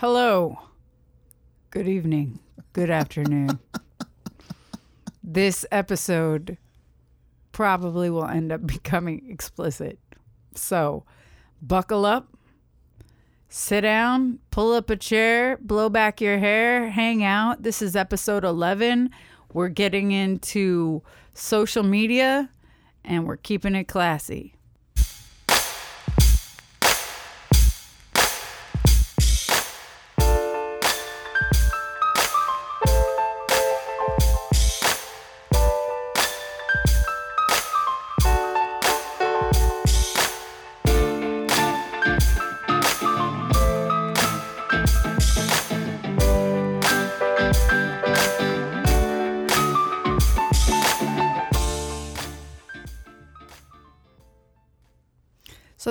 Hello. 0.00 0.58
Good 1.68 1.86
evening. 1.86 2.38
Good 2.72 2.88
afternoon. 2.88 3.58
this 5.22 5.66
episode 5.70 6.56
probably 7.52 8.08
will 8.08 8.24
end 8.24 8.50
up 8.50 8.66
becoming 8.66 9.28
explicit. 9.28 9.98
So, 10.54 11.04
buckle 11.60 12.06
up, 12.06 12.34
sit 13.50 13.82
down, 13.82 14.38
pull 14.50 14.72
up 14.72 14.88
a 14.88 14.96
chair, 14.96 15.58
blow 15.58 15.90
back 15.90 16.22
your 16.22 16.38
hair, 16.38 16.88
hang 16.88 17.22
out. 17.22 17.62
This 17.62 17.82
is 17.82 17.94
episode 17.94 18.42
11. 18.42 19.10
We're 19.52 19.68
getting 19.68 20.12
into 20.12 21.02
social 21.34 21.82
media 21.82 22.48
and 23.04 23.26
we're 23.26 23.36
keeping 23.36 23.74
it 23.74 23.84
classy. 23.84 24.54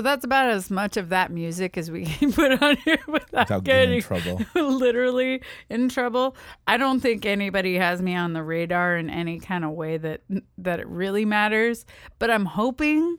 That's 0.10 0.26
about 0.26 0.50
as 0.50 0.72
much 0.72 0.98
of 0.98 1.10
that 1.10 1.32
music 1.32 1.78
as 1.78 1.92
we 1.92 2.06
can 2.20 2.34
put 2.34 2.62
on 2.62 2.78
here 2.78 3.00
without, 3.08 3.50
Without 3.50 3.64
getting 3.64 3.96
in 3.96 4.02
trouble. 4.02 4.42
literally 4.56 5.42
in 5.70 5.90
trouble. 5.90 6.36
I 6.68 6.78
don't 6.78 7.00
think 7.00 7.26
anybody 7.26 7.76
has 7.78 8.02
me 8.02 8.16
on 8.16 8.34
the 8.34 8.44
radar 8.44 8.98
in 8.98 9.10
any 9.10 9.40
kind 9.40 9.64
of 9.64 9.72
way 9.72 9.98
that 9.98 10.22
that 10.58 10.80
it 10.80 10.88
really 10.88 11.26
matters. 11.26 11.86
But 12.18 12.32
I'm 12.32 12.46
hoping 12.46 13.18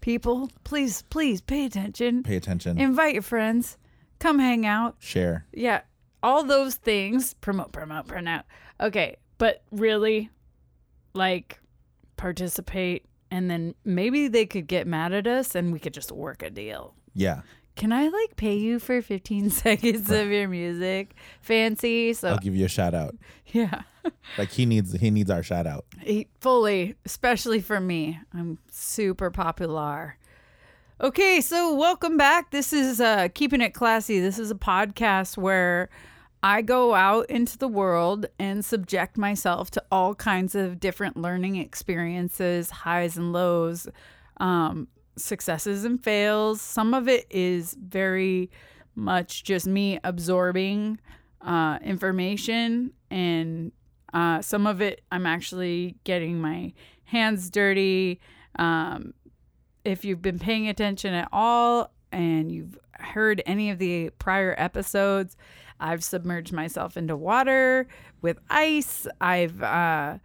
people, 0.00 0.50
please, 0.64 1.02
please 1.02 1.40
pay 1.40 1.64
attention. 1.64 2.22
Pay 2.22 2.36
attention. 2.36 2.78
Invite 2.78 3.14
your 3.14 3.22
friends. 3.22 3.76
Come 4.18 4.38
hang 4.38 4.66
out. 4.66 4.96
Share. 4.98 5.46
Yeah, 5.52 5.80
all 6.22 6.44
those 6.44 6.74
things. 6.76 7.34
Promote, 7.34 7.72
promote, 7.72 8.06
promote. 8.06 8.42
Okay, 8.80 9.16
but 9.38 9.62
really, 9.70 10.30
like, 11.14 11.60
participate, 12.16 13.04
and 13.30 13.50
then 13.50 13.74
maybe 13.84 14.28
they 14.28 14.46
could 14.46 14.66
get 14.66 14.86
mad 14.86 15.12
at 15.12 15.26
us, 15.26 15.54
and 15.54 15.72
we 15.72 15.78
could 15.78 15.94
just 15.94 16.12
work 16.12 16.42
a 16.42 16.50
deal. 16.50 16.94
Yeah. 17.14 17.42
Can 17.76 17.92
I 17.92 18.08
like 18.08 18.36
pay 18.36 18.54
you 18.56 18.78
for 18.78 19.02
15 19.02 19.50
seconds 19.64 20.10
of 20.10 20.28
your 20.28 20.48
music? 20.48 21.14
Fancy. 21.42 22.14
So 22.14 22.28
I'll 22.28 22.38
give 22.38 22.56
you 22.56 22.64
a 22.64 22.68
shout 22.68 22.94
out. 22.94 23.14
yeah, 23.52 23.82
Like 24.38 24.50
he 24.50 24.64
needs 24.64 24.92
he 24.94 25.10
needs 25.10 25.30
our 25.30 25.42
shout 25.42 25.66
out. 25.66 25.84
He- 26.00 26.28
fully, 26.40 26.94
especially 27.04 27.60
for 27.60 27.78
me. 27.80 28.18
I'm 28.32 28.58
super 28.70 29.30
popular. 29.30 30.16
Okay, 30.98 31.42
so 31.42 31.74
welcome 31.74 32.16
back. 32.16 32.50
This 32.50 32.72
is 32.72 32.98
uh 33.00 33.28
Keeping 33.34 33.60
It 33.60 33.74
Classy. 33.74 34.20
This 34.20 34.38
is 34.38 34.50
a 34.50 34.54
podcast 34.54 35.36
where 35.36 35.90
I 36.46 36.62
go 36.62 36.94
out 36.94 37.28
into 37.28 37.58
the 37.58 37.66
world 37.66 38.26
and 38.38 38.64
subject 38.64 39.18
myself 39.18 39.68
to 39.72 39.82
all 39.90 40.14
kinds 40.14 40.54
of 40.54 40.78
different 40.78 41.16
learning 41.16 41.56
experiences, 41.56 42.70
highs 42.70 43.16
and 43.16 43.32
lows, 43.32 43.88
um, 44.36 44.86
successes 45.16 45.84
and 45.84 46.00
fails. 46.00 46.60
Some 46.60 46.94
of 46.94 47.08
it 47.08 47.26
is 47.30 47.74
very 47.74 48.48
much 48.94 49.42
just 49.42 49.66
me 49.66 49.98
absorbing 50.04 51.00
uh, 51.40 51.80
information, 51.82 52.92
and 53.10 53.72
uh, 54.14 54.40
some 54.40 54.68
of 54.68 54.80
it 54.80 55.02
I'm 55.10 55.26
actually 55.26 55.96
getting 56.04 56.40
my 56.40 56.72
hands 57.06 57.50
dirty. 57.50 58.20
Um, 58.56 59.14
if 59.84 60.04
you've 60.04 60.22
been 60.22 60.38
paying 60.38 60.68
attention 60.68 61.12
at 61.12 61.28
all 61.32 61.90
and 62.12 62.52
you've 62.52 62.78
heard 62.92 63.42
any 63.46 63.68
of 63.70 63.80
the 63.80 64.10
prior 64.10 64.54
episodes, 64.56 65.36
I've 65.80 66.02
submerged 66.04 66.52
myself 66.52 66.96
into 66.96 67.16
water 67.16 67.86
with 68.22 68.38
ice. 68.50 69.06
I've 69.20 69.62
uh 69.62 70.18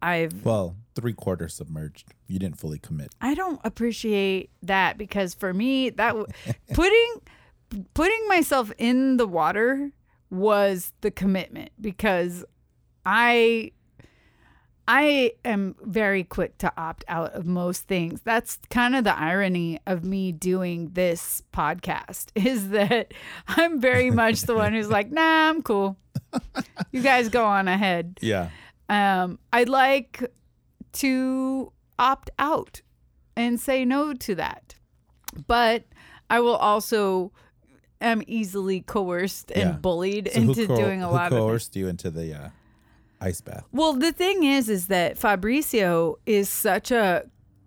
I've 0.00 0.44
Well, 0.44 0.76
three 0.94 1.12
quarters 1.12 1.54
submerged. 1.54 2.12
You 2.26 2.38
didn't 2.38 2.58
fully 2.58 2.78
commit. 2.78 3.08
I 3.20 3.34
don't 3.34 3.60
appreciate 3.64 4.50
that 4.62 4.96
because 4.98 5.34
for 5.34 5.52
me 5.52 5.90
that 5.90 6.08
w- 6.08 6.26
putting 6.74 7.20
putting 7.94 8.28
myself 8.28 8.72
in 8.78 9.16
the 9.16 9.26
water 9.26 9.90
was 10.30 10.92
the 11.00 11.10
commitment 11.10 11.70
because 11.80 12.44
I 13.04 13.72
I 14.90 15.32
am 15.44 15.76
very 15.82 16.24
quick 16.24 16.56
to 16.58 16.72
opt 16.78 17.04
out 17.08 17.34
of 17.34 17.44
most 17.44 17.82
things. 17.86 18.22
That's 18.24 18.58
kind 18.70 18.96
of 18.96 19.04
the 19.04 19.14
irony 19.16 19.78
of 19.86 20.02
me 20.02 20.32
doing 20.32 20.90
this 20.94 21.42
podcast 21.52 22.28
is 22.34 22.70
that 22.70 23.12
I'm 23.46 23.80
very 23.82 24.10
much 24.10 24.42
the 24.42 24.54
one 24.54 24.72
who's 24.72 24.88
like, 24.88 25.10
"Nah, 25.12 25.50
I'm 25.50 25.62
cool. 25.62 25.98
You 26.90 27.02
guys 27.02 27.28
go 27.28 27.44
on 27.44 27.68
ahead." 27.68 28.18
Yeah. 28.22 28.48
Um, 28.88 29.38
I 29.52 29.64
like 29.64 30.32
to 30.94 31.70
opt 31.98 32.30
out 32.38 32.80
and 33.36 33.60
say 33.60 33.84
no 33.84 34.14
to 34.14 34.34
that. 34.36 34.74
But 35.46 35.84
I 36.30 36.40
will 36.40 36.56
also 36.56 37.32
am 38.00 38.22
easily 38.26 38.80
coerced 38.80 39.50
and 39.50 39.70
Yeah. 39.70 39.72
bullied 39.76 40.30
So 40.32 40.40
into 40.40 40.66
coer- 40.66 40.76
doing 40.76 41.02
a 41.02 41.10
lot 41.10 41.26
of 41.26 41.30
things. 41.32 41.40
coerced 41.40 41.76
you 41.76 41.88
into 41.88 42.10
the 42.10 42.32
uh, 42.34 42.48
ice 43.20 43.40
bath? 43.40 43.64
Well, 43.72 43.92
the 43.94 44.12
thing 44.12 44.44
is, 44.44 44.68
is 44.68 44.86
that 44.88 45.18
Fabricio 45.18 46.16
is 46.26 46.48
such 46.48 46.90
a 46.90 47.24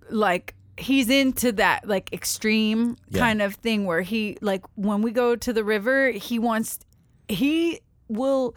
like 0.09 0.55
he's 0.77 1.09
into 1.09 1.51
that 1.53 1.87
like 1.87 2.11
extreme 2.13 2.97
Yeah. 3.09 3.19
kind 3.19 3.41
of 3.41 3.55
thing 3.55 3.85
where 3.85 4.01
he 4.01 4.37
like 4.41 4.63
when 4.75 5.01
we 5.01 5.11
go 5.11 5.35
to 5.35 5.53
the 5.53 5.63
river, 5.63 6.11
he 6.11 6.39
wants 6.39 6.79
he 7.27 7.81
will 8.07 8.55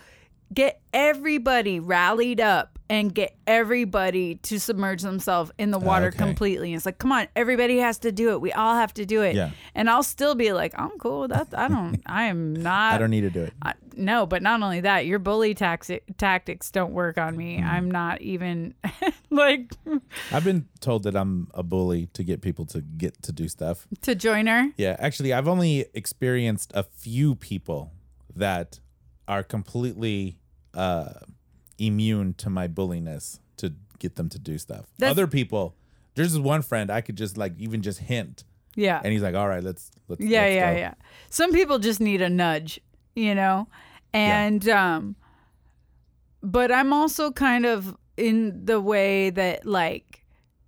get 0.53 0.81
everybody 0.93 1.81
rallied 1.81 2.41
up 2.41 2.74
and 2.91 3.15
get 3.15 3.35
everybody 3.47 4.37
to 4.37 4.61
submerge 4.61 5.03
themselves 5.03 5.51
in 5.59 5.71
the 5.71 5.79
water 5.79 6.09
okay. 6.09 6.19
completely. 6.19 6.69
And 6.69 6.77
it's 6.77 6.87
like, 6.87 6.99
come 6.99 7.13
on, 7.13 7.29
everybody 7.35 7.79
has 7.79 7.99
to 7.99 8.13
do 8.13 8.31
it. 8.33 8.41
We 8.41 8.53
all 8.53 8.75
have 8.75 8.93
to 8.95 9.07
do 9.07 9.23
it. 9.23 9.35
Yeah. 9.35 9.51
And 9.75 9.89
I'll 9.89 10.03
still 10.03 10.35
be 10.35 10.53
like, 10.53 10.75
I'm 10.79 10.91
cool. 10.99 11.29
That 11.29 11.49
I 11.57 11.69
don't. 11.69 12.03
I 12.07 12.25
am 12.25 12.55
not. 12.55 12.95
I 12.95 12.99
don't 12.99 13.11
need 13.11 13.23
to 13.23 13.31
do 13.31 13.43
it. 13.43 13.55
I, 13.63 13.75
no, 13.97 14.27
but 14.27 14.43
not 14.43 14.63
only 14.63 14.81
that, 14.81 15.07
your 15.07 15.19
bully 15.19 15.55
taxi- 15.55 16.03
tactics 16.19 16.71
don't 16.71 16.93
work 16.93 17.17
on 17.17 17.37
me. 17.37 17.59
Mm-hmm. 17.59 17.69
I'm 17.69 17.91
not 17.91 18.21
even 18.21 18.75
like 19.31 19.73
I've 20.31 20.45
been 20.45 20.69
told 20.81 21.05
that 21.05 21.17
I'm 21.17 21.49
a 21.55 21.63
bully 21.63 22.07
to 22.13 22.23
get 22.23 22.43
people 22.43 22.67
to 22.67 22.83
get 22.83 23.23
to 23.23 23.33
do 23.33 23.49
stuff. 23.49 23.87
to 24.03 24.15
join 24.15 24.47
her. 24.47 24.69
Yeah, 24.77 24.97
actually, 24.99 25.33
I've 25.33 25.49
only 25.49 25.87
experienced 25.95 26.73
a 26.75 26.83
few 26.83 27.35
people 27.35 27.93
that 28.37 28.81
are 29.27 29.43
completely 29.43 30.39
uh, 30.75 31.15
immune 31.79 32.35
to 32.35 32.51
my 32.51 32.67
bulliness 32.67 33.41
to 33.59 33.73
get 33.99 34.17
them 34.17 34.29
to 34.31 34.39
do 34.39 34.59
stuff. 34.59 34.87
That's- 34.99 35.11
Other 35.13 35.27
people, 35.27 35.75
there's 36.15 36.33
this 36.33 36.41
one 36.43 36.63
friend 36.63 36.91
I 36.91 37.01
could 37.01 37.17
just 37.17 37.37
like 37.37 37.53
even 37.59 37.83
just 37.83 37.99
hint, 38.01 38.45
Yeah. 38.77 39.01
and 39.03 39.13
he's 39.13 39.23
like, 39.23 39.35
"All 39.35 39.49
right, 39.49 39.63
let's 39.63 39.91
let's 40.09 40.21
yeah, 40.21 40.43
let's 40.43 40.55
yeah, 40.55 40.73
go." 40.75 40.79
yeah. 40.79 40.95
Some 41.31 41.53
people 41.53 41.79
just 41.79 42.01
need 42.01 42.23
a 42.23 42.29
nudge, 42.31 42.81
you 43.15 43.35
know? 43.35 43.69
And 44.13 44.69
um 44.69 45.17
but 46.43 46.71
I'm 46.71 46.93
also 46.93 47.31
kind 47.33 47.65
of 47.67 47.97
in 48.17 48.65
the 48.67 48.81
way 48.81 49.31
that 49.31 49.65
like 49.67 50.25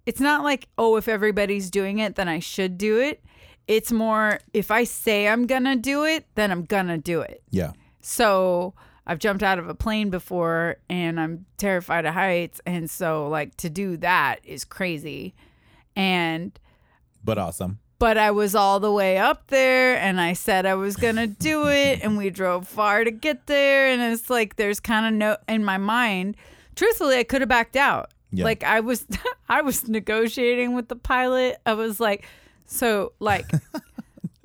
it's 0.06 0.20
not 0.20 0.42
like, 0.44 0.68
oh, 0.78 0.96
if 0.96 1.08
everybody's 1.08 1.68
doing 1.70 1.98
it, 1.98 2.14
then 2.14 2.28
I 2.28 2.38
should 2.38 2.78
do 2.78 2.98
it. 3.00 3.22
It's 3.66 3.90
more 3.90 4.38
if 4.52 4.70
I 4.70 4.84
say 4.84 5.26
I'm 5.28 5.46
to 5.64 5.74
do 5.76 6.04
it, 6.04 6.26
then 6.36 6.50
I'm 6.52 6.64
to 6.88 6.98
do 6.98 7.20
it. 7.20 7.42
yeah, 7.50 7.72
So 8.00 8.74
I've 9.06 9.18
jumped 9.18 9.42
out 9.42 9.58
of 9.58 9.68
a 9.68 9.74
plane 9.74 10.10
before 10.10 10.76
and 10.90 11.20
I'm 11.20 11.46
terrified 11.58 12.06
of 12.06 12.14
heights. 12.14 12.60
And 12.66 12.90
so, 12.90 13.28
like, 13.28 13.56
to 13.58 13.70
do 13.70 13.96
that 13.98 14.40
is 14.44 14.64
crazy. 14.64 15.34
And, 15.94 16.58
but 17.24 17.38
awesome. 17.38 17.78
but 17.98 18.18
I 18.18 18.32
was 18.32 18.54
all 18.54 18.80
the 18.80 18.90
way 18.90 19.16
up 19.16 19.46
there 19.46 19.96
and 19.96 20.20
I 20.20 20.32
said 20.32 20.66
I 20.66 20.74
was 20.74 20.96
going 20.96 21.16
to 21.16 21.26
do 21.26 21.68
it. 21.68 22.00
And 22.02 22.16
we 22.16 22.30
drove 22.30 22.66
far 22.66 23.04
to 23.04 23.10
get 23.10 23.46
there. 23.46 23.88
And 23.88 24.02
it's 24.02 24.28
like, 24.28 24.56
there's 24.56 24.80
kind 24.80 25.06
of 25.06 25.12
no, 25.12 25.36
in 25.48 25.64
my 25.64 25.78
mind, 25.78 26.36
truthfully, 26.74 27.18
I 27.18 27.24
could 27.24 27.42
have 27.42 27.48
backed 27.48 27.76
out. 27.76 28.10
Yeah. 28.32 28.44
Like, 28.44 28.64
I 28.64 28.80
was, 28.80 29.06
I 29.48 29.62
was 29.62 29.88
negotiating 29.88 30.74
with 30.74 30.88
the 30.88 30.96
pilot. 30.96 31.58
I 31.64 31.74
was 31.74 32.00
like, 32.00 32.26
so, 32.66 33.12
like, 33.20 33.48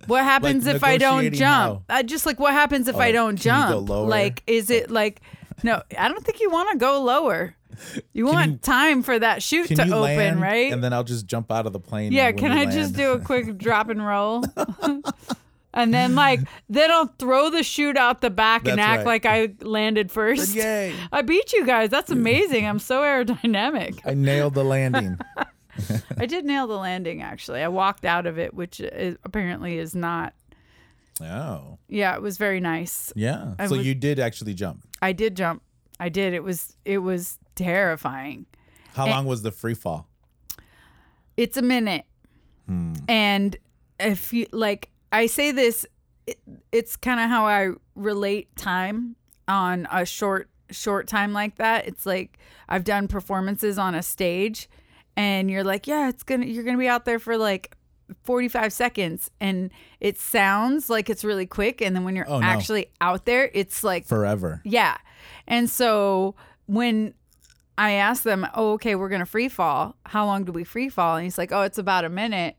what 0.07 0.23
happens 0.23 0.67
if 0.67 0.83
I 0.83 0.97
don't 0.97 1.31
jump? 1.33 1.83
I 1.89 2.03
just 2.03 2.25
like 2.25 2.39
what 2.39 2.53
happens 2.53 2.87
if 2.87 2.95
I 2.95 3.09
Oh, 3.09 3.13
don't 3.13 3.45
you 3.45 3.51
go 3.51 3.85
jump? 3.85 3.89
Like, 4.09 4.43
is 4.47 4.69
it 4.69 4.89
like 4.91 5.21
no? 5.63 5.81
I 5.97 6.07
don't 6.07 6.23
think 6.23 6.39
you 6.39 6.49
want 6.49 6.71
to 6.71 6.77
go 6.77 7.01
lower. 7.01 7.55
You 8.13 8.25
Can 8.25 8.33
want 8.33 8.51
you- 8.51 8.57
time 8.57 9.01
for 9.01 9.17
that 9.17 9.41
chute 9.41 9.67
to 9.69 9.81
open, 9.83 10.01
land, 10.01 10.41
right? 10.41 10.71
And 10.71 10.83
then 10.83 10.93
I'll 10.93 11.03
just 11.03 11.25
jump 11.25 11.51
out 11.51 11.65
of 11.65 11.73
the 11.73 11.79
plane. 11.79 12.11
yeah. 12.11 12.31
Can 12.31 12.51
I 12.51 12.65
just 12.65 12.95
do 12.95 13.13
a 13.13 13.19
quick 13.19 13.57
drop 13.57 13.89
and 13.89 14.05
roll? 14.05 14.43
and 15.73 15.93
then 15.93 16.15
like 16.15 16.41
then 16.69 16.91
I'll 16.91 17.07
throw 17.17 17.49
the 17.49 17.63
chute 17.63 17.97
out 17.97 18.21
the 18.21 18.29
back 18.29 18.67
and 18.67 18.79
act 18.79 18.99
right. 18.99 19.05
like 19.05 19.25
I 19.25 19.53
landed 19.61 20.11
first. 20.11 20.53
Yay. 20.53 20.93
I 21.11 21.21
beat 21.21 21.53
you 21.53 21.65
guys. 21.65 21.89
That's 21.89 22.11
amazing. 22.11 22.67
I'm 22.67 22.79
so 22.79 23.01
aerodynamic. 23.01 23.99
I 24.05 24.13
nailed 24.13 24.53
the 24.53 24.63
landing. 24.63 25.17
I 26.17 26.25
did 26.25 26.45
nail 26.45 26.67
the 26.67 26.77
landing 26.77 27.21
actually. 27.21 27.61
I 27.61 27.67
walked 27.67 28.05
out 28.05 28.25
of 28.25 28.37
it, 28.39 28.53
which 28.53 28.79
is, 28.79 29.17
apparently 29.23 29.77
is 29.77 29.95
not. 29.95 30.33
Oh. 31.21 31.77
Yeah, 31.87 32.15
it 32.15 32.21
was 32.21 32.37
very 32.37 32.59
nice. 32.59 33.13
Yeah. 33.15 33.53
I 33.59 33.67
so 33.67 33.77
was- 33.77 33.85
you 33.85 33.93
did 33.95 34.19
actually 34.19 34.53
jump. 34.53 34.83
I 35.01 35.11
did 35.13 35.35
jump. 35.35 35.61
I 35.99 36.09
did. 36.09 36.33
It 36.33 36.43
was 36.43 36.75
it 36.85 36.99
was 36.99 37.37
terrifying. 37.55 38.45
How 38.93 39.05
Eh. 39.05 39.11
long 39.11 39.25
was 39.25 39.41
the 39.43 39.51
free 39.51 39.73
fall? 39.75 40.07
It's 41.37 41.57
a 41.57 41.61
minute. 41.61 42.05
And 43.09 43.57
if 43.99 44.31
you 44.31 44.47
like 44.53 44.89
I 45.11 45.25
say 45.25 45.51
this 45.51 45.85
it, 46.25 46.39
it's 46.71 46.95
kind 46.95 47.19
of 47.19 47.29
how 47.29 47.45
I 47.45 47.71
relate 47.95 48.55
time 48.55 49.15
on 49.47 49.87
a 49.91 50.05
short 50.05 50.49
short 50.69 51.07
time 51.07 51.33
like 51.33 51.57
that. 51.57 51.85
It's 51.85 52.05
like 52.05 52.37
I've 52.69 52.85
done 52.85 53.09
performances 53.09 53.77
on 53.77 53.93
a 53.93 54.01
stage 54.01 54.69
and 55.17 55.49
you're 55.51 55.63
like, 55.63 55.87
yeah, 55.87 56.09
it's 56.09 56.23
going 56.23 56.41
to 56.41 56.47
you're 56.47 56.63
going 56.63 56.75
to 56.75 56.79
be 56.79 56.87
out 56.87 57.05
there 57.05 57.19
for 57.19 57.37
like 57.37 57.75
45 58.23 58.73
seconds 58.73 59.31
and 59.39 59.71
it 60.01 60.17
sounds 60.19 60.89
like 60.89 61.09
it's 61.09 61.23
really 61.23 61.45
quick 61.45 61.81
and 61.81 61.95
then 61.95 62.03
when 62.03 62.15
you're 62.15 62.29
Oh, 62.29 62.39
no. 62.39 62.45
actually 62.45 62.87
out 62.99 63.23
there 63.25 63.49
it's 63.53 63.83
like 63.85 64.05
Forever. 64.05 64.61
yeah. 64.65 64.97
And 65.47 65.69
so 65.69 66.35
when 66.65 67.13
I 67.77 67.91
asked 67.93 68.23
them, 68.25 68.45
oh, 68.53 68.73
okay, 68.73 68.95
we're 68.95 69.09
going 69.09 69.21
to 69.21 69.25
free 69.25 69.47
fall. 69.49 69.95
How 70.05 70.25
long 70.25 70.43
do 70.43 70.51
we 70.51 70.63
free 70.65 70.89
fall? 70.89 71.15
And 71.15 71.23
he's 71.23 71.37
like, 71.37 71.51
oh, 71.51 71.61
it's 71.61 71.77
about 71.77 72.03
a 72.05 72.09
minute. 72.09 72.55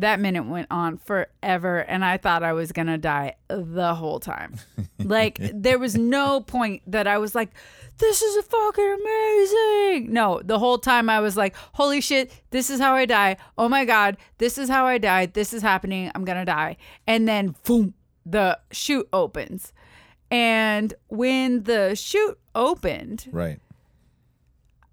That 0.00 0.20
minute 0.20 0.46
went 0.46 0.66
on 0.70 0.98
forever. 0.98 1.78
And 1.78 2.04
I 2.04 2.16
thought 2.16 2.42
I 2.42 2.52
was 2.52 2.72
to 2.88 2.98
die 2.98 3.36
the 3.48 3.94
whole 3.94 4.20
time. 4.20 4.56
like, 4.98 5.38
there 5.54 5.78
was 5.78 5.96
no 5.96 6.40
point 6.40 6.82
that 6.86 7.06
I 7.06 7.18
was 7.18 7.34
like, 7.34 7.50
this 7.98 8.22
is 8.22 8.44
fucking 8.44 8.96
amazing. 9.00 10.12
No, 10.12 10.40
the 10.42 10.58
whole 10.58 10.78
time 10.78 11.10
I 11.10 11.20
was 11.20 11.36
like, 11.36 11.54
holy 11.74 12.00
shit, 12.00 12.32
this 12.50 12.70
is 12.70 12.80
how 12.80 12.94
I 12.94 13.04
die. 13.04 13.36
Oh 13.58 13.68
my 13.68 13.84
God, 13.84 14.16
this 14.38 14.56
is 14.58 14.68
how 14.68 14.86
I 14.86 14.98
died. 14.98 15.34
This 15.34 15.52
is 15.52 15.62
happening. 15.62 16.10
I'm 16.14 16.24
to 16.38 16.44
die. 16.44 16.78
And 17.06 17.28
then, 17.28 17.54
boom, 17.64 17.94
the 18.24 18.58
chute 18.72 19.08
opens. 19.12 19.72
And 20.30 20.94
when 21.08 21.64
the 21.64 21.94
chute 21.94 22.38
opened, 22.54 23.28
Right. 23.30 23.60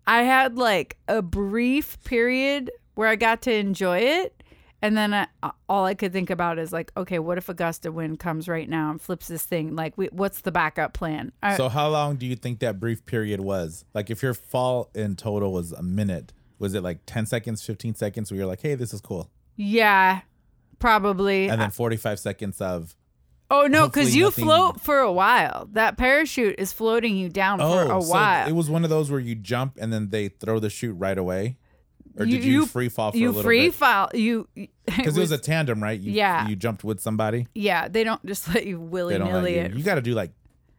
I 0.05 0.23
had 0.23 0.57
like 0.57 0.97
a 1.07 1.21
brief 1.21 2.01
period 2.03 2.71
where 2.95 3.09
I 3.09 3.15
got 3.15 3.41
to 3.43 3.53
enjoy 3.53 3.99
it. 3.99 4.36
And 4.81 4.95
then 4.95 5.13
I, 5.13 5.27
all 5.67 5.85
I 5.85 5.95
could 5.95 6.13
think 6.13 6.29
about 6.29 6.59
is 6.59 6.71
like, 6.71 6.91
okay, 6.95 7.17
what 7.17 7.37
if 7.37 7.49
a 7.49 7.53
gust 7.53 7.85
of 7.85 7.95
wind 7.95 8.19
comes 8.19 8.47
right 8.47 8.69
now 8.69 8.91
and 8.91 9.01
flips 9.01 9.27
this 9.27 9.43
thing? 9.43 9.75
Like, 9.75 9.97
we, 9.97 10.07
what's 10.11 10.41
the 10.41 10.51
backup 10.51 10.93
plan? 10.93 11.31
I, 11.41 11.57
So 11.57 11.67
how 11.67 11.89
long 11.89 12.17
do 12.17 12.27
you 12.27 12.35
think 12.35 12.59
that 12.59 12.79
brief 12.79 13.05
period 13.05 13.39
was? 13.41 13.85
Like 13.93 14.11
if 14.11 14.21
your 14.21 14.35
fall 14.35 14.91
in 14.93 15.15
total 15.15 15.51
was 15.51 15.71
a 15.71 15.81
minute, 15.81 16.31
was 16.59 16.75
it 16.75 16.83
like 16.83 16.99
10 17.07 17.25
seconds, 17.25 17.63
15 17.65 17.95
seconds 17.95 18.31
where 18.31 18.37
you're 18.37 18.47
like, 18.47 18.61
hey, 18.61 18.75
this 18.75 18.93
is 18.93 19.01
cool? 19.01 19.31
yeah, 19.55 20.21
probably. 20.79 21.49
And 21.49 21.59
then 21.59 21.71
45 21.71 22.19
seconds 22.19 22.61
of, 22.61 22.95
oh 23.49 23.65
no, 23.67 23.87
because 23.87 24.15
you 24.15 24.25
nothing- 24.25 24.45
float 24.45 24.81
for 24.81 24.99
a 24.99 25.11
while. 25.11 25.67
That 25.73 25.97
parachute 25.97 26.55
is 26.59 26.71
floating 26.71 27.17
you 27.17 27.29
down 27.29 27.59
oh, 27.61 27.71
for 27.71 27.81
a 27.81 27.87
while. 27.87 28.01
so 28.01 28.13
while. 28.13 28.47
it 28.47 28.53
was 28.53 28.69
one 28.69 28.83
of 28.83 28.89
those 28.89 29.09
where 29.09 29.19
you 29.19 29.33
jump 29.35 29.77
and 29.79 29.91
then 29.91 30.09
they 30.09 30.27
throw 30.29 30.59
the 30.59 30.69
chute 30.69 30.95
right 30.97 31.17
away? 31.17 31.57
Or 32.19 32.25
did 32.25 32.43
you, 32.43 32.51
you- 32.51 32.65
free 32.65 32.89
fall 32.89 33.11
for 33.11 33.17
you 33.17 33.27
a 33.27 33.29
little 33.29 33.43
free 33.43 33.67
bit? 33.67 33.73
fall. 33.75 34.09
You 34.13 34.47
Because 34.85 35.17
it 35.17 35.21
was 35.21 35.31
a 35.31 35.37
tandem, 35.37 35.81
right? 35.83 35.99
You, 35.99 36.11
Yeah. 36.13 36.47
You 36.47 36.55
jumped 36.55 36.83
with 36.83 36.99
somebody. 36.99 37.47
yeah. 37.53 37.87
They 37.87 38.03
don't 38.03 38.25
just 38.25 38.53
let 38.53 38.65
you 38.65 38.79
willy 38.79 39.13
They 39.13 39.19
don't 39.19 39.27
let 39.33 39.39
nilly 39.41 39.55
you. 39.55 39.61
it. 39.61 39.73
You 39.75 39.83
got 39.83 39.95
to 39.95 40.01
do 40.01 40.13
like 40.13 40.31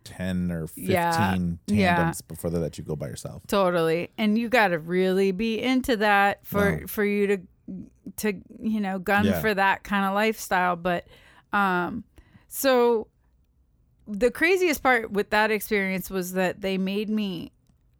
10 0.05 0.50
or 0.50 0.67
15 0.67 0.85
Yeah. 0.90 1.11
tandems 1.12 1.58
Yeah. 1.67 2.12
before 2.29 2.50
they 2.50 2.58
let 2.58 2.79
you 2.79 2.85
go 2.85 2.96
by 2.96 3.06
yourself. 3.08 3.43
Totally. 3.46 4.11
And 4.19 4.38
you 4.38 4.49
got 4.49 4.69
to 4.69 4.79
really 4.79 5.32
be 5.32 5.61
into 5.62 5.96
that 5.99 6.44
for 6.46 6.79
Wow. 6.81 6.87
for 6.87 7.05
you 7.05 7.26
to 7.26 7.38
to 8.17 8.32
you 8.62 8.81
know 8.81 8.99
gun 8.99 9.26
Yeah. 9.26 9.40
for 9.40 9.52
that 9.55 9.85
kind 9.85 10.06
of 10.06 10.14
lifestyle, 10.14 10.75
but 10.76 11.06
um 11.52 12.05
so 12.49 13.08
the 14.06 14.31
craziest 14.31 14.82
part 14.82 15.11
with 15.11 15.29
that 15.31 15.50
experience 15.50 16.08
was 16.08 16.32
that 16.32 16.62
they 16.62 16.79
made 16.79 17.11
me 17.11 17.52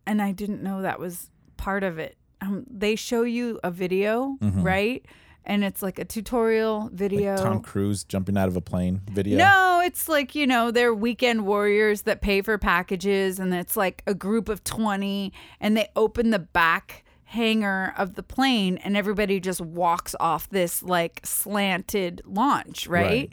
and 0.07 0.23
I 0.23 0.33
didn't 0.33 0.63
know 0.63 0.81
that 0.81 0.99
was 0.99 1.29
part 1.59 1.83
of 1.85 1.99
it. 1.99 2.17
Um 2.41 2.65
they 2.69 2.97
show 2.97 3.23
you 3.23 3.59
a 3.63 3.71
video, 3.71 4.37
right? 4.41 5.05
And 5.45 5.65
it's 5.65 5.83
like 5.83 5.99
a 5.99 6.05
tutorial 6.05 6.91
video. 6.93 7.35
Mm-hmm. 7.35 7.45
Like 7.45 7.53
Tom 7.53 7.63
Cruise 7.63 8.05
jumping 8.05 8.37
out 8.37 8.49
of 8.49 8.57
a 8.57 8.61
plane 8.61 9.01
video. 9.11 9.39
No, 9.39 9.81
it's 9.83 10.07
like, 10.09 10.35
you 10.35 10.47
know, 10.47 10.71
they're 10.71 10.93
weekend 10.93 11.47
warriors 11.47 12.03
that 12.03 12.21
pay 12.21 12.43
for 12.43 12.59
packages 12.59 13.39
and 13.39 13.55
it's 13.55 13.77
like 13.77 14.03
a 14.07 14.13
group 14.15 14.51
of 14.51 14.63
20 14.65 15.33
and 15.59 15.77
they 15.77 15.89
open 15.97 16.31
the 16.31 16.39
back 16.39 17.05
hangar 17.25 17.95
of 17.97 18.15
the 18.15 18.23
plane 18.23 18.79
and 18.79 18.97
everybody 18.97 19.39
just 19.41 19.61
walks 19.61 20.15
off 20.21 20.49
this 20.51 20.83
like 20.83 21.21
slanted 21.25 22.21
launch, 22.27 22.87
right? 22.87 23.05
Right. 23.05 23.33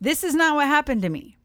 This 0.00 0.24
is 0.24 0.34
not 0.34 0.56
what 0.56 0.66
happened 0.66 1.02
to 1.02 1.08
me. 1.08 1.36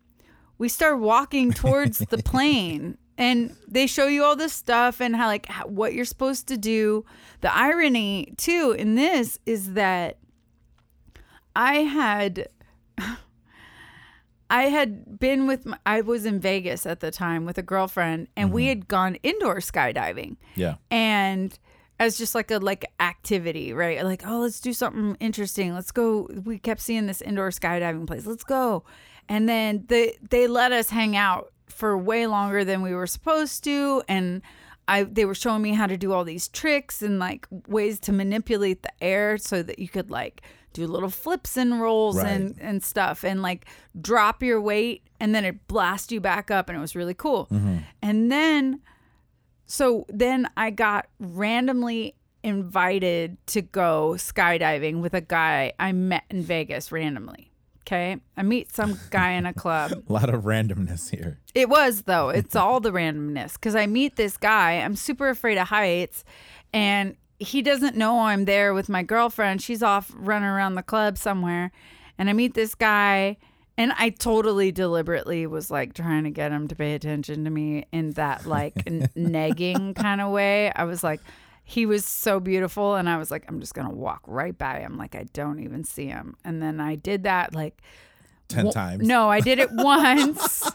We 0.57 0.69
start 0.69 0.99
walking 0.99 1.51
towards 1.51 1.99
the 1.99 2.17
plane 2.23 2.97
and 3.21 3.55
they 3.67 3.85
show 3.85 4.07
you 4.07 4.23
all 4.23 4.35
this 4.35 4.51
stuff 4.51 4.99
and 4.99 5.15
how 5.15 5.27
like 5.27 5.47
what 5.65 5.93
you're 5.93 6.05
supposed 6.05 6.47
to 6.47 6.57
do. 6.57 7.05
The 7.41 7.55
irony 7.55 8.33
too 8.35 8.75
in 8.77 8.95
this 8.95 9.37
is 9.45 9.73
that 9.73 10.17
I 11.55 11.75
had 11.75 12.47
I 14.49 14.63
had 14.63 15.19
been 15.19 15.45
with 15.45 15.67
my, 15.67 15.77
I 15.85 16.01
was 16.01 16.25
in 16.25 16.39
Vegas 16.39 16.85
at 16.87 16.99
the 16.99 17.11
time 17.11 17.45
with 17.45 17.59
a 17.59 17.61
girlfriend 17.61 18.27
and 18.35 18.51
we 18.51 18.63
mm-hmm. 18.63 18.69
had 18.69 18.87
gone 18.87 19.15
indoor 19.21 19.57
skydiving 19.57 20.37
Yeah. 20.55 20.75
and 20.89 21.57
as 21.99 22.17
just 22.17 22.33
like 22.33 22.49
a 22.49 22.57
like 22.57 22.85
activity, 22.99 23.71
right? 23.71 24.03
Like, 24.03 24.23
oh, 24.25 24.39
let's 24.39 24.59
do 24.59 24.73
something 24.73 25.15
interesting. 25.19 25.75
Let's 25.75 25.91
go. 25.91 26.27
We 26.43 26.57
kept 26.57 26.81
seeing 26.81 27.05
this 27.05 27.21
indoor 27.21 27.51
skydiving 27.51 28.07
place. 28.07 28.25
Let's 28.25 28.43
go. 28.43 28.83
And 29.29 29.47
then 29.47 29.85
they 29.87 30.17
they 30.27 30.47
let 30.47 30.71
us 30.71 30.89
hang 30.89 31.15
out 31.15 31.53
for 31.71 31.97
way 31.97 32.27
longer 32.27 32.63
than 32.63 32.81
we 32.81 32.93
were 32.93 33.07
supposed 33.07 33.63
to 33.63 34.03
and 34.07 34.41
I 34.87 35.03
they 35.03 35.25
were 35.25 35.35
showing 35.35 35.61
me 35.61 35.73
how 35.73 35.87
to 35.87 35.97
do 35.97 36.11
all 36.11 36.23
these 36.23 36.47
tricks 36.47 37.01
and 37.01 37.19
like 37.19 37.47
ways 37.67 37.99
to 38.01 38.11
manipulate 38.11 38.83
the 38.83 38.91
air 39.01 39.37
so 39.37 39.63
that 39.63 39.79
you 39.79 39.87
could 39.87 40.11
like 40.11 40.41
do 40.73 40.87
little 40.87 41.09
flips 41.09 41.57
and 41.57 41.81
rolls 41.81 42.17
and 42.17 42.57
and 42.59 42.83
stuff 42.83 43.23
and 43.23 43.41
like 43.41 43.65
drop 43.99 44.41
your 44.41 44.61
weight 44.61 45.03
and 45.19 45.35
then 45.35 45.45
it 45.45 45.67
blast 45.67 46.11
you 46.11 46.19
back 46.19 46.49
up 46.49 46.69
and 46.69 46.77
it 46.77 46.81
was 46.81 46.95
really 46.95 47.13
cool. 47.13 47.47
Mm-hmm. 47.51 47.77
And 48.01 48.31
then 48.31 48.81
so 49.65 50.05
then 50.09 50.49
I 50.57 50.71
got 50.71 51.07
randomly 51.19 52.15
invited 52.43 53.37
to 53.47 53.61
go 53.61 54.15
skydiving 54.17 55.01
with 55.01 55.13
a 55.13 55.21
guy 55.21 55.73
I 55.79 55.91
met 55.91 56.23
in 56.29 56.41
Vegas 56.41 56.91
randomly. 56.91 57.50
Okay. 57.85 58.17
I 58.37 58.43
meet 58.43 58.71
some 58.73 58.99
guy 59.09 59.31
in 59.31 59.45
a 59.45 59.53
club. 59.53 59.91
A 60.09 60.13
lot 60.13 60.33
of 60.33 60.43
randomness 60.43 61.09
here. 61.09 61.39
It 61.55 61.67
was 61.69 62.03
though. 62.03 62.29
It's 62.29 62.55
all 62.55 62.79
the 62.79 62.91
randomness 62.91 63.53
because 63.53 63.75
I 63.75 63.87
meet 63.87 64.15
this 64.15 64.37
guy. 64.37 64.73
I'm 64.73 64.95
super 64.95 65.29
afraid 65.29 65.57
of 65.57 65.67
heights, 65.67 66.23
and 66.73 67.15
he 67.39 67.61
doesn't 67.61 67.97
know 67.97 68.21
I'm 68.21 68.45
there 68.45 68.73
with 68.73 68.87
my 68.87 69.03
girlfriend. 69.03 69.61
She's 69.61 69.81
off 69.83 70.11
running 70.15 70.47
around 70.47 70.75
the 70.75 70.83
club 70.83 71.17
somewhere, 71.17 71.71
and 72.17 72.29
I 72.29 72.33
meet 72.33 72.53
this 72.53 72.75
guy, 72.75 73.37
and 73.77 73.93
I 73.97 74.09
totally 74.09 74.71
deliberately 74.71 75.47
was 75.47 75.71
like 75.71 75.93
trying 75.95 76.23
to 76.25 76.29
get 76.29 76.51
him 76.51 76.67
to 76.67 76.75
pay 76.75 76.93
attention 76.93 77.43
to 77.45 77.49
me 77.49 77.85
in 77.91 78.11
that 78.11 78.45
like 78.45 78.73
n- 78.85 79.09
negging 79.17 79.95
kind 79.95 80.21
of 80.21 80.31
way. 80.31 80.71
I 80.71 80.83
was 80.83 81.03
like. 81.03 81.19
He 81.63 81.85
was 81.85 82.03
so 82.05 82.39
beautiful, 82.39 82.95
and 82.95 83.07
I 83.09 83.17
was 83.17 83.31
like, 83.31 83.45
I'm 83.47 83.59
just 83.59 83.73
gonna 83.73 83.93
walk 83.93 84.21
right 84.27 84.57
by 84.57 84.79
him, 84.79 84.97
like 84.97 85.15
I 85.15 85.25
don't 85.33 85.59
even 85.59 85.83
see 85.83 86.07
him. 86.07 86.35
And 86.43 86.61
then 86.61 86.79
I 86.79 86.95
did 86.95 87.23
that, 87.23 87.53
like 87.55 87.81
10 88.49 88.65
Wa- 88.65 88.71
times. 88.71 89.07
No, 89.07 89.29
I 89.29 89.39
did 89.39 89.59
it 89.59 89.69
once. 89.73 90.69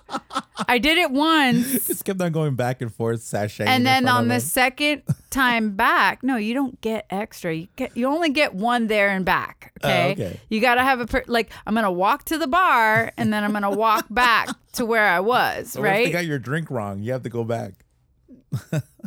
I 0.69 0.79
did 0.79 0.97
it 0.97 1.11
once. 1.11 1.67
Just 1.87 2.05
kept 2.07 2.21
on 2.23 2.33
going 2.33 2.55
back 2.55 2.81
and 2.81 2.93
forth, 2.93 3.21
sashaying. 3.21 3.67
And 3.67 3.85
then 3.85 4.09
on 4.09 4.29
the 4.29 4.41
second 4.41 5.03
time 5.31 5.77
back, 5.77 6.23
no, 6.23 6.37
you 6.37 6.55
don't 6.55 6.81
get 6.81 7.05
extra. 7.11 7.55
You 7.55 7.69
get 7.77 7.95
you 7.95 8.07
only 8.07 8.31
get 8.31 8.55
one 8.55 8.87
there 8.87 9.11
and 9.11 9.27
back. 9.27 9.73
Okay. 9.85 10.09
Oh, 10.09 10.13
okay. 10.13 10.41
You 10.49 10.61
got 10.63 10.77
to 10.77 10.83
have 10.83 11.01
a 11.01 11.07
per- 11.07 11.25
like 11.27 11.51
I'm 11.67 11.75
going 11.75 11.85
to 11.85 11.91
walk 11.91 12.25
to 12.27 12.39
the 12.39 12.47
bar 12.47 13.13
and 13.19 13.31
then 13.33 13.45
I'm 13.45 13.51
going 13.51 13.63
to 13.63 13.71
walk 13.71 14.07
back 14.09 14.49
to 14.75 14.87
where 14.87 15.07
I 15.07 15.21
was, 15.21 15.73
So 15.73 15.81
what 15.83 15.89
if 15.91 15.95
they 15.97 16.05
right? 16.05 16.13
got 16.13 16.25
your 16.27 16.39
drink 16.39 16.71
wrong? 16.71 17.03
You 17.03 17.13
have 17.13 17.23
to 17.25 17.29
go 17.31 17.45
back. 17.45 17.75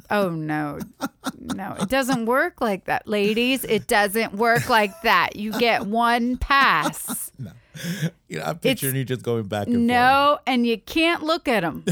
Oh 0.10 0.30
no. 0.30 0.80
No, 1.40 1.76
it 1.80 1.90
doesn't 1.90 2.26
work 2.26 2.62
like 2.62 2.86
that. 2.86 3.08
Ladies, 3.08 3.64
it 3.66 3.88
doesn't 3.88 4.34
work 4.34 4.70
like 4.70 4.92
that. 5.04 5.36
You 5.36 5.52
get 5.60 5.86
one 5.86 6.38
pass. 6.38 7.32
no. 7.40 7.52
You 8.28 8.40
know, 8.40 8.46
I'm 8.46 8.60
picturing 8.60 8.96
you 8.96 9.06
just 9.06 9.24
going 9.24 9.44
back 9.44 9.68
and 9.68 9.76
forth. 9.76 9.86
No, 9.86 10.40
and 10.46 10.66
you 10.68 10.78
can't 10.78 11.24
look 11.24 11.48
at 11.48 11.62
them. 11.62 11.86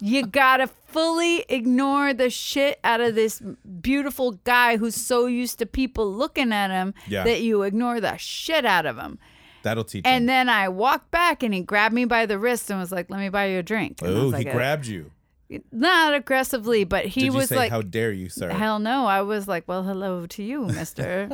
you 0.00 0.26
gotta 0.26 0.66
fully 0.66 1.44
ignore 1.48 2.12
the 2.12 2.28
shit 2.30 2.78
out 2.84 3.00
of 3.00 3.14
this 3.14 3.40
beautiful 3.80 4.32
guy 4.44 4.76
who's 4.76 4.94
so 4.94 5.26
used 5.26 5.58
to 5.60 5.66
people 5.66 6.12
looking 6.12 6.52
at 6.52 6.70
him 6.70 6.94
Yeah. 7.08 7.24
that 7.24 7.40
you 7.42 7.62
ignore 7.62 8.00
the 8.00 8.16
shit 8.16 8.64
out 8.66 8.86
of 8.86 8.98
him. 8.98 9.18
That'll 9.62 9.84
teach 9.84 10.04
you. 10.06 10.10
And 10.10 10.22
him. 10.22 10.26
then 10.26 10.48
I 10.48 10.68
walked 10.68 11.10
back 11.10 11.42
and 11.42 11.52
he 11.54 11.60
grabbed 11.60 11.94
me 11.94 12.04
by 12.04 12.26
the 12.26 12.38
wrist 12.38 12.70
and 12.70 12.78
was 12.80 12.90
like, 12.92 13.10
"Let 13.10 13.20
me 13.20 13.28
buy 13.28 13.46
you 13.46 13.58
a 13.58 13.62
drink." 13.62 13.98
Oh, 14.02 14.30
was 14.30 14.38
he 14.38 14.44
grabbed 14.44 14.86
you. 14.86 15.10
Not 15.72 16.14
aggressively, 16.14 16.84
but 16.84 17.04
he 17.06 17.20
Did 17.20 17.26
you 17.26 17.32
was 17.32 17.48
say, 17.48 17.56
like, 17.56 17.70
"How 17.70 17.82
dare 17.82 18.12
you, 18.12 18.28
sir"? 18.28 18.50
Hell 18.50 18.78
no. 18.78 19.06
I 19.06 19.22
was 19.22 19.48
like, 19.48 19.66
well, 19.66 19.82
hello 19.82 20.26
to 20.26 20.42
you, 20.42 20.66
mister. 20.66 21.28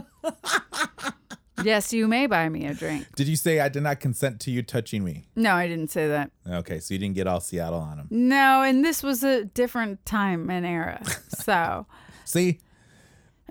yes, 1.63 1.93
you 1.93 2.07
may 2.09 2.27
buy 2.27 2.49
me 2.49 2.67
a 2.67 2.75
drink. 2.75 3.07
Did 3.17 3.29
you 3.29 3.37
say 3.37 3.61
I 3.61 3.69
did 3.69 3.83
not 3.83 4.01
consent 4.01 4.41
to 4.41 4.51
you 4.51 4.63
touching 4.63 5.05
me? 5.05 5.29
No, 5.37 5.53
I 5.55 5.67
didn't 5.67 5.91
say 5.91 6.09
that. 6.09 6.31
Okay, 6.49 6.79
so 6.81 6.95
you 6.95 6.99
didn't 7.01 7.15
get 7.15 7.27
all 7.27 7.41
Seattle 7.41 7.81
on 7.81 7.99
him. 7.99 8.07
No, 8.11 8.63
and 8.63 8.85
this 8.85 9.03
was 9.03 9.23
a 9.23 9.45
different 9.45 10.05
time 10.07 10.51
and 10.51 10.67
era. 10.67 11.03
So, 11.37 11.87
See, 12.25 12.59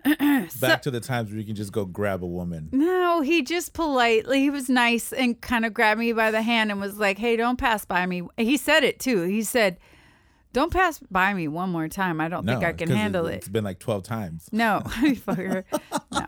back 0.60 0.82
to 0.82 0.92
the 0.92 1.00
times 1.00 1.30
where 1.30 1.40
you 1.40 1.46
can 1.46 1.56
just 1.56 1.72
go 1.72 1.86
grab 1.86 2.24
a 2.24 2.28
woman. 2.28 2.68
no, 2.74 3.22
he 3.22 3.42
just 3.42 3.72
politely, 3.74 4.42
he 4.42 4.50
was 4.50 4.68
nice 4.70 5.14
and 5.14 5.40
kind 5.40 5.66
of 5.66 5.74
grabbed 5.74 6.00
me 6.00 6.12
by 6.12 6.30
the 6.32 6.42
hand 6.42 6.72
and 6.72 6.82
was 6.82 6.98
like, 6.98 7.18
hey, 7.18 7.38
don't 7.38 7.58
pass 7.58 7.86
by 7.86 8.06
me. 8.06 8.24
He 8.38 8.58
said 8.58 8.84
it 8.84 9.00
too. 9.00 9.22
He 9.24 9.44
said, 9.44 9.78
don't 10.56 10.72
pass 10.72 11.00
by 11.12 11.34
me 11.34 11.48
one 11.50 11.70
more 11.70 11.90
time. 11.90 12.22
I 12.22 12.30
don't 12.30 12.46
No, 12.46 12.54
think 12.54 12.64
I 12.64 12.72
can 12.72 12.90
handle 12.90 13.28
it. 13.28 13.36
It's 13.36 13.50
been 13.50 13.66
like 13.66 13.78
twelve 13.80 14.04
times. 14.04 14.48
No, 14.54 14.82
fucker. 14.86 15.66
No. 16.14 16.28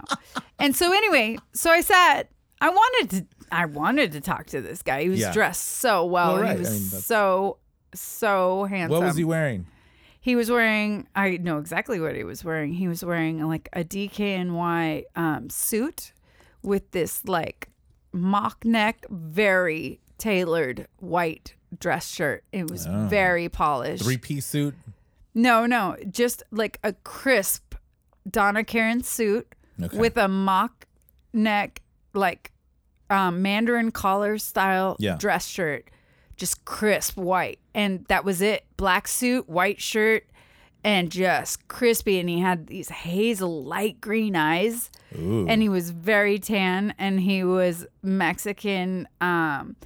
And 0.60 0.76
so 0.76 0.92
anyway, 0.92 1.38
so 1.54 1.72
I 1.72 1.80
sat. 1.82 2.30
I 2.60 2.70
wanted 2.70 3.10
to. 3.12 3.26
I 3.52 3.66
wanted 3.66 4.12
to 4.12 4.20
talk 4.22 4.48
to 4.48 4.60
this 4.62 4.82
guy. 4.82 5.04
He 5.04 5.10
was 5.10 5.20
Yeah. 5.22 5.32
dressed 5.32 5.66
so 5.66 6.06
well. 6.06 6.34
Well, 6.34 6.42
right. 6.44 6.52
He 6.54 6.60
was 6.60 6.68
I 6.68 6.72
mean, 6.74 6.82
so 6.82 7.58
so 7.96 8.66
handsome. 8.66 9.00
What 9.00 9.06
was 9.08 9.16
he 9.16 9.24
wearing? 9.24 9.66
He 10.20 10.36
was 10.36 10.52
wearing. 10.52 11.08
I 11.16 11.38
know 11.38 11.58
exactly 11.58 12.00
what 12.02 12.16
he 12.16 12.26
was 12.26 12.44
wearing. 12.44 12.74
He 12.74 12.90
was 12.90 13.06
wearing 13.06 13.48
like 13.48 13.70
a 13.72 13.84
DKNY 13.86 15.04
um, 15.16 15.50
suit 15.50 16.12
with 16.64 16.92
this 16.92 17.24
like 17.26 17.70
mock 18.12 18.66
neck, 18.66 19.06
very 19.10 20.02
tailored 20.18 20.88
white 20.98 21.54
dress 21.80 22.08
shirt. 22.12 22.44
It 22.52 22.70
was 22.70 22.86
Oh. 22.88 23.08
very 23.10 23.50
polished. 23.50 24.04
Three 24.04 24.18
piece 24.18 24.46
suit. 24.46 24.76
No, 25.34 25.66
no, 25.66 25.96
just 26.10 26.44
like 26.52 26.80
a 26.84 26.94
crisp 26.94 27.76
Donna 28.30 28.64
Karan 28.64 29.04
suit 29.04 29.48
Okay. 29.82 29.98
with 29.98 30.18
a 30.18 30.28
mock 30.28 30.86
neck, 31.34 31.82
like 32.14 32.52
um, 33.10 33.42
Mandarin 33.42 33.92
collar 33.92 34.38
style 34.38 34.98
Yeah. 35.00 35.16
dress 35.18 35.48
shirt, 35.48 35.90
just 36.36 36.66
crisp 36.66 37.16
white, 37.18 37.60
and 37.74 38.04
that 38.10 38.26
was 38.26 38.42
it. 38.42 38.66
Black 38.76 39.08
suit, 39.08 39.48
white 39.48 39.80
shirt, 39.80 40.26
and 40.84 41.10
just 41.10 41.68
crispy. 41.70 42.20
And 42.20 42.28
he 42.28 42.40
had 42.42 42.68
these 42.68 42.90
hazel 42.90 43.64
light 43.64 44.02
green 44.02 44.36
eyes, 44.36 44.90
Ooh. 45.18 45.48
and 45.48 45.62
he 45.62 45.70
was 45.70 45.92
very 45.92 46.38
tan, 46.38 46.94
and 46.98 47.22
he 47.22 47.46
was 47.46 47.86
Mexican, 48.04 49.08
um, 49.22 49.78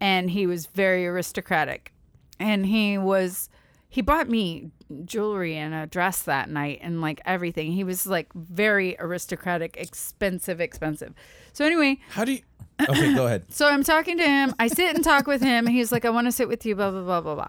and 0.00 0.30
he 0.30 0.46
was 0.46 0.66
very 0.66 1.06
aristocratic, 1.06 1.92
and 2.38 2.66
he 2.66 2.98
was 2.98 3.48
he 3.88 4.02
bought 4.02 4.28
me 4.28 4.70
jewelry 5.04 5.56
and 5.56 5.74
a 5.74 5.86
dress 5.86 6.22
that 6.22 6.50
night 6.50 6.80
and 6.82 7.00
like 7.00 7.20
everything. 7.24 7.72
He 7.72 7.84
was 7.84 8.06
like 8.06 8.32
very 8.34 8.96
aristocratic, 8.98 9.76
expensive, 9.76 10.60
expensive. 10.60 11.14
So 11.52 11.64
anyway, 11.64 11.98
How 12.10 12.24
do 12.24 12.32
you? 12.32 12.42
Okay, 12.88 13.14
go 13.14 13.26
ahead. 13.26 13.46
so 13.48 13.66
I'm 13.66 13.82
talking 13.82 14.18
to 14.18 14.24
him. 14.24 14.54
I 14.58 14.68
sit 14.68 14.94
and 14.94 15.02
talk 15.02 15.26
with 15.26 15.40
him. 15.40 15.66
He's 15.66 15.92
like, 15.92 16.04
I 16.04 16.10
want 16.10 16.26
to 16.26 16.32
sit 16.32 16.46
with 16.46 16.66
you, 16.66 16.74
blah, 16.76 16.90
blah, 16.90 17.02
blah, 17.02 17.20
blah, 17.22 17.34
blah. 17.34 17.48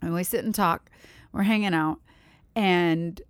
And 0.00 0.14
we 0.14 0.22
sit 0.22 0.44
and 0.44 0.54
talk. 0.54 0.88
We're 1.32 1.42
hanging 1.42 1.74
out. 1.74 1.98
And 2.54 3.20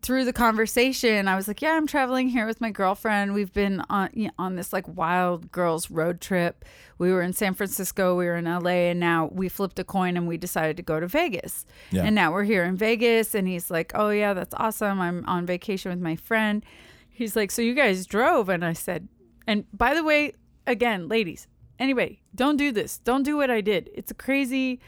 through 0.00 0.24
the 0.24 0.32
conversation, 0.32 1.28
I 1.28 1.36
was 1.36 1.46
like, 1.46 1.60
Yeah, 1.60 1.72
I'm 1.72 1.86
traveling 1.86 2.28
here 2.28 2.46
with 2.46 2.60
my 2.60 2.70
girlfriend. 2.70 3.34
We've 3.34 3.52
been 3.52 3.82
on 3.90 4.10
you 4.14 4.26
know, 4.26 4.32
on 4.38 4.56
this 4.56 4.72
like 4.72 4.88
wild 4.88 5.52
girls 5.52 5.90
road 5.90 6.20
trip. 6.20 6.64
We 6.98 7.12
were 7.12 7.22
in 7.22 7.32
San 7.32 7.54
Francisco, 7.54 8.16
we 8.16 8.26
were 8.26 8.36
in 8.36 8.44
LA, 8.44 8.90
and 8.90 9.00
now 9.00 9.28
we 9.32 9.48
flipped 9.48 9.78
a 9.78 9.84
coin 9.84 10.16
and 10.16 10.26
we 10.26 10.36
decided 10.36 10.76
to 10.76 10.82
go 10.82 11.00
to 11.00 11.06
Vegas. 11.06 11.66
Yeah. 11.90 12.04
And 12.04 12.14
now 12.14 12.32
we're 12.32 12.44
here 12.44 12.64
in 12.64 12.76
Vegas. 12.76 13.34
And 13.34 13.46
he's 13.46 13.70
like, 13.70 13.92
Oh, 13.94 14.10
yeah, 14.10 14.34
that's 14.34 14.54
awesome. 14.56 15.00
I'm 15.00 15.24
on 15.26 15.44
vacation 15.46 15.90
with 15.90 16.00
my 16.00 16.16
friend. 16.16 16.64
He's 17.10 17.36
like, 17.36 17.50
So 17.50 17.60
you 17.60 17.74
guys 17.74 18.06
drove? 18.06 18.48
And 18.48 18.64
I 18.64 18.72
said, 18.72 19.08
And 19.46 19.64
by 19.72 19.94
the 19.94 20.04
way, 20.04 20.32
again, 20.66 21.08
ladies, 21.08 21.46
anybody, 21.78 22.22
don't 22.34 22.56
do 22.56 22.72
this. 22.72 22.98
Don't 22.98 23.22
do 23.22 23.36
what 23.36 23.50
I 23.50 23.60
did. 23.60 23.90
It's 23.94 24.10
a 24.10 24.14
crazy, 24.14 24.80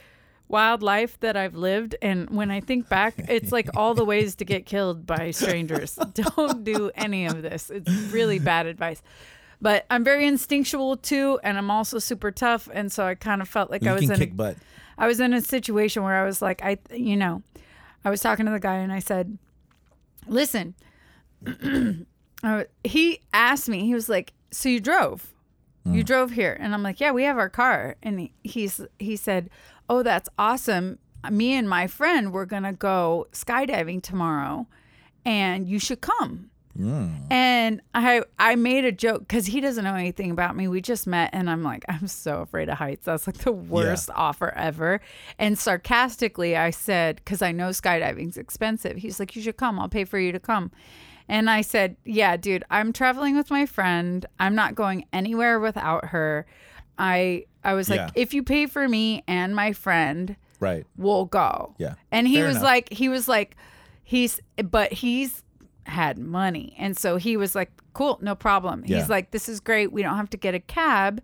wild 0.49 0.83
life 0.83 1.19
that 1.21 1.37
I've 1.37 1.55
lived. 1.55 1.97
And 2.03 2.31
when 2.31 2.51
I 2.51 2.61
think 2.61 2.89
back, 2.89 3.15
it's 3.19 3.53
like 3.53 3.69
all 3.77 3.95
the 3.95 4.05
ways 4.05 4.35
to 4.37 4.45
get 4.45 4.67
killed 4.67 5.07
by 5.07 5.31
strangers. 5.31 5.95
don't 6.15 6.65
do 6.65 6.91
any 6.95 7.27
of 7.27 7.43
this. 7.43 7.71
It's 7.71 7.91
really 8.13 8.39
bad 8.39 8.67
advice. 8.67 9.03
But 9.61 9.87
I'm 9.91 10.05
very 10.05 10.27
instinctual 10.27 10.99
too, 10.99 11.41
and 11.43 11.57
I'm 11.57 11.71
also 11.71 11.99
super 11.99 12.31
tough. 12.31 12.69
And 12.73 12.93
so 12.93 13.07
I 13.07 13.15
kind 13.15 13.41
of 13.41 13.49
felt 13.49 13.71
like 13.71 13.83
You 13.83 13.91
I 13.91 13.95
was 13.95 14.05
in 14.05 14.13
a 14.13 14.17
kick 14.19 14.37
butt. 14.37 14.57
I 14.99 15.07
was 15.07 15.21
in 15.21 15.33
a 15.33 15.41
situation 15.41 16.03
where 16.03 16.23
I 16.23 16.25
was 16.25 16.43
like, 16.43 16.63
I, 16.63 16.79
you 16.93 17.17
know, 17.17 17.43
I 18.05 18.11
was 18.11 18.21
talking 18.21 18.47
to 18.47 18.53
the 18.53 18.61
guy 18.61 18.77
and 18.77 18.93
I 18.93 18.99
said, 18.99 19.39
listen, 20.27 20.75
uh, 22.45 22.65
he 22.85 23.21
asked 23.33 23.69
me, 23.69 23.87
he 23.87 23.95
was 23.95 24.09
like, 24.09 24.35
so 24.51 24.69
you 24.69 24.81
drove, 24.81 25.33
you 25.87 26.03
drove 26.03 26.31
here. 26.31 26.57
And 26.61 26.73
I'm 26.73 26.83
like, 26.83 27.01
yeah, 27.01 27.11
we 27.11 27.25
have 27.25 27.37
our 27.37 27.51
car. 27.51 27.97
And 28.03 28.21
he, 28.21 28.33
he's, 28.43 28.81
he 28.99 29.17
said, 29.17 29.51
oh, 29.89 30.03
that's 30.03 30.29
awesome. 30.39 30.99
Me 31.31 31.55
and 31.55 31.69
my 31.69 31.87
friend, 31.87 32.33
we're 32.33 32.45
going 32.45 32.65
to 32.65 32.73
go 32.73 33.27
skydiving 33.33 34.03
tomorrow 34.03 34.67
and 35.25 35.69
you 35.69 35.79
should 35.79 36.01
come. 36.01 36.51
Mm. 36.79 37.31
And 37.31 37.81
I 37.95 38.23
I 38.39 38.57
made 38.57 38.85
a 38.85 38.91
joke 38.91 39.21
because 39.21 39.47
he 39.47 39.61
doesn't 39.61 39.85
know 39.85 39.95
anything 39.95 40.33
about 40.33 40.57
me. 40.57 40.67
We 40.67 40.81
just 40.81 41.07
met, 41.07 41.31
and 41.33 41.49
I'm 41.49 41.63
like, 41.63 41.85
I'm 41.89 42.09
so 42.09 42.41
afraid 42.41 42.69
of 42.69 42.79
heights. 42.79 43.05
That's 43.05 43.29
like 43.29 43.39
the 43.39 43.53
worst 43.53 44.11
offer 44.15 44.53
ever. 44.57 45.01
And 45.39 45.57
sarcastically, 45.57 46.57
I 46.57 46.71
said, 46.71 47.17
because 47.17 47.43
I 47.43 47.53
know 47.53 47.69
skydiving's 47.69 48.37
expensive. 48.37 48.97
He's 48.97 49.21
like, 49.21 49.37
you 49.37 49.43
should 49.43 49.57
come. 49.57 49.79
I'll 49.79 49.89
pay 49.89 50.05
for 50.05 50.19
you 50.19 50.33
to 50.33 50.41
come. 50.41 50.73
And 51.29 51.49
I 51.49 51.61
said, 51.61 51.97
yeah, 52.05 52.37
dude, 52.37 52.65
I'm 52.71 52.93
traveling 52.93 53.37
with 53.37 53.51
my 53.51 53.67
friend. 53.67 54.27
I'm 54.41 54.55
not 54.55 54.75
going 54.75 55.07
anywhere 55.13 55.59
without 55.61 56.07
her. 56.07 56.45
I 56.99 57.45
I 57.65 57.75
was 57.75 57.89
like, 57.89 57.99
Yeah. 58.01 58.11
if 58.15 58.35
you 58.35 58.43
pay 58.43 58.67
for 58.67 58.89
me 58.89 59.23
and 59.27 59.55
my 59.55 59.73
friend, 59.73 60.37
Right. 60.61 60.87
we'll 60.97 61.25
go. 61.27 61.75
Yeah. 61.79 61.95
And 62.11 62.27
he 62.29 62.37
Fair 62.37 62.47
was 62.47 62.57
enough. 62.57 62.65
like, 62.65 62.93
he 62.93 63.09
was 63.09 63.29
like, 63.29 63.57
he's, 64.03 64.41
but 64.71 64.93
he's 64.93 65.43
had 65.87 66.19
money. 66.19 66.75
And 66.79 66.97
so 66.97 67.17
he 67.17 67.37
was 67.37 67.55
like, 67.55 67.71
cool, 67.93 68.19
no 68.23 68.35
problem. 68.35 68.83
Yeah. 68.87 68.99
He's 68.99 69.11
like, 69.11 69.31
this 69.31 69.49
is 69.49 69.61
great. 69.61 69.93
We 69.93 70.03
don't 70.03 70.17
have 70.17 70.31
to 70.31 70.37
get 70.37 70.55
a 70.55 70.61
cab. 70.61 71.21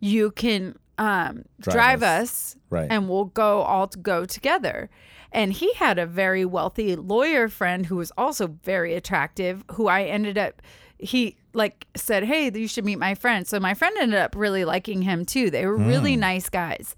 You 0.00 0.30
can 0.30 0.76
um, 0.98 1.44
Drive 1.60 1.74
drive, 1.74 2.02
us. 2.02 2.20
us, 2.30 2.56
Right. 2.70 2.88
and 2.90 3.08
we'll 3.08 3.24
go 3.26 3.60
all 3.62 3.86
to 3.88 3.98
go 3.98 4.24
together. 4.26 4.90
And 5.32 5.52
he 5.52 5.72
had 5.74 5.98
a 5.98 6.06
very 6.06 6.44
wealthy 6.44 6.96
lawyer 6.96 7.48
friend 7.48 7.86
who 7.86 7.96
was 7.96 8.10
also 8.18 8.48
very 8.64 8.94
attractive, 8.94 9.64
who 9.72 9.86
I 9.88 10.02
ended 10.04 10.36
up, 10.36 10.60
he 11.02 11.36
like 11.52 11.86
said, 11.96 12.24
Hey, 12.24 12.50
you 12.54 12.68
should 12.68 12.84
meet 12.84 12.96
my 12.98 13.14
friend. 13.14 13.46
So 13.46 13.58
my 13.58 13.74
friend 13.74 13.96
ended 13.98 14.18
up 14.18 14.34
really 14.36 14.64
liking 14.64 15.02
him 15.02 15.24
too. 15.24 15.50
They 15.50 15.66
were 15.66 15.76
really 15.76 16.16
nice 16.16 16.48
guys. 16.48 16.94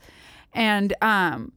And 0.52 0.92
um, 1.00 1.52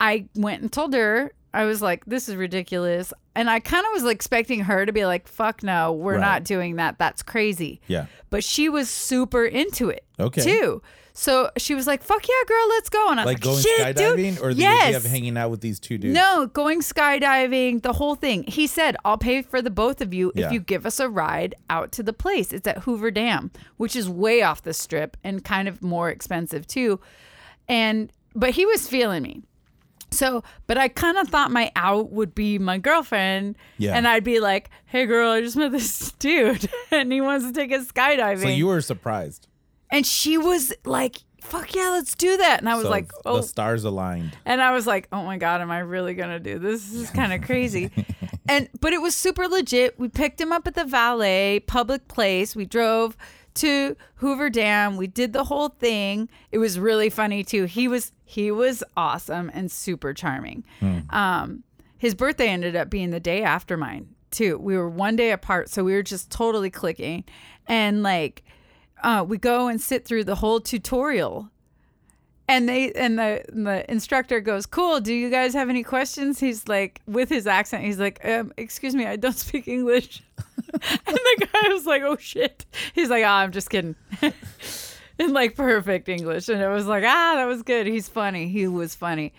I 0.00 0.26
went 0.34 0.62
and 0.62 0.72
told 0.72 0.94
her, 0.94 1.32
I 1.54 1.64
was 1.64 1.82
like, 1.82 2.04
this 2.06 2.28
is 2.30 2.36
ridiculous. 2.36 3.12
And 3.34 3.50
I 3.50 3.60
kind 3.60 3.84
of 3.84 3.92
was 3.92 4.10
expecting 4.10 4.60
her 4.60 4.86
to 4.86 4.92
be 4.92 5.04
like, 5.04 5.28
fuck 5.28 5.62
no, 5.62 5.92
we're 5.92 6.14
Right. 6.14 6.20
not 6.20 6.44
doing 6.44 6.76
that. 6.76 6.98
That's 6.98 7.22
crazy. 7.22 7.80
Yeah. 7.88 8.06
But 8.30 8.42
she 8.42 8.68
was 8.70 8.88
super 8.88 9.44
into 9.44 9.90
it 9.90 10.04
Okay. 10.18 10.42
too. 10.42 10.80
So 11.14 11.50
she 11.58 11.74
was 11.74 11.86
like, 11.86 12.02
fuck 12.02 12.26
yeah, 12.26 12.34
girl, 12.48 12.68
let's 12.70 12.88
go. 12.88 13.10
And 13.10 13.20
I 13.20 13.24
was 13.24 13.34
Like 13.34 13.36
like, 13.36 13.42
going 13.42 13.62
Shit, 13.62 13.96
dude. 13.96 14.40
or 14.40 14.54
the 14.54 14.60
yes. 14.62 14.84
idea 14.86 14.96
of 14.96 15.04
hanging 15.04 15.36
out 15.36 15.50
with 15.50 15.60
these 15.60 15.78
two 15.78 15.98
dudes? 15.98 16.14
No, 16.14 16.46
going 16.46 16.80
skydiving, 16.80 17.82
the 17.82 17.92
whole 17.92 18.14
thing. 18.14 18.44
He 18.44 18.66
said, 18.66 18.96
I'll 19.04 19.18
pay 19.18 19.42
for 19.42 19.60
the 19.60 19.70
both 19.70 20.00
of 20.00 20.14
you 20.14 20.32
Yeah. 20.34 20.46
if 20.46 20.52
you 20.52 20.60
give 20.60 20.86
us 20.86 20.98
a 21.00 21.08
ride 21.10 21.54
out 21.68 21.92
to 21.92 22.02
the 22.02 22.14
place. 22.14 22.52
It's 22.52 22.66
at 22.66 22.78
Hoover 22.78 23.10
Dam, 23.10 23.50
which 23.76 23.94
is 23.94 24.08
way 24.08 24.42
off 24.42 24.62
the 24.62 24.72
strip 24.72 25.16
and 25.22 25.44
kind 25.44 25.68
of 25.68 25.82
more 25.82 26.08
expensive 26.08 26.66
too. 26.66 26.98
And, 27.68 28.10
but 28.34 28.50
he 28.50 28.64
was 28.64 28.88
feeling 28.88 29.22
me. 29.22 29.42
So, 30.10 30.42
but 30.66 30.76
I 30.76 30.88
kind 30.88 31.16
of 31.18 31.28
thought 31.28 31.50
my 31.50 31.72
out 31.76 32.10
would 32.12 32.34
be 32.34 32.58
my 32.58 32.76
girlfriend. 32.78 33.56
Yeah. 33.78 33.94
And 33.96 34.06
I'd 34.08 34.24
be 34.24 34.40
like, 34.40 34.68
hey, 34.86 35.06
girl, 35.06 35.30
I 35.30 35.40
just 35.40 35.56
met 35.56 35.72
this 35.72 36.12
dude 36.18 36.68
and 36.90 37.12
he 37.12 37.20
wants 37.20 37.46
to 37.46 37.52
take 37.52 37.72
us 37.72 37.86
skydiving. 37.92 38.42
So 38.42 38.48
you 38.48 38.66
were 38.66 38.80
surprised. 38.80 39.48
And 39.92 40.04
she 40.04 40.36
was 40.38 40.72
like, 40.84 41.18
fuck 41.40 41.72
yeah, 41.74 41.90
let's 41.90 42.14
do 42.16 42.36
that. 42.38 42.58
And 42.60 42.68
I 42.68 42.74
was 42.74 42.84
So 42.84 42.90
like, 42.90 43.12
oh, 43.24 43.36
the 43.36 43.42
stars 43.44 43.84
aligned. 43.84 44.36
and 44.44 44.60
I 44.60 44.72
was 44.72 44.86
like, 44.86 45.06
"Oh 45.12 45.22
my 45.22 45.36
god, 45.38 45.60
am 45.60 45.70
I 45.70 45.78
really 45.80 46.14
gonna 46.14 46.40
do 46.40 46.58
this? 46.58 46.84
This 46.90 46.94
is 47.02 47.10
kind 47.10 47.32
of 47.32 47.42
crazy." 47.46 47.90
and 48.48 48.68
but 48.80 48.92
it 48.92 49.00
was 49.02 49.14
super 49.14 49.46
legit. 49.46 49.98
We 50.00 50.08
picked 50.08 50.40
him 50.40 50.50
up 50.52 50.66
at 50.66 50.74
the 50.74 50.84
valet 50.84 51.60
public 51.60 52.08
place. 52.08 52.56
We 52.56 52.64
drove 52.64 53.16
to 53.54 53.96
Hoover 54.16 54.48
Dam. 54.48 54.96
We 54.96 55.06
did 55.06 55.32
the 55.34 55.44
whole 55.44 55.68
thing. 55.68 56.28
It 56.52 56.58
was 56.58 56.78
really 56.80 57.10
funny 57.10 57.44
too. 57.44 57.64
He 57.66 57.86
was 57.86 58.12
he 58.24 58.50
was 58.50 58.82
awesome 58.96 59.50
and 59.52 59.70
super 59.70 60.14
charming. 60.14 60.64
Um, 61.10 61.62
his 61.98 62.14
birthday 62.14 62.48
ended 62.48 62.74
up 62.76 62.88
being 62.88 63.10
the 63.10 63.20
day 63.20 63.42
after 63.42 63.76
mine 63.76 64.08
too. 64.30 64.56
We 64.58 64.76
were 64.78 64.88
one 64.88 65.16
day 65.16 65.32
apart, 65.32 65.68
so 65.68 65.84
we 65.84 65.92
were 65.92 66.02
just 66.02 66.30
totally 66.30 66.70
clicking, 66.70 67.24
and 67.66 68.02
like 68.02 68.42
uh, 69.02 69.24
we 69.26 69.38
go 69.38 69.68
and 69.68 69.80
sit 69.80 70.04
through 70.04 70.24
the 70.24 70.36
whole 70.36 70.60
tutorial. 70.60 71.48
And 72.48 72.68
they 72.68 72.92
and 72.92 73.18
the 73.18 73.44
the 73.48 73.90
instructor 73.90 74.40
goes, 74.40 74.66
"Cool. 74.66 75.00
Do 75.00 75.14
you 75.14 75.30
guys 75.30 75.54
have 75.54 75.70
any 75.70 75.82
questions?" 75.82 76.40
He's 76.40 76.66
like, 76.68 77.00
with 77.06 77.28
his 77.28 77.46
accent, 77.46 77.84
he's 77.84 78.00
like, 78.00 78.22
um, 78.24 78.52
"Excuse 78.56 78.94
me, 78.94 79.06
I 79.06 79.16
don't 79.16 79.36
speak 79.46 79.68
English." 79.68 80.22
and 80.72 81.16
the 81.16 81.46
guy 81.52 81.68
was 81.72 81.86
like, 81.86 82.02
"Oh 82.02 82.16
shit." 82.16 82.66
He's 82.94 83.10
like, 83.10 83.24
"Oh, 83.24 83.28
I'm 83.28 83.52
just 83.52 83.70
kidding." 83.70 83.94
in 85.18 85.32
like 85.32 85.54
perfect 85.56 86.08
English. 86.08 86.48
And 86.48 86.60
it 86.60 86.68
was 86.68 86.86
like, 86.86 87.04
ah, 87.04 87.34
that 87.36 87.44
was 87.46 87.62
good. 87.62 87.86
He's 87.86 88.08
funny. 88.08 88.48
He 88.48 88.66
was 88.66 88.94
funny. 88.94 89.32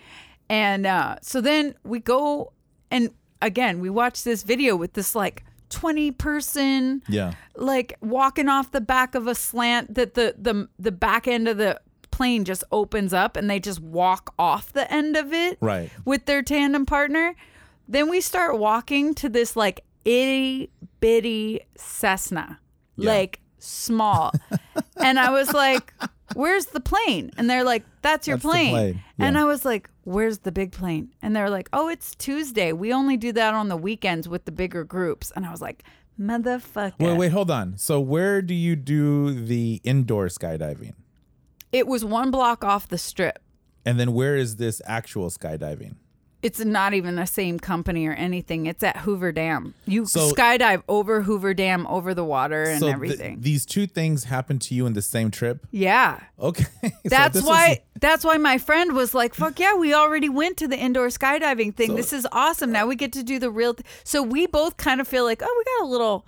And 0.48 0.86
uh, 0.86 1.16
so 1.22 1.40
then 1.40 1.74
we 1.84 2.00
go 2.00 2.52
and 2.90 3.10
again, 3.42 3.80
we 3.80 3.90
watch 3.90 4.24
this 4.24 4.42
video 4.42 4.76
with 4.76 4.94
this 4.94 5.14
like 5.14 5.44
20 5.74 6.10
person 6.12 7.02
Yeah. 7.08 7.34
like 7.56 7.96
walking 8.00 8.48
off 8.48 8.70
the 8.70 8.80
back 8.80 9.14
of 9.14 9.26
a 9.26 9.34
slant 9.34 9.94
that 9.94 10.14
the 10.14 10.34
the 10.38 10.68
the 10.78 10.92
back 10.92 11.26
end 11.28 11.48
of 11.48 11.56
the 11.58 11.80
plane 12.10 12.44
just 12.44 12.62
opens 12.70 13.12
up 13.12 13.36
and 13.36 13.50
they 13.50 13.58
just 13.58 13.80
walk 13.80 14.32
off 14.38 14.72
the 14.72 14.90
end 14.92 15.16
of 15.16 15.32
it 15.32 15.58
Right. 15.60 15.90
with 16.04 16.26
their 16.26 16.42
tandem 16.42 16.86
partner. 16.86 17.34
Then 17.88 18.08
we 18.08 18.20
start 18.20 18.58
walking 18.58 19.14
to 19.16 19.28
this 19.28 19.56
like 19.56 19.84
itty 20.04 20.70
bitty 21.00 21.60
Cessna, 21.76 22.60
Yeah. 22.96 23.10
like 23.10 23.40
small. 23.58 24.32
and 24.96 25.18
I 25.18 25.30
was 25.30 25.52
like, 25.52 25.92
Where's 26.34 26.66
the 26.66 26.80
plane? 26.80 27.30
And 27.36 27.50
they're 27.50 27.64
like, 27.64 27.84
That's 28.02 28.26
your 28.28 28.36
That's 28.38 28.46
plane. 28.46 28.70
plane. 28.72 29.02
And 29.18 29.36
I 29.36 29.44
was 29.44 29.64
like, 29.64 29.90
Where's 30.04 30.38
the 30.38 30.52
big 30.52 30.72
plane? 30.72 31.14
And 31.22 31.34
they're 31.34 31.50
like, 31.50 31.68
Oh, 31.72 31.88
it's 31.88 32.14
Tuesday. 32.14 32.72
We 32.72 32.92
only 32.92 33.16
do 33.16 33.32
that 33.32 33.54
on 33.54 33.68
the 33.68 33.76
weekends 33.76 34.28
with 34.28 34.44
the 34.44 34.52
bigger 34.52 34.84
groups. 34.84 35.32
And 35.34 35.44
I 35.46 35.50
was 35.50 35.60
like, 35.60 35.82
Motherfucker. 36.20 36.98
Wait, 36.98 37.16
wait, 37.16 37.32
hold 37.32 37.50
on. 37.50 37.76
So 37.76 37.98
where 38.00 38.40
do 38.40 38.54
you 38.54 38.76
do 38.76 39.32
the 39.34 39.80
indoor 39.82 40.26
skydiving? 40.26 40.92
It 41.72 41.88
was 41.88 42.04
one 42.04 42.30
block 42.30 42.62
off 42.62 42.86
the 42.86 42.98
strip. 42.98 43.40
And 43.84 43.98
then 43.98 44.12
where 44.12 44.36
is 44.36 44.56
this 44.56 44.80
actual 44.86 45.28
skydiving? 45.28 45.96
It's 46.44 46.60
not 46.60 46.92
even 46.94 47.16
the 47.16 47.24
same 47.26 47.58
company 47.58 48.06
or 48.06 48.12
anything. 48.12 48.66
It's 48.66 48.82
at 48.82 48.98
Hoover 48.98 49.32
Dam. 49.32 49.74
You 49.86 50.04
So- 50.06 50.30
skydive 50.30 50.82
over 50.88 51.22
Hoover 51.22 51.54
Dam, 51.54 51.86
over 51.88 52.12
the 52.14 52.24
water 52.24 52.62
and 52.64 52.78
so 52.80 52.86
th- 52.86 52.94
everything. 52.94 53.40
these 53.40 53.64
two 53.66 53.86
things 53.86 54.24
happened 54.24 54.60
to 54.62 54.74
you 54.74 54.84
in 54.86 54.92
the 54.92 55.02
same 55.02 55.30
trip? 55.30 55.66
yeah. 55.70 56.20
Okay. 56.38 56.66
That's 57.04 57.34
this 57.34 57.44
why 57.44 57.70
is- 57.72 57.78
that's 58.00 58.24
why 58.24 58.36
my 58.36 58.58
friend 58.58 58.92
was 58.92 59.14
like, 59.14 59.34
"Fuck 59.34 59.58
yeah, 59.58 59.74
we 59.74 59.94
already 59.94 60.28
went 60.28 60.56
to 60.58 60.68
the 60.68 60.76
indoor 60.76 61.06
skydiving 61.08 61.74
thing. 61.74 61.94
this 61.94 62.12
is 62.12 62.26
awesome. 62.32 62.70
Now 62.70 62.86
we 62.86 62.96
get 62.96 63.12
to 63.14 63.22
do 63.22 63.38
the 63.38 63.50
real." 63.50 63.72
Th-. 63.74 63.86
So 64.04 64.22
we 64.22 64.46
both 64.46 64.76
kind 64.76 65.00
of 65.00 65.08
feel 65.08 65.24
like, 65.24 65.40
"Oh, 65.42 65.54
we 65.58 65.64
got 65.80 65.86
a 65.86 65.90
little 65.90 66.26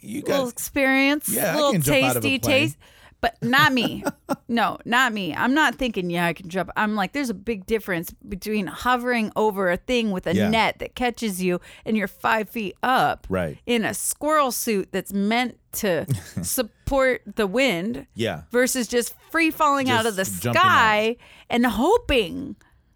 you 0.00 0.22
little 0.22 0.48
experience, 0.48 1.28
Yeah, 1.28 1.56
little 1.56 1.72
can 1.72 1.80
jump 1.80 2.04
out 2.04 2.16
of 2.16 2.24
a 2.24 2.28
tasty 2.28 2.38
taste." 2.38 2.76
But 3.20 3.36
not 3.42 3.72
me. 3.72 4.04
no, 4.48 4.78
not 4.84 5.12
me. 5.12 5.34
I'm 5.34 5.52
not 5.52 5.74
thinking, 5.74 6.08
yeah, 6.08 6.26
I 6.26 6.32
can 6.34 6.48
jump. 6.48 6.70
I'm 6.76 6.94
like, 6.94 7.12
there's 7.12 7.30
a 7.30 7.34
big 7.34 7.66
difference 7.66 8.12
between 8.28 8.68
hovering 8.68 9.32
over 9.34 9.70
a 9.72 9.76
thing 9.76 10.12
with 10.12 10.28
a 10.28 10.34
Yeah. 10.36 10.48
net 10.50 10.78
that 10.78 10.94
catches 10.94 11.42
you 11.42 11.60
and 11.84 11.96
you're 11.96 12.06
five 12.06 12.48
feet 12.48 12.76
up 12.82 13.26
Right. 13.28 13.58
in 13.66 13.84
a 13.84 13.92
squirrel 13.92 14.52
suit 14.52 14.90
that's 14.92 15.12
meant 15.12 15.58
to 15.72 16.06
support 16.42 17.22
the 17.34 17.48
wind 17.48 18.06
Yeah. 18.14 18.42
versus 18.52 18.86
just 18.86 19.14
free 19.32 19.50
falling 19.50 19.90
out 19.90 20.06
of 20.06 20.14
the 20.14 20.22
Just 20.24 20.40
jumping 20.42 20.60
sky 20.62 21.16
and 21.50 21.66
hoping 21.66 22.54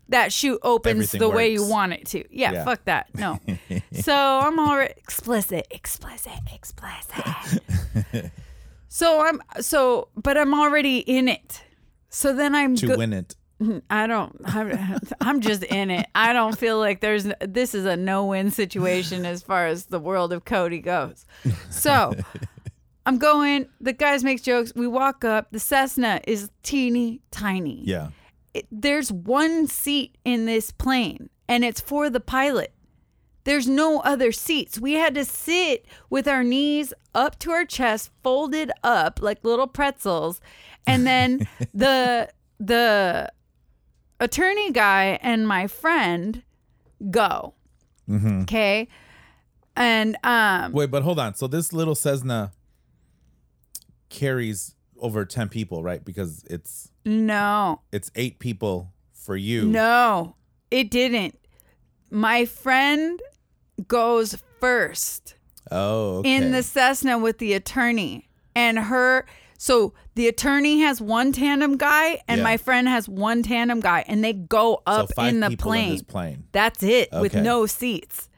that 0.08 0.32
chute 0.32 0.60
opens 0.62 0.92
Everything 1.14 1.20
the 1.20 1.28
way 1.30 1.52
you 1.52 1.62
works. 1.62 1.70
want 1.72 1.92
it 1.94 2.06
to. 2.06 2.24
Yeah, 2.30 2.52
Yeah. 2.52 2.64
fuck 2.64 2.84
that. 2.84 3.08
No. 3.14 3.40
so 3.92 4.14
I'm 4.14 4.58
already 4.60 4.94
explicit, 4.98 5.66
explicit, 5.70 6.32
explicit. 6.52 7.62
so 8.94 9.24
I'm 9.26 9.40
so, 9.60 10.08
but 10.16 10.36
I'm 10.36 10.52
already 10.52 10.98
in 10.98 11.26
it. 11.28 11.62
So 12.10 12.34
then 12.34 12.54
I'm 12.54 12.76
To 12.76 12.88
go- 12.88 12.96
win 12.98 13.14
it. 13.14 13.34
I 13.90 14.06
don't. 14.06 14.38
I'm, 14.44 14.98
I'm 15.20 15.40
just 15.40 15.62
in 15.62 15.90
it. 15.90 16.06
I 16.14 16.32
don't 16.34 16.58
feel 16.58 16.78
like 16.78 17.00
there's. 17.00 17.26
This 17.40 17.74
is 17.74 17.86
a 17.86 17.96
no-win 17.96 18.50
situation 18.50 19.24
as 19.24 19.42
far 19.42 19.66
as 19.66 19.86
the 19.86 19.98
world 19.98 20.32
of 20.32 20.44
Cody 20.44 20.80
goes. 20.80 21.24
So 21.70 22.12
I'm 23.06 23.16
going. 23.18 23.68
The 23.80 23.94
guys 23.94 24.24
make 24.24 24.42
jokes. 24.42 24.72
We 24.76 24.86
walk 24.86 25.24
up. 25.24 25.48
The 25.52 25.58
Cessna 25.60 26.20
is 26.26 26.50
teeny 26.62 27.22
tiny. 27.30 27.80
Yeah. 27.84 28.08
It- 28.52 28.66
there's 28.70 29.10
one 29.10 29.68
seat 29.68 30.18
in 30.24 30.44
this 30.44 30.70
plane, 30.70 31.30
and 31.48 31.64
it's 31.64 31.80
for 31.80 32.10
the 32.10 32.20
pilot. 32.20 32.74
There's 33.44 33.66
no 33.66 34.00
other 34.00 34.30
seats. 34.32 34.78
We 34.78 34.94
had 34.94 35.14
to 35.14 35.24
sit 35.24 35.84
with 36.10 36.28
our 36.28 36.44
knees 36.44 36.94
up 37.14 37.38
to 37.40 37.50
our 37.50 37.64
chest, 37.64 38.10
folded 38.22 38.70
up 38.84 39.20
like 39.20 39.44
little 39.44 39.66
pretzels, 39.66 40.40
and 40.86 41.06
then 41.06 41.46
the 41.74 42.28
the 42.60 43.32
attorney 44.20 44.70
guy 44.70 45.18
and 45.22 45.46
my 45.46 45.66
friend 45.66 46.42
go. 47.10 47.54
Okay, 48.42 48.88
and 49.74 50.16
um, 50.22 50.72
Wait, 50.72 50.90
but 50.90 51.02
hold 51.02 51.18
on. 51.18 51.34
So 51.34 51.46
this 51.46 51.72
little 51.72 51.94
Cessna 51.94 52.52
carries 54.10 54.74
over 54.98 55.24
10 55.24 55.48
people, 55.48 55.82
right? 55.82 56.04
Because 56.04 56.44
it's 56.48 56.90
no, 57.04 57.80
it's 57.90 58.10
8 58.14 58.38
people 58.38 58.92
for 59.14 59.34
you. 59.36 59.64
no, 59.64 60.36
it 60.70 60.90
didn't. 60.90 61.38
My 62.10 62.44
friend 62.44 63.20
goes 63.88 64.36
first. 64.60 65.34
Oh, 65.70 66.16
okay. 66.18 66.34
in 66.36 66.50
the 66.52 66.62
Cessna 66.62 67.16
with 67.18 67.38
the 67.38 67.54
attorney 67.54 68.28
and 68.54 68.78
her. 68.78 69.24
So 69.58 69.94
the 70.16 70.26
attorney 70.26 70.80
has 70.80 71.00
one 71.00 71.32
tandem 71.32 71.76
guy 71.78 72.20
and 72.26 72.38
Yeah. 72.38 72.44
my 72.44 72.56
friend 72.56 72.88
has 72.88 73.08
one 73.08 73.42
tandem 73.44 73.78
guy, 73.80 74.04
and 74.08 74.22
they 74.24 74.32
go 74.32 74.82
so 74.86 74.92
up 74.92 75.14
five 75.14 75.28
in 75.32 75.40
the 75.40 75.50
people 75.50 75.70
plane. 75.70 75.84
in 75.86 75.92
this 75.92 76.02
plane. 76.02 76.44
That's 76.52 76.82
it 76.82 77.10
with 77.12 77.32
Okay. 77.34 77.40
no 77.42 77.66
seats. 77.66 78.28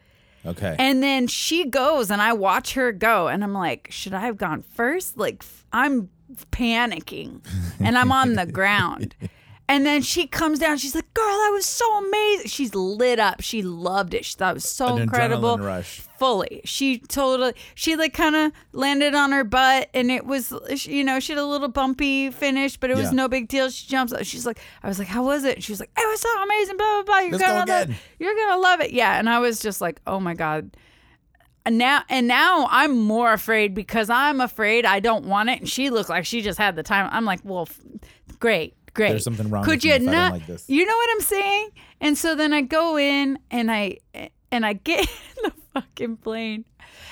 Okay. 0.47 0.77
And 0.79 1.03
then 1.03 1.27
she 1.27 1.65
goes, 1.71 2.11
and 2.11 2.21
I 2.21 2.35
watch 2.35 2.75
her 2.75 2.93
go, 2.93 3.29
and 3.29 3.43
I'm 3.43 3.55
like, 3.55 3.89
should 3.91 4.13
I 4.13 4.21
have 4.27 4.37
gone 4.37 4.63
first? 4.63 5.17
Like, 5.17 5.39
f- 5.41 5.65
I'm 5.73 6.11
panicking, 6.53 7.41
and 7.81 7.97
I'm 7.97 8.13
on 8.13 8.35
the 8.35 8.47
ground. 8.47 9.15
And 9.67 9.87
then 9.87 10.03
she 10.03 10.27
comes 10.27 10.59
down. 10.59 10.77
She's 10.77 10.95
like, 10.95 11.13
"Girl, 11.15 11.25
that 11.25 11.51
was 11.51 11.65
so 11.65 11.87
amazing." 12.07 12.49
She's 12.49 12.75
lit 12.75 13.19
up. 13.19 13.41
She 13.41 13.63
loved 13.63 14.13
it. 14.13 14.25
She 14.27 14.35
thought 14.35 14.51
it 14.51 14.55
was 14.55 14.69
so 14.69 14.97
An 14.97 15.03
incredible. 15.03 15.57
adrenaline 15.57 15.65
rush. 15.67 16.01
Fully, 16.19 16.61
she 16.67 16.99
totally. 16.99 17.55
She 17.75 17.97
like 17.97 18.13
kind 18.13 18.37
of 18.37 18.53
landed 18.73 19.15
on 19.15 19.33
her 19.33 19.43
butt, 19.43 19.89
and 19.95 20.11
it 20.11 20.27
was, 20.27 20.53
you 20.87 21.03
know, 21.03 21.19
she 21.19 21.33
had 21.33 21.39
a 21.39 21.47
little 21.47 21.69
bumpy 21.69 22.31
finish, 22.31 22.77
but 22.77 22.91
it 22.91 22.97
was 22.97 23.07
Yeah. 23.07 23.13
no 23.13 23.29
big 23.29 23.49
deal. 23.49 23.71
She 23.71 23.87
jumps. 23.89 24.13
up. 24.13 24.25
She's 24.25 24.45
like, 24.45 24.59
"I 24.83 24.89
was 24.89 24.99
like, 24.99 25.09
how 25.09 25.25
was 25.25 25.45
it?" 25.45 25.63
She 25.63 25.73
was 25.73 25.81
like, 25.81 25.91
"It 25.97 26.07
was 26.11 26.21
so 26.21 26.43
amazing." 26.43 26.77
Blah 26.77 26.93
blah 26.97 27.03
blah. 27.05 27.19
You're 27.21 27.31
Let's 27.33 27.43
go 27.45 27.49
gonna 27.49 27.59
love, 27.73 27.85
again. 27.85 27.97
you're 28.19 28.35
gonna 28.35 28.61
love 28.61 28.81
it. 28.83 28.91
Yeah. 28.93 29.19
And 29.19 29.31
I 29.31 29.39
was 29.39 29.61
just 29.61 29.81
like, 29.81 29.99
"Oh 30.07 30.21
my 30.21 30.35
god." 30.35 30.77
And 31.65 31.79
now 31.79 32.03
and 32.11 32.29
now 32.29 32.69
I'm 32.71 32.99
more 32.99 33.33
afraid 33.33 33.75
because 33.75 34.11
I'm 34.11 34.43
afraid 34.43 34.85
I 34.85 35.01
don't 35.01 35.25
want 35.25 35.49
it. 35.49 35.61
And 35.61 35.69
she 35.69 35.89
looked 35.89 36.11
like 36.11 36.27
she 36.27 36.43
just 36.43 36.59
had 36.59 36.77
the 36.77 36.83
time. 36.83 37.09
I'm 37.11 37.25
like, 37.25 37.41
well, 37.43 37.63
f- 37.63 37.81
great, 38.39 38.75
great. 38.95 39.11
There's 39.11 39.25
something 39.25 39.51
wrong 39.51 39.65
Could 39.65 39.77
with 39.77 39.85
you 39.85 39.91
me 39.91 39.97
if 39.97 40.03
I 40.09 40.13
don't 40.13 40.31
like 40.33 40.47
this. 40.47 40.69
You 40.69 40.87
know 40.87 40.95
what 40.95 41.11
I'm 41.13 41.21
saying? 41.21 41.71
And 42.01 42.19
so 42.19 42.35
then 42.35 42.53
I 42.53 42.63
go 42.63 42.97
in 42.99 43.39
and 43.51 43.71
I 43.71 43.99
and 44.51 44.65
I 44.65 44.75
get 44.75 45.01
in 45.37 45.43
the 45.43 45.53
fucking 45.75 46.17
plane. 46.19 46.65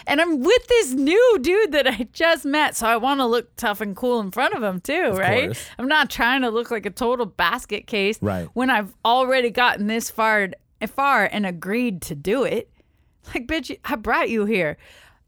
And 0.06 0.20
I'm 0.20 0.40
with 0.40 0.66
this 0.68 0.92
new 0.92 1.38
dude 1.40 1.72
that 1.72 1.86
I 1.86 2.08
just 2.12 2.44
met, 2.44 2.76
so 2.76 2.86
I 2.86 2.96
want 2.96 3.20
to 3.20 3.26
look 3.26 3.54
tough 3.56 3.80
and 3.80 3.94
cool 3.94 4.20
in 4.20 4.30
front 4.30 4.54
of 4.54 4.62
him 4.62 4.80
too, 4.80 5.10
right? 5.12 5.46
course. 5.46 5.64
I'm 5.78 5.88
not 5.88 6.10
trying 6.10 6.42
to 6.42 6.50
look 6.50 6.70
like 6.70 6.86
a 6.86 6.90
total 6.90 7.26
basket 7.26 7.86
case, 7.86 8.18
Right. 8.20 8.48
When 8.52 8.70
I've 8.70 8.94
already 9.04 9.50
gotten 9.50 9.86
this 9.86 10.10
far, 10.10 10.48
far 10.88 11.28
and 11.30 11.46
agreed 11.46 12.02
to 12.02 12.14
do 12.14 12.44
it, 12.44 12.70
like, 13.34 13.46
bitch, 13.46 13.76
I 13.84 13.96
brought 13.96 14.28
you 14.28 14.44
here, 14.44 14.76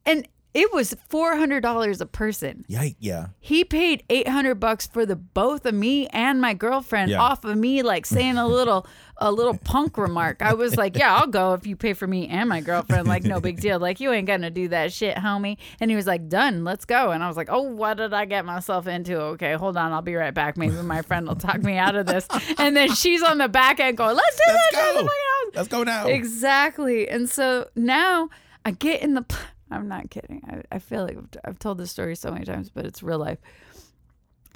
and 0.05 0.27
it 0.55 0.73
was 0.73 0.95
four 1.09 1.37
hundred 1.37 1.61
dollars 1.63 2.01
a 2.01 2.07
person. 2.07 2.65
Yeah, 2.69 2.89
yeah. 3.01 3.27
He 3.41 3.65
paid 3.65 4.05
eight 4.09 4.29
hundred 4.29 4.57
bucks 4.57 4.87
for 4.87 5.05
the 5.05 5.17
both 5.17 5.67
of 5.67 5.75
me 5.75 6.07
and 6.09 6.41
my 6.41 6.55
girlfriend 6.55 7.11
Yeah. 7.11 7.21
off 7.21 7.45
of 7.45 7.57
me, 7.59 7.83
like 7.83 8.07
saying 8.07 8.37
a 8.39 8.47
little 8.47 8.87
a 9.19 9.31
little 9.31 9.57
punk 9.59 9.97
remark. 9.99 10.43
I 10.43 10.55
was 10.55 10.77
like, 10.77 10.97
"Yeah, 10.97 11.15
I'll 11.17 11.27
go 11.29 11.55
if 11.55 11.67
you 11.67 11.77
pay 11.77 11.93
for 11.93 12.07
me 12.07 12.27
and 12.29 12.49
my 12.49 12.61
girlfriend. 12.61 13.07
Like, 13.07 13.23
no 13.23 13.41
big 13.41 13.61
deal. 13.61 13.79
Like, 13.79 14.01
you 14.01 14.11
ain't 14.13 14.27
gonna 14.27 14.51
do 14.51 14.69
that 14.69 14.93
shit, 14.93 15.17
homie." 15.17 15.57
And 15.81 15.91
he 15.91 15.97
was 15.97 16.07
like, 16.07 16.29
"Done. 16.29 16.65
Let's 16.65 16.85
go." 16.85 17.11
And 17.13 17.23
I 17.23 17.29
was 17.29 17.37
like, 17.37 17.49
"Oh, 17.51 17.63
what 17.63 17.97
did 17.99 18.13
I 18.13 18.25
get 18.25 18.45
myself 18.45 18.87
into? 18.87 19.21
Okay, 19.21 19.55
hold 19.55 19.77
on. 19.77 19.93
I'll 19.93 20.03
be 20.03 20.15
right 20.17 20.35
back. 20.35 20.57
Maybe 20.57 20.75
my 20.83 21.03
friend 21.03 21.27
will 21.29 21.37
talk 21.37 21.63
me 21.63 21.77
out 21.77 21.95
of 21.97 22.07
this." 22.07 22.27
And 22.59 22.77
then 22.77 22.93
she's 22.95 23.23
on 23.23 23.39
the 23.39 23.49
back 23.49 23.79
end 23.81 23.97
going, 23.97 24.17
"Let's 24.17 24.37
do 24.37 24.53
Let's 24.53 24.71
this. 24.71 24.81
Let's 24.95 25.03
go. 25.03 25.09
Let's 25.55 25.69
go 25.69 25.83
now. 25.85 26.07
Exactly. 26.07 27.09
And 27.09 27.29
so 27.29 27.69
now 27.77 28.31
I 28.65 28.73
get 28.73 29.03
in 29.03 29.15
the. 29.15 29.23
pl- 29.23 29.39
I'm 29.75 29.89
not 29.89 30.11
kidding. 30.11 30.43
I, 30.49 30.77
I 30.77 30.79
feel 30.79 31.03
like 31.05 31.17
I've, 31.17 31.29
I've 31.45 31.59
told 31.59 31.79
this 31.79 31.91
story 31.91 32.15
so 32.17 32.31
many 32.31 32.45
times, 32.45 32.71
but 32.71 32.87
it's 32.87 33.03
real 33.03 33.19
life. 33.19 33.39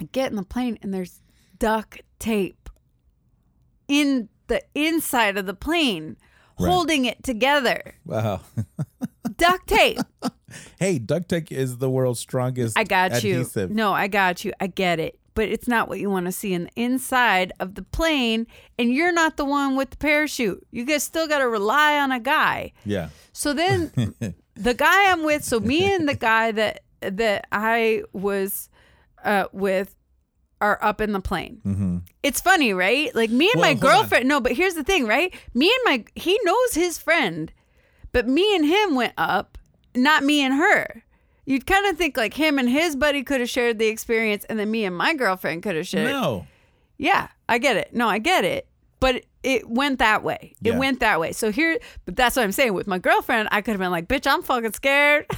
I 0.01 0.05
get 0.11 0.29
in 0.31 0.35
the 0.37 0.43
plane 0.43 0.77
and 0.81 0.93
there's 0.93 1.21
duct 1.57 2.01
tape 2.19 2.69
in 3.87 4.29
the 4.47 4.61
inside 4.75 5.37
of 5.37 5.45
the 5.45 5.53
plane 5.53 6.17
Right. 6.61 6.67
holding 6.69 7.05
it 7.05 7.23
together. 7.23 7.95
Wow. 8.05 8.41
duct 9.37 9.65
tape. 9.67 9.99
Hey, 10.77 10.99
duct 10.99 11.29
tape 11.29 11.53
is 11.53 11.77
the 11.77 11.89
world's 11.89 12.19
strongest. 12.19 12.77
I 12.77 12.83
got 12.83 13.13
adhesive. 13.13 13.69
you. 13.69 13.75
No, 13.77 13.93
I 13.93 14.07
got 14.09 14.43
you. 14.43 14.51
I 14.59 14.67
get 14.67 14.99
it. 14.99 15.17
But 15.35 15.47
it's 15.47 15.69
not 15.69 15.87
what 15.87 16.01
you 16.01 16.09
want 16.09 16.25
to 16.25 16.33
see 16.33 16.51
in 16.53 16.63
the 16.65 16.71
inside 16.75 17.53
of 17.61 17.75
the 17.75 17.81
plane, 17.83 18.45
and 18.77 18.91
you're 18.93 19.13
not 19.13 19.37
the 19.37 19.45
one 19.45 19.77
with 19.77 19.91
the 19.91 19.95
parachute. 19.97 20.67
You 20.71 20.83
guys 20.83 21.03
still 21.03 21.29
got 21.29 21.39
to 21.39 21.47
rely 21.47 21.97
on 21.97 22.11
a 22.11 22.19
guy. 22.19 22.73
Yeah. 22.83 23.07
So 23.31 23.53
then 23.53 24.13
the 24.59 24.73
guy 24.73 25.11
I'm 25.11 25.23
with, 25.23 25.43
so 25.43 25.59
me 25.59 25.91
and 25.93 26.07
the 26.07 26.15
guy 26.15 26.51
that 26.51 26.83
that 27.01 27.47
I 27.51 28.03
was 28.13 28.69
uh, 29.23 29.45
with 29.53 29.95
are 30.61 30.77
up 30.81 30.99
in 30.99 31.13
the 31.13 31.21
plane. 31.21 32.03
It's 32.21 32.41
funny, 32.41 32.73
right? 32.73 33.13
Like 33.15 33.29
me 33.29 33.49
and 33.53 33.61
Well, 33.61 33.73
my 33.73 33.79
hold 33.79 33.83
on. 33.85 33.89
girlfriend. 34.01 34.27
No, 34.27 34.41
but 34.41 34.51
here's 34.51 34.73
the 34.75 34.83
thing, 34.83 35.07
right? 35.07 35.33
Me 35.53 35.67
and 35.73 35.81
my 35.85 36.05
he 36.15 36.37
knows 36.43 36.73
his 36.73 36.97
friend, 36.97 37.51
but 38.11 38.27
me 38.27 38.53
and 38.55 38.65
him 38.65 38.95
went 38.95 39.13
up, 39.17 39.57
not 39.95 40.23
me 40.23 40.41
and 40.41 40.53
her. 40.55 41.03
You'd 41.45 41.65
kind 41.65 41.87
of 41.87 41.97
think 41.97 42.15
like 42.17 42.35
him 42.35 42.59
and 42.59 42.69
his 42.69 42.95
buddy 42.95 43.23
could 43.23 43.39
have 43.39 43.49
shared 43.49 43.79
the 43.79 43.87
experience, 43.87 44.45
and 44.49 44.59
then 44.59 44.69
me 44.69 44.85
and 44.85 44.95
my 44.95 45.13
girlfriend 45.15 45.63
could 45.63 45.75
have 45.77 45.87
shared. 45.87 46.11
No. 46.11 46.45
Yeah, 46.97 47.29
I 47.47 47.57
get 47.57 47.77
it. 47.77 47.93
No, 47.93 48.07
I 48.09 48.19
get 48.19 48.43
it. 48.45 48.67
But 48.99 49.23
it 49.43 49.69
went 49.69 49.99
that 49.99 50.23
way. 50.23 50.55
It 50.63 50.73
Yeah. 50.73 50.77
went 50.77 50.99
that 50.99 51.19
way. 51.19 51.31
So 51.31 51.51
here, 51.51 51.79
but 52.05 52.15
that's 52.15 52.35
what 52.35 52.43
I'm 52.43 52.51
saying. 52.51 52.73
With 52.73 52.87
my 52.87 52.99
girlfriend, 52.99 53.47
I 53.51 53.61
could 53.61 53.71
have 53.71 53.79
been 53.79 53.91
like, 53.91 54.07
bitch, 54.07 54.27
I'm 54.27 54.41
fucking 54.43 54.73
scared. 54.73 55.25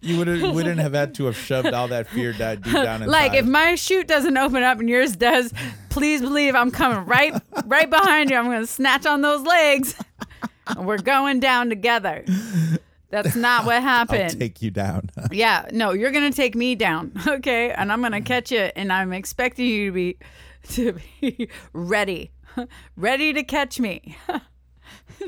You 0.00 0.18
would 0.18 0.26
wouldn't 0.26 0.80
have 0.80 0.94
had 0.94 1.14
to 1.16 1.26
have 1.26 1.36
shoved 1.36 1.72
all 1.72 1.88
that 1.88 2.08
fear 2.08 2.32
that 2.32 2.62
deep 2.62 2.72
down 2.72 3.02
inside. 3.02 3.06
like, 3.12 3.34
if 3.34 3.46
my 3.46 3.74
chute 3.74 4.08
doesn't 4.08 4.36
open 4.36 4.62
up 4.62 4.80
and 4.80 4.88
yours 4.88 5.14
does, 5.14 5.52
please 5.88 6.20
believe 6.20 6.54
I'm 6.54 6.70
coming 6.70 7.04
right, 7.06 7.34
right 7.66 7.88
behind 7.88 8.30
you. 8.30 8.36
I'm 8.36 8.46
going 8.46 8.60
to 8.60 8.66
snatch 8.66 9.06
on 9.06 9.20
those 9.20 9.42
legs. 9.42 9.94
and 10.66 10.86
we're 10.86 10.98
going 10.98 11.38
down 11.38 11.68
together. 11.68 12.24
That's 13.10 13.36
not 13.36 13.64
what 13.66 13.76
I'll 13.76 13.82
happened. 13.82 14.38
take 14.38 14.62
you 14.62 14.70
down. 14.70 15.10
Yeah, 15.30 15.66
no, 15.72 15.92
you're 15.92 16.10
gonna 16.10 16.32
take 16.32 16.54
me 16.54 16.74
down, 16.74 17.12
okay? 17.26 17.70
And 17.70 17.90
I'm 17.90 18.02
gonna 18.02 18.20
mm. 18.20 18.26
catch 18.26 18.50
you, 18.52 18.68
and 18.76 18.92
I'm 18.92 19.14
expecting 19.14 19.66
you 19.66 19.86
to 19.86 19.92
be 19.92 20.18
to 20.70 20.96
be 21.20 21.48
ready, 21.72 22.32
ready 22.96 23.32
to 23.32 23.42
catch 23.42 23.78
me. 23.80 24.16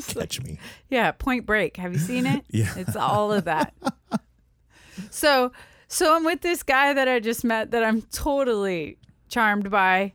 Catch 0.07 0.41
me. 0.43 0.59
Yeah, 0.89 1.11
Point 1.13 1.45
Break. 1.47 1.77
Have 1.77 1.93
you 1.93 1.99
seen 1.99 2.25
it? 2.25 2.45
Yeah. 2.51 2.73
it's 2.77 2.95
all 2.97 3.33
of 3.33 3.45
that. 3.45 3.75
So, 5.11 5.53
so 5.89 6.15
I'm 6.15 6.25
with 6.25 6.43
this 6.43 6.63
guy 6.63 6.93
that 6.95 7.09
I 7.09 7.19
just 7.21 7.45
met 7.45 7.71
that 7.73 7.83
I'm 7.83 8.03
totally 8.03 8.99
charmed 9.29 9.71
by, 9.71 10.13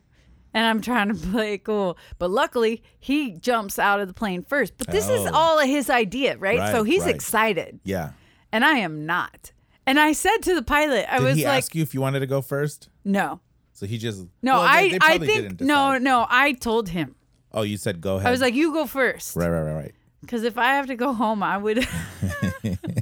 and 0.54 0.64
I'm 0.66 0.80
trying 0.80 1.08
to 1.08 1.14
play 1.14 1.58
cool. 1.58 1.98
But 2.18 2.30
luckily, 2.30 2.82
he 2.98 3.32
jumps 3.32 3.78
out 3.78 4.00
of 4.00 4.08
the 4.08 4.14
plane 4.14 4.42
first. 4.44 4.74
But 4.78 4.88
this 4.88 5.08
is 5.08 5.26
Oh. 5.26 5.34
all 5.34 5.58
his 5.60 5.90
idea, 5.90 6.36
right? 6.38 6.72
so 6.72 6.82
he's 6.82 7.02
right. 7.04 7.14
excited, 7.14 7.80
Yeah. 7.84 8.12
and 8.52 8.64
I 8.64 8.78
am 8.78 9.04
not. 9.06 9.52
And 9.86 10.00
I 10.00 10.12
said 10.12 10.38
to 10.42 10.54
the 10.54 10.62
pilot, 10.62 11.06
I 11.12 11.18
Did 11.18 11.24
was 11.24 11.36
he 11.36 11.44
like, 11.44 11.58
ask 11.58 11.74
you 11.74 11.82
if 11.82 11.94
you 11.94 12.00
wanted 12.00 12.20
to 12.20 12.26
go 12.26 12.40
first? 12.40 12.88
no. 13.04 13.40
So 13.76 13.84
he 13.86 13.98
just 13.98 14.24
No, 14.42 14.54
well, 14.54 14.62
I 14.62 14.88
they 14.88 14.98
I 15.02 15.18
think 15.18 15.58
didn't 15.58 15.60
no 15.60 15.98
no 15.98 16.26
I 16.30 16.52
told 16.54 16.88
him. 16.88 17.14
Oh, 17.52 17.62
you 17.62 17.76
said 17.76 18.00
go 18.00 18.16
ahead. 18.16 18.26
I 18.26 18.30
was 18.30 18.40
like, 18.40 18.54
you 18.54 18.72
go 18.72 18.86
first, 18.86 19.36
right, 19.36 19.48
right, 19.48 19.60
right, 19.62 19.74
right. 19.74 19.94
because 20.22 20.42
if 20.44 20.56
I 20.58 20.74
have 20.76 20.86
to 20.88 20.96
go 20.96 21.12
home, 21.12 21.42
I 21.42 21.56
would. 21.58 21.84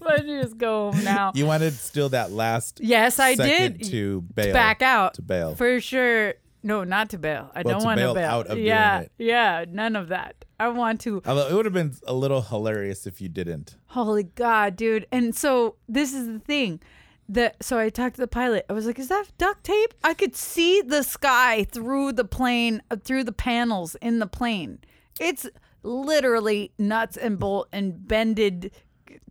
Why 0.02 0.16
don't 0.16 0.26
you 0.28 0.42
just 0.42 0.58
go 0.58 0.92
home 0.92 1.04
now? 1.04 1.32
You 1.34 1.46
wanted 1.46 1.72
still 1.74 2.08
that 2.10 2.30
last 2.32 2.80
yes, 2.82 3.18
I 3.18 3.34
did. 3.34 3.82
to 3.84 4.20
bail. 4.22 4.52
back 4.52 4.82
out 4.82 5.14
to 5.14 5.22
bail. 5.22 5.54
for 5.54 5.80
sure. 5.80 6.34
No, 6.62 6.82
not 6.82 7.10
to 7.10 7.18
bail. 7.18 7.50
I 7.54 7.62
Well, 7.62 7.74
don't 7.74 7.80
to 7.82 7.86
want 7.86 7.98
to 8.00 8.04
bail 8.06 8.14
bail. 8.14 8.30
out 8.30 8.46
of 8.46 8.54
doing 8.56 8.66
yeah, 8.66 9.00
it. 9.00 9.12
yeah, 9.18 9.64
none 9.68 9.96
of 9.96 10.08
that. 10.08 10.44
I 10.58 10.68
want 10.68 11.00
to. 11.02 11.20
Although 11.26 11.48
it 11.48 11.54
would 11.54 11.66
have 11.66 11.74
been 11.74 11.94
a 12.06 12.14
little 12.14 12.40
hilarious 12.42 13.06
if 13.06 13.20
you 13.20 13.28
didn't. 13.28 13.76
Holy 13.88 14.22
God, 14.24 14.74
dude! 14.76 15.06
And 15.12 15.34
so 15.36 15.76
this 15.88 16.14
is 16.14 16.26
the 16.26 16.38
thing. 16.38 16.80
That 17.28 17.62
so 17.62 17.78
I 17.78 17.88
talked 17.88 18.16
to 18.16 18.20
the 18.20 18.28
pilot. 18.28 18.66
I 18.68 18.74
was 18.74 18.86
like, 18.86 18.98
"Is 18.98 19.08
that 19.08 19.26
duct 19.38 19.64
tape?" 19.64 19.94
I 20.02 20.12
could 20.14 20.36
see 20.36 20.82
the 20.82 21.02
sky 21.02 21.64
through 21.64 22.12
the 22.12 22.24
plane, 22.24 22.82
uh, 22.90 22.96
through 22.96 23.24
the 23.24 23.32
panels 23.32 23.94
in 24.02 24.18
the 24.18 24.26
plane. 24.26 24.80
It's 25.18 25.46
literally 25.82 26.72
nuts 26.78 27.16
and 27.16 27.38
bolt 27.38 27.68
and 27.72 28.06
bended 28.06 28.72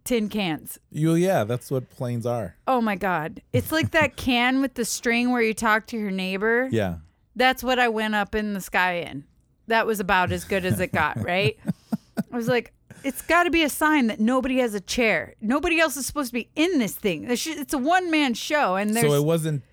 tin 0.03 0.29
cans. 0.29 0.79
You 0.91 1.15
yeah, 1.15 1.43
that's 1.43 1.69
what 1.69 1.89
planes 1.89 2.25
are. 2.25 2.55
Oh 2.67 2.81
my 2.81 2.95
God! 2.95 3.41
It's 3.53 3.71
like 3.71 3.91
that 3.91 4.15
can 4.17 4.61
with 4.61 4.73
the 4.73 4.85
string 4.85 5.31
where 5.31 5.41
you 5.41 5.53
talk 5.53 5.87
to 5.87 5.97
your 5.97 6.11
neighbor. 6.11 6.69
Yeah. 6.71 6.95
That's 7.35 7.63
what 7.63 7.79
I 7.79 7.89
went 7.89 8.15
up 8.15 8.35
in 8.35 8.53
the 8.53 8.61
sky 8.61 8.97
in. 8.99 9.25
That 9.67 9.87
was 9.87 9.99
about 9.99 10.31
as 10.31 10.43
good 10.45 10.65
as 10.65 10.79
it 10.79 10.91
got, 10.91 11.23
right? 11.23 11.57
I 12.31 12.35
was 12.35 12.47
like, 12.47 12.73
it's 13.03 13.21
got 13.21 13.43
to 13.43 13.51
be 13.51 13.63
a 13.63 13.69
sign 13.69 14.07
that 14.07 14.19
nobody 14.19 14.57
has 14.59 14.73
a 14.73 14.81
chair. 14.81 15.35
Nobody 15.41 15.79
else 15.79 15.97
is 15.97 16.05
supposed 16.05 16.29
to 16.29 16.33
be 16.33 16.49
in 16.55 16.79
this 16.79 16.93
thing. 16.95 17.25
It's 17.29 17.73
a 17.73 17.77
one 17.77 18.09
man 18.11 18.33
show, 18.33 18.75
and 18.75 18.95
there's 18.95 19.05
So 19.05 19.13
it 19.13 19.23
wasn't 19.25 19.63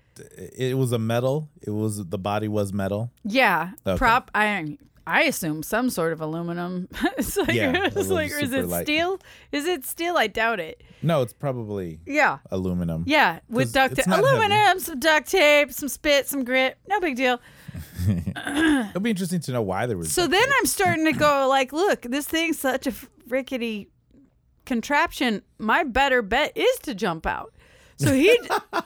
it 0.57 0.77
was 0.77 0.91
a 0.91 0.99
metal. 0.99 1.49
It 1.61 1.71
was 1.71 2.05
the 2.07 2.17
body 2.19 2.47
was 2.47 2.73
metal. 2.73 3.11
yeah 3.23 3.71
Okay. 3.87 3.97
prop. 3.97 4.29
I 4.35 4.77
I 5.07 5.23
assume 5.23 5.63
some 5.63 5.89
sort 5.89 6.13
of 6.13 6.21
aluminum. 6.21 6.87
it's 7.17 7.35
like 7.35 7.53
Yeah, 7.53 7.87
it's 7.87 8.09
like 8.09 8.29
is 8.31 8.53
it 8.53 8.67
light. 8.67 8.85
steel? 8.85 9.19
Is 9.51 9.65
it 9.65 9.83
steel? 9.85 10.15
I 10.17 10.27
doubt 10.27 10.59
it. 10.59 10.83
No, 11.01 11.21
it's 11.23 11.33
probably 11.33 11.99
Yeah. 12.05 12.37
aluminum. 12.51 13.03
Yeah, 13.07 13.39
with 13.49 13.73
duct 13.73 13.95
tape, 13.95 14.05
aluminum, 14.07 14.79
some 14.79 14.99
duct 14.99 15.27
tape, 15.29 15.71
some 15.71 15.89
spit, 15.89 16.27
some 16.27 16.43
grit. 16.43 16.77
No 16.87 16.99
big 16.99 17.15
deal. 17.15 17.39
It'll 18.07 19.01
be 19.01 19.09
interesting 19.09 19.39
to 19.41 19.51
know 19.51 19.61
why 19.61 19.85
there 19.85 19.97
was 19.97 20.11
So 20.13 20.27
then 20.27 20.43
tape. 20.43 20.53
I'm 20.59 20.65
starting 20.65 21.05
to 21.05 21.13
go 21.13 21.47
like, 21.49 21.73
look, 21.73 22.03
this 22.03 22.27
thing's 22.27 22.59
such 22.59 22.85
a 22.87 22.93
rickety 23.31 23.89
contraption. 24.65 25.41
My 25.57 25.83
better 25.83 26.21
bet 26.21 26.55
is 26.55 26.79
to 26.83 26.93
jump 26.93 27.25
out. 27.25 27.53
So 28.01 28.13
he, 28.13 28.39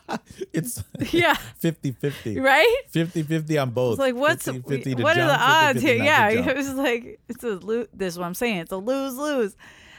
it's 0.54 0.84
yeah, 1.14 1.36
50-50. 1.62 2.42
right. 2.42 2.82
50-50 2.92 3.62
on 3.62 3.70
both. 3.72 3.94
It's 3.94 4.00
like, 4.00 4.16
what's 4.16 4.46
50-50 4.46 4.98
to 4.98 5.04
what 5.04 5.18
are 5.18 5.28
the 5.28 5.40
odds 5.40 5.80
50-50 5.80 5.82
here? 5.82 6.04
Yeah, 6.04 6.30
it 6.50 6.56
was 6.56 6.74
like 6.74 7.20
it's 7.30 7.44
a 7.44 7.50
lose. 7.50 7.88
This 7.94 8.14
is 8.14 8.20
what 8.20 8.26
I'm 8.26 8.34
saying. 8.34 8.58
It's 8.58 8.72
a 8.72 8.78
lose 8.78 9.16
lose. 9.16 9.56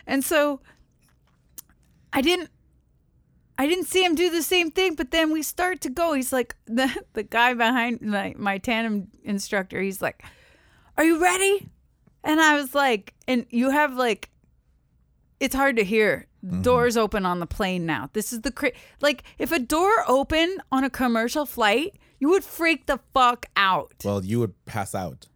And 0.07 0.25
so 0.25 0.61
I 2.13 2.21
didn't. 2.21 2.51
I 3.59 3.67
didn't 3.67 3.87
see 3.87 4.05
him 4.05 4.15
do 4.15 4.29
the 4.29 4.43
same 4.43 4.71
thing, 4.71 4.97
but 4.97 5.13
then 5.13 5.33
we 5.33 5.43
start 5.43 5.81
to 5.81 5.89
go. 5.89 6.13
He's 6.13 6.31
like 6.31 6.55
the 6.67 6.95
the 7.15 7.23
guy 7.23 7.55
behind 7.55 8.03
my, 8.03 8.35
my 8.37 8.59
tandem 8.59 9.09
instructor. 9.25 9.81
He's 9.81 10.03
like, 10.03 10.23
"Are 10.99 11.05
you 11.05 11.23
ready?" 11.23 11.67
And 12.23 12.39
I 12.39 12.57
was 12.57 12.75
like, 12.75 13.15
"And 13.27 13.47
you 13.49 13.71
have 13.71 13.95
like, 13.95 14.29
it's 15.41 15.55
hard 15.55 15.77
to 15.77 15.85
hear. 15.85 16.27
Mm-hmm. 16.45 16.63
Doors 16.63 16.97
open 16.97 17.27
on 17.27 17.41
the 17.41 17.47
plane 17.47 17.87
now. 17.87 18.09
This 18.13 18.33
is 18.33 18.43
the 18.43 18.53
cra- 18.53 18.73
like 19.01 19.25
if 19.39 19.51
a 19.53 19.59
door 19.59 19.91
opened 20.07 20.61
on 20.71 20.85
a 20.85 20.91
commercial 20.91 21.45
flight, 21.47 21.97
you 22.21 22.29
would 22.31 22.45
freak 22.45 22.87
the 22.87 23.01
fuck 23.13 23.47
out. 23.57 23.93
Well, 24.05 24.25
you 24.25 24.39
would 24.41 24.55
pass 24.65 24.95
out. 24.95 25.27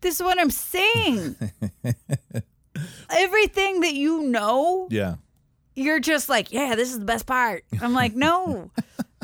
This 0.00 0.16
is 0.16 0.22
what 0.22 0.40
I'm 0.40 0.50
saying. 0.50 1.36
Everything 3.10 3.80
that 3.80 3.94
you 3.94 4.22
know, 4.22 4.88
Yeah. 4.90 5.16
you're 5.74 6.00
just 6.00 6.28
like, 6.28 6.52
yeah, 6.52 6.74
this 6.74 6.90
is 6.90 6.98
the 6.98 7.04
best 7.04 7.26
part. 7.26 7.64
I'm 7.82 7.92
like, 7.92 8.14
no. 8.14 8.70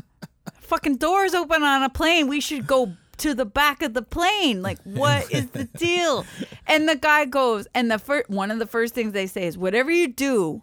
Fucking 0.60 0.96
doors 0.96 1.32
open 1.32 1.62
on 1.62 1.82
a 1.82 1.88
plane. 1.88 2.26
We 2.28 2.40
should 2.40 2.66
go 2.66 2.92
to 3.18 3.34
the 3.34 3.44
back 3.46 3.82
of 3.82 3.94
the 3.94 4.02
plane. 4.02 4.62
Like, 4.62 4.78
what 4.84 5.30
is 5.32 5.46
the 5.50 5.64
deal? 5.76 6.24
And 6.66 6.88
the 6.88 6.96
guy 6.96 7.24
goes, 7.24 7.66
and 7.74 7.90
the 7.90 7.98
first 7.98 8.28
one 8.30 8.50
of 8.50 8.58
the 8.58 8.66
first 8.66 8.94
things 8.94 9.12
they 9.12 9.26
say 9.26 9.46
is, 9.46 9.56
whatever 9.58 9.90
you 9.90 10.08
do, 10.08 10.62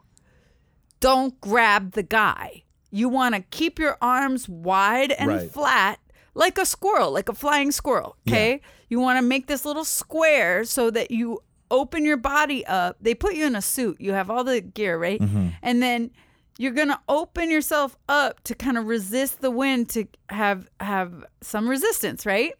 don't 1.00 1.40
grab 1.42 1.92
the 1.94 2.04
guy. 2.04 2.64
You 2.92 3.10
want 3.10 3.36
to 3.36 3.42
keep 3.42 3.80
your 3.80 3.98
arms 4.02 4.48
wide 4.48 5.12
and 5.12 5.30
Right. 5.30 5.52
flat 5.52 6.00
like 6.36 6.58
a 6.58 6.66
squirrel, 6.66 7.12
like 7.12 7.30
a 7.30 7.34
flying 7.34 7.72
squirrel. 7.72 8.16
Okay. 8.28 8.62
You 8.90 9.00
want 9.00 9.18
to 9.18 9.22
make 9.22 9.48
this 9.48 9.66
little 9.66 9.86
square 9.86 10.64
so 10.66 10.90
that 10.92 11.12
you 11.12 11.40
open 11.72 12.06
your 12.06 12.18
body 12.18 12.66
up. 12.68 12.98
They 13.02 13.16
put 13.16 13.34
you 13.36 13.46
in 13.46 13.56
a 13.56 13.62
suit. 13.62 14.00
You 14.00 14.14
have 14.14 14.30
all 14.30 14.44
the 14.44 14.62
gear, 14.62 14.98
right? 14.98 15.20
Mm-hmm. 15.20 15.48
And 15.64 15.82
then 15.82 16.12
you're 16.58 16.72
gonna 16.72 17.02
open 17.10 17.50
yourself 17.52 17.96
up 18.08 18.42
to 18.44 18.56
kind 18.56 18.78
of 18.78 18.86
resist 18.88 19.42
the 19.42 19.52
wind 19.52 19.90
to 19.90 20.08
have 20.30 20.70
have 20.80 21.26
some 21.42 21.68
resistance, 21.68 22.26
right? 22.26 22.54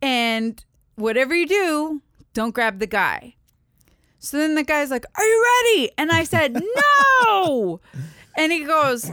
And 0.00 0.64
whatever 0.96 1.34
you 1.34 1.46
do, 1.46 2.02
don't 2.34 2.54
grab 2.54 2.78
the 2.78 2.86
guy. 2.86 3.34
So 4.20 4.36
then 4.38 4.54
the 4.54 4.64
guy's 4.64 4.90
like, 4.90 5.04
Are 5.16 5.24
you 5.24 5.46
ready? 5.64 5.90
And 5.98 6.10
I 6.10 6.24
said, 6.24 6.60
No. 7.26 7.80
and 8.36 8.52
he 8.52 8.64
goes, 8.64 9.10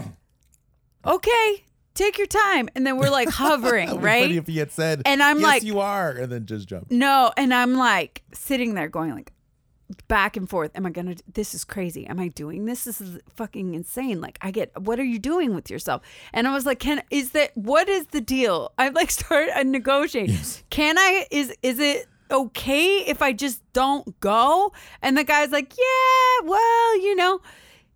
Okay, 1.05 1.63
take 1.93 2.17
your 2.17 2.27
time. 2.27 2.69
And 2.75 2.85
then 2.85 2.97
we're 2.97 3.09
like 3.11 3.29
hovering, 3.29 3.89
It 3.89 3.93
would 3.93 4.01
be 4.01 4.07
funny 4.07 4.21
right? 4.21 4.31
if 4.35 4.47
he 4.47 4.57
had 4.57 4.71
said, 4.71 5.01
And 5.05 5.21
I'm 5.21 5.37
yes, 5.39 5.45
like- 5.47 5.63
you 5.63 5.79
are, 5.79 6.11
and 6.11 6.31
then 6.31 6.45
just 6.45 6.67
jump. 6.67 6.89
No. 6.91 7.31
And 7.37 7.53
I'm 7.53 7.75
like 7.75 8.23
sitting 8.33 8.73
there 8.73 8.89
going 8.89 9.11
like 9.11 9.31
back 10.07 10.35
and 10.37 10.49
forth. 10.49 10.71
Am 10.75 10.85
I 10.85 10.89
gonna 10.89 11.15
this 11.33 11.53
is 11.53 11.63
crazy. 11.63 12.05
Am 12.07 12.19
I 12.19 12.29
doing 12.29 12.65
this? 12.65 12.83
This 12.85 13.01
is 13.01 13.19
fucking 13.35 13.73
insane. 13.73 14.21
Like 14.21 14.37
I 14.41 14.51
get 14.51 14.79
what 14.79 14.99
are 14.99 15.03
you 15.03 15.19
doing 15.19 15.53
with 15.53 15.69
yourself? 15.69 16.01
And 16.33 16.47
I 16.47 16.53
was 16.53 16.65
like, 16.65 16.79
Can 16.79 17.03
is 17.09 17.31
that 17.31 17.51
what 17.55 17.89
is 17.89 18.07
the 18.07 18.21
deal? 18.21 18.71
I 18.77 18.89
like 18.89 19.11
start 19.11 19.49
a 19.49 19.59
uh, 19.59 19.63
negotiating. 19.63 20.37
Can 20.69 20.97
I 20.97 21.27
is 21.31 21.55
is 21.61 21.79
it 21.79 22.07
okay 22.31 22.99
if 23.05 23.21
I 23.21 23.33
just 23.33 23.61
don't 23.73 24.19
go? 24.19 24.71
And 25.01 25.17
the 25.17 25.23
guy's 25.23 25.51
like, 25.51 25.73
yeah, 25.77 26.47
well, 26.47 27.01
you 27.01 27.15
know, 27.15 27.41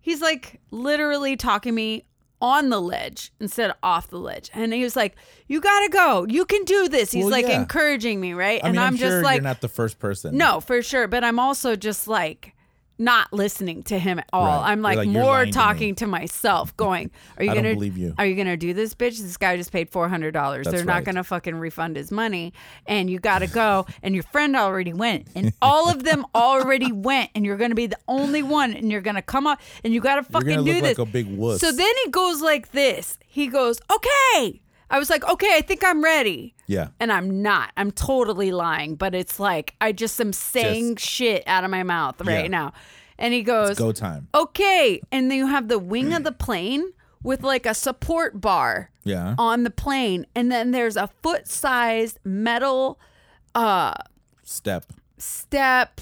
he's 0.00 0.20
like 0.20 0.60
literally 0.70 1.36
talking 1.36 1.74
me 1.74 2.04
on 2.40 2.68
the 2.70 2.80
ledge 2.80 3.32
instead 3.40 3.70
of 3.70 3.76
off 3.82 4.08
the 4.08 4.18
ledge. 4.18 4.50
And 4.54 4.72
he 4.72 4.82
was 4.82 4.96
like, 4.96 5.14
you 5.46 5.60
got 5.60 5.80
to 5.80 5.88
go. 5.90 6.26
You 6.28 6.44
can 6.44 6.64
do 6.64 6.88
this. 6.88 7.12
He's 7.12 7.24
Well, 7.24 7.32
like 7.32 7.46
yeah. 7.46 7.60
encouraging 7.60 8.20
me, 8.20 8.32
right? 8.32 8.62
I 8.62 8.68
and 8.68 8.76
mean, 8.76 8.82
I'm, 8.82 8.94
I'm, 8.94 8.96
just 8.96 9.22
like, 9.22 9.36
you're 9.36 9.42
not 9.42 9.60
the 9.60 9.68
first 9.68 9.98
person. 9.98 10.36
no, 10.36 10.60
for 10.60 10.82
sure. 10.82 11.06
But 11.06 11.22
I'm 11.24 11.38
also 11.38 11.76
just 11.76 12.08
like 12.08 12.54
not 13.00 13.32
listening 13.32 13.82
to 13.84 13.98
him 13.98 14.18
at 14.18 14.28
all. 14.32 14.44
Right. 14.44 14.70
I'm 14.70 14.82
like, 14.82 14.98
like, 14.98 15.08
more 15.08 15.24
lying 15.24 15.46
to 15.46 15.52
talking 15.52 15.94
to, 15.96 16.06
myself, 16.06 16.76
going, 16.76 17.10
Are 17.38 17.44
you 17.44 17.54
gonna 17.54 17.74
believe 17.74 17.96
you. 17.96 18.14
Are 18.18 18.26
you 18.26 18.36
gonna 18.36 18.56
do 18.56 18.74
this, 18.74 18.94
bitch? 18.94 19.18
This 19.18 19.36
guy 19.36 19.56
just 19.56 19.72
paid 19.72 19.90
four 19.90 20.08
hundred 20.08 20.32
dollars. 20.32 20.66
They're 20.66 20.84
not 20.84 20.96
right. 20.96 21.04
gonna 21.04 21.24
fucking 21.24 21.56
refund 21.56 21.96
his 21.96 22.10
money. 22.12 22.52
And 22.86 23.10
you 23.10 23.18
gotta 23.18 23.46
go. 23.46 23.86
and 24.02 24.14
your 24.14 24.24
friend 24.24 24.54
already 24.54 24.92
went. 24.92 25.28
And 25.34 25.52
all 25.62 25.88
of 25.88 26.04
them 26.04 26.26
already 26.34 26.92
went. 26.92 27.30
And 27.34 27.44
you're 27.44 27.56
gonna 27.56 27.74
be 27.74 27.86
the 27.86 27.98
only 28.06 28.42
one. 28.42 28.74
And 28.74 28.92
you're 28.92 29.00
gonna 29.00 29.22
come 29.22 29.46
up 29.46 29.60
and 29.82 29.94
you 29.94 30.00
gotta 30.00 30.22
fucking 30.22 30.64
do 30.64 30.80
this. 30.80 30.98
like 30.98 31.08
a 31.08 31.10
big 31.10 31.26
wuss. 31.26 31.60
So 31.60 31.72
then 31.72 31.92
he 32.04 32.10
goes 32.10 32.42
like 32.42 32.72
this. 32.72 33.18
He 33.26 33.46
goes, 33.46 33.80
Okay. 33.90 34.60
I 34.90 34.98
was 34.98 35.08
like, 35.08 35.26
Okay, 35.28 35.50
I 35.54 35.60
think 35.62 35.82
I'm 35.84 36.02
ready. 36.02 36.54
yeah. 36.66 36.88
And 36.98 37.12
I'm 37.12 37.42
not. 37.42 37.70
I'm 37.76 37.90
totally 37.92 38.50
lying, 38.52 38.96
but 38.96 39.14
it's 39.14 39.38
like 39.40 39.74
I 39.80 39.92
just 39.92 40.20
am 40.20 40.32
saying 40.32 40.96
shit 40.96 41.42
out 41.46 41.64
of 41.64 41.70
my 41.70 41.82
mouth 41.82 42.20
right 42.22 42.42
Yeah. 42.44 42.48
now. 42.48 42.72
And 43.18 43.32
he 43.34 43.42
goes, 43.42 43.78
Go 43.78 43.92
time. 43.92 44.28
okay. 44.34 45.00
And 45.12 45.30
then 45.30 45.38
you 45.38 45.46
have 45.46 45.68
the 45.68 45.78
wing 45.78 46.12
of 46.14 46.24
the 46.24 46.32
plane 46.32 46.92
with 47.22 47.42
like 47.42 47.66
a 47.66 47.74
support 47.74 48.40
bar 48.40 48.90
Yeah. 49.04 49.34
on 49.38 49.62
the 49.64 49.70
plane. 49.70 50.26
And 50.34 50.50
then 50.50 50.70
there's 50.70 50.96
a 50.96 51.08
foot 51.22 51.46
sized 51.46 52.18
metal 52.24 52.98
uh 53.54 53.94
Step. 54.42 54.86
step. 55.18 56.00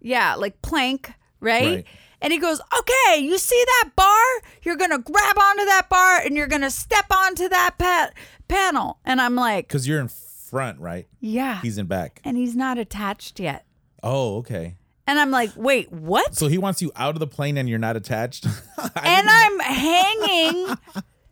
Yeah, 0.00 0.34
like 0.34 0.60
plank, 0.62 1.12
right? 1.40 1.64
Right. 1.76 1.86
And 2.24 2.32
he 2.32 2.38
goes, 2.38 2.60
okay, 2.78 3.20
you 3.20 3.36
see 3.38 3.62
that 3.66 3.90
bar? 3.94 4.24
You're 4.62 4.76
going 4.76 4.90
to 4.92 4.98
grab 4.98 5.38
onto 5.38 5.64
that 5.66 5.88
bar 5.90 6.20
and 6.24 6.34
you're 6.36 6.46
going 6.46 6.62
to 6.62 6.70
step 6.70 7.04
onto 7.14 7.48
that 7.50 7.74
pa- 7.78 8.10
panel. 8.48 8.98
And 9.04 9.20
I'm 9.20 9.34
like, 9.34 9.68
Because 9.68 9.86
you're 9.86 10.00
in 10.00 10.08
front, 10.08 10.80
right? 10.80 11.06
yeah. 11.20 11.60
He's 11.60 11.76
in 11.78 11.84
back. 11.86 12.20
and 12.24 12.36
he's 12.36 12.56
not 12.56 12.78
attached 12.78 13.38
yet. 13.40 13.66
Oh, 14.02 14.38
okay. 14.38 14.76
And 15.06 15.18
I'm 15.18 15.30
like, 15.30 15.50
wait, 15.54 15.92
what? 15.92 16.34
So 16.34 16.48
he 16.48 16.56
wants 16.56 16.80
you 16.80 16.90
out 16.96 17.14
of 17.14 17.20
the 17.20 17.26
plane 17.26 17.58
and 17.58 17.68
you're 17.68 17.78
not 17.78 17.94
attached. 17.96 18.46
And 18.96 19.26
I'm 19.28 19.58
hanging 19.60 20.76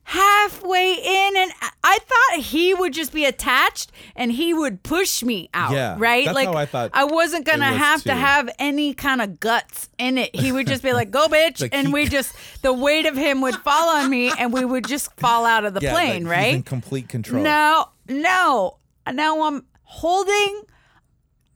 halfway 0.05 0.95
in, 0.95 1.37
and 1.37 1.53
I 1.83 1.99
thought 1.99 2.41
he 2.41 2.75
would 2.75 2.93
just 2.93 3.13
be 3.13 3.25
attached 3.25 3.93
and 4.17 4.33
he 4.33 4.53
would 4.53 4.83
push 4.83 5.23
me 5.23 5.49
out. 5.55 5.73
Yeah, 5.73 5.97
right. 5.99 6.25
that's 6.25 6.35
like 6.35 6.49
how 6.49 6.55
I 6.55 6.67
thought 6.67 6.91
I 6.93 7.05
wasn't 7.05 7.47
gonna 7.47 7.71
was 7.71 7.79
have 7.79 8.03
to 8.05 8.15
have 8.15 8.51
any 8.59 8.95
kind 8.95 9.23
of 9.23 9.41
guts 9.41 9.89
in 9.99 10.19
it. 10.19 10.35
He 10.35 10.53
would 10.53 10.67
just 10.67 10.83
be 10.83 10.93
like, 10.93 11.11
"Go, 11.11 11.29
bitch," 11.29 11.61
Like 11.61 11.75
and 11.75 11.89
he- 11.89 11.93
we 11.93 12.07
just 12.09 12.35
the 12.63 12.73
weight 12.73 13.07
of 13.07 13.17
him 13.17 13.41
would 13.43 13.57
fall 13.57 13.91
on 13.91 14.11
me, 14.11 14.33
and 14.39 14.53
we 14.53 14.65
would 14.65 14.87
just 14.87 15.13
fall 15.19 15.45
out 15.45 15.65
of 15.65 15.75
the 15.75 15.81
yeah, 15.81 15.93
plane. 15.93 16.25
like, 16.25 16.37
right. 16.37 16.55
in 16.55 16.63
complete 16.63 17.09
control. 17.09 17.43
No, 17.43 17.89
no. 18.09 18.79
Now 19.11 19.43
I'm 19.43 19.67
holding 19.83 20.63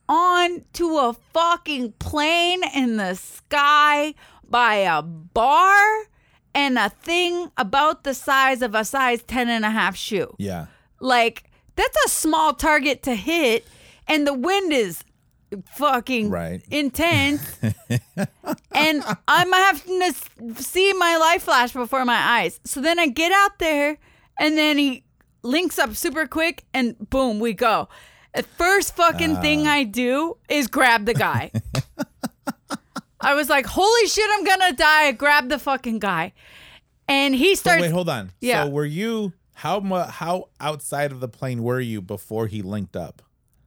on 0.09 0.63
to 0.73 0.97
a 0.97 1.13
fucking 1.33 1.93
plane 1.99 2.61
in 2.75 2.97
the 2.97 3.15
sky 3.15 4.13
by 4.49 4.75
a 4.75 5.01
bar 5.01 6.07
and 6.57 6.77
a 6.79 6.89
thing 6.89 7.51
about 7.57 8.03
the 8.03 8.13
size 8.15 8.61
of 8.63 8.73
a 8.73 8.83
size 8.83 9.21
10 9.23 9.47
and 9.47 9.63
a 9.63 9.69
half 9.69 9.95
shoe. 9.95 10.35
Yeah. 10.39 10.65
Like, 10.99 11.43
that's 11.75 11.97
a 12.05 12.09
small 12.09 12.53
target 12.55 13.03
to 13.03 13.13
hit, 13.13 13.67
and 14.07 14.25
the 14.25 14.33
wind 14.33 14.73
is 14.73 15.03
fucking 15.75 16.29
Right. 16.31 16.61
intense. 16.71 17.59
and 18.73 19.03
I'm 19.27 19.51
having 19.53 19.99
to 20.01 20.13
see 20.63 20.91
my 20.93 21.15
life 21.17 21.43
flash 21.43 21.71
before 21.73 22.03
my 22.05 22.17
eyes. 22.39 22.59
So 22.65 22.81
then 22.81 22.97
I 22.99 23.07
get 23.07 23.31
out 23.31 23.59
there, 23.59 23.97
and 24.39 24.57
then 24.57 24.77
he 24.79 25.03
links 25.43 25.77
up 25.77 25.95
super 25.95 26.25
quick, 26.27 26.63
and 26.73 26.95
boom, 27.09 27.39
we 27.39 27.53
go. 27.53 27.87
The 28.33 28.43
first 28.43 28.95
fucking 28.95 29.37
thing 29.37 29.67
Ah. 29.67 29.73
I 29.73 29.83
do 29.83 30.37
is 30.49 30.67
grab 30.67 31.05
the 31.05 31.13
guy. 31.13 31.51
I 33.19 33.33
was 33.33 33.49
like, 33.49 33.65
holy 33.65 34.07
shit, 34.07 34.29
I'm 34.33 34.43
gonna 34.43 34.73
die. 34.73 35.11
Grab 35.11 35.49
the 35.49 35.59
fucking 35.59 35.99
guy. 35.99 36.33
And 37.07 37.33
he 37.35 37.55
starts 37.55 37.81
wait, 37.81 37.91
hold 37.91 38.09
on. 38.09 38.31
Yeah. 38.41 38.63
So 38.65 38.69
were 38.69 38.85
you 38.85 39.33
how 39.53 39.79
mu- 39.79 39.95
how 40.03 40.49
outside 40.59 41.11
of 41.11 41.19
the 41.19 41.27
plane 41.29 41.63
were 41.63 41.79
you 41.79 42.01
before 42.01 42.47
he 42.47 42.61
linked 42.61 42.95
up? 42.95 43.21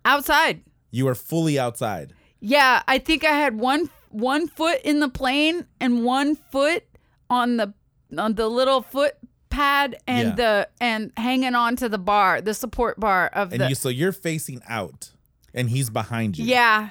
outside. 0.05 0.63
You 0.91 1.05
were 1.05 1.15
fully 1.15 1.59
outside. 1.59 2.15
Yeah, 2.41 2.83
I 2.89 2.99
think 2.99 3.25
I 3.25 3.33
had 3.33 3.59
one 3.59 3.91
one 4.11 4.49
foot 4.49 4.81
in 4.83 5.01
the 5.01 5.09
plane 5.09 5.67
and 5.81 6.05
one 6.05 6.35
foot 6.37 6.85
on 7.29 7.57
the 7.59 7.73
on 8.19 8.35
the 8.35 8.49
little 8.49 8.83
foot 8.83 9.15
pad 9.51 9.97
and 10.07 10.29
Yeah. 10.31 10.35
the 10.35 10.69
and 10.81 11.13
hanging 11.17 11.55
on 11.55 11.77
to 11.77 11.89
the 11.89 11.99
bar, 11.99 12.41
the 12.41 12.55
support 12.55 12.99
bar 13.01 13.29
of 13.33 13.53
And 13.53 13.61
the 13.63 13.69
you 13.69 13.75
so 13.75 13.89
you're 13.89 14.13
facing 14.13 14.63
out 14.69 15.11
and 15.55 15.71
he's 15.71 15.91
behind 15.91 16.39
you. 16.39 16.45
Yeah, 16.45 16.91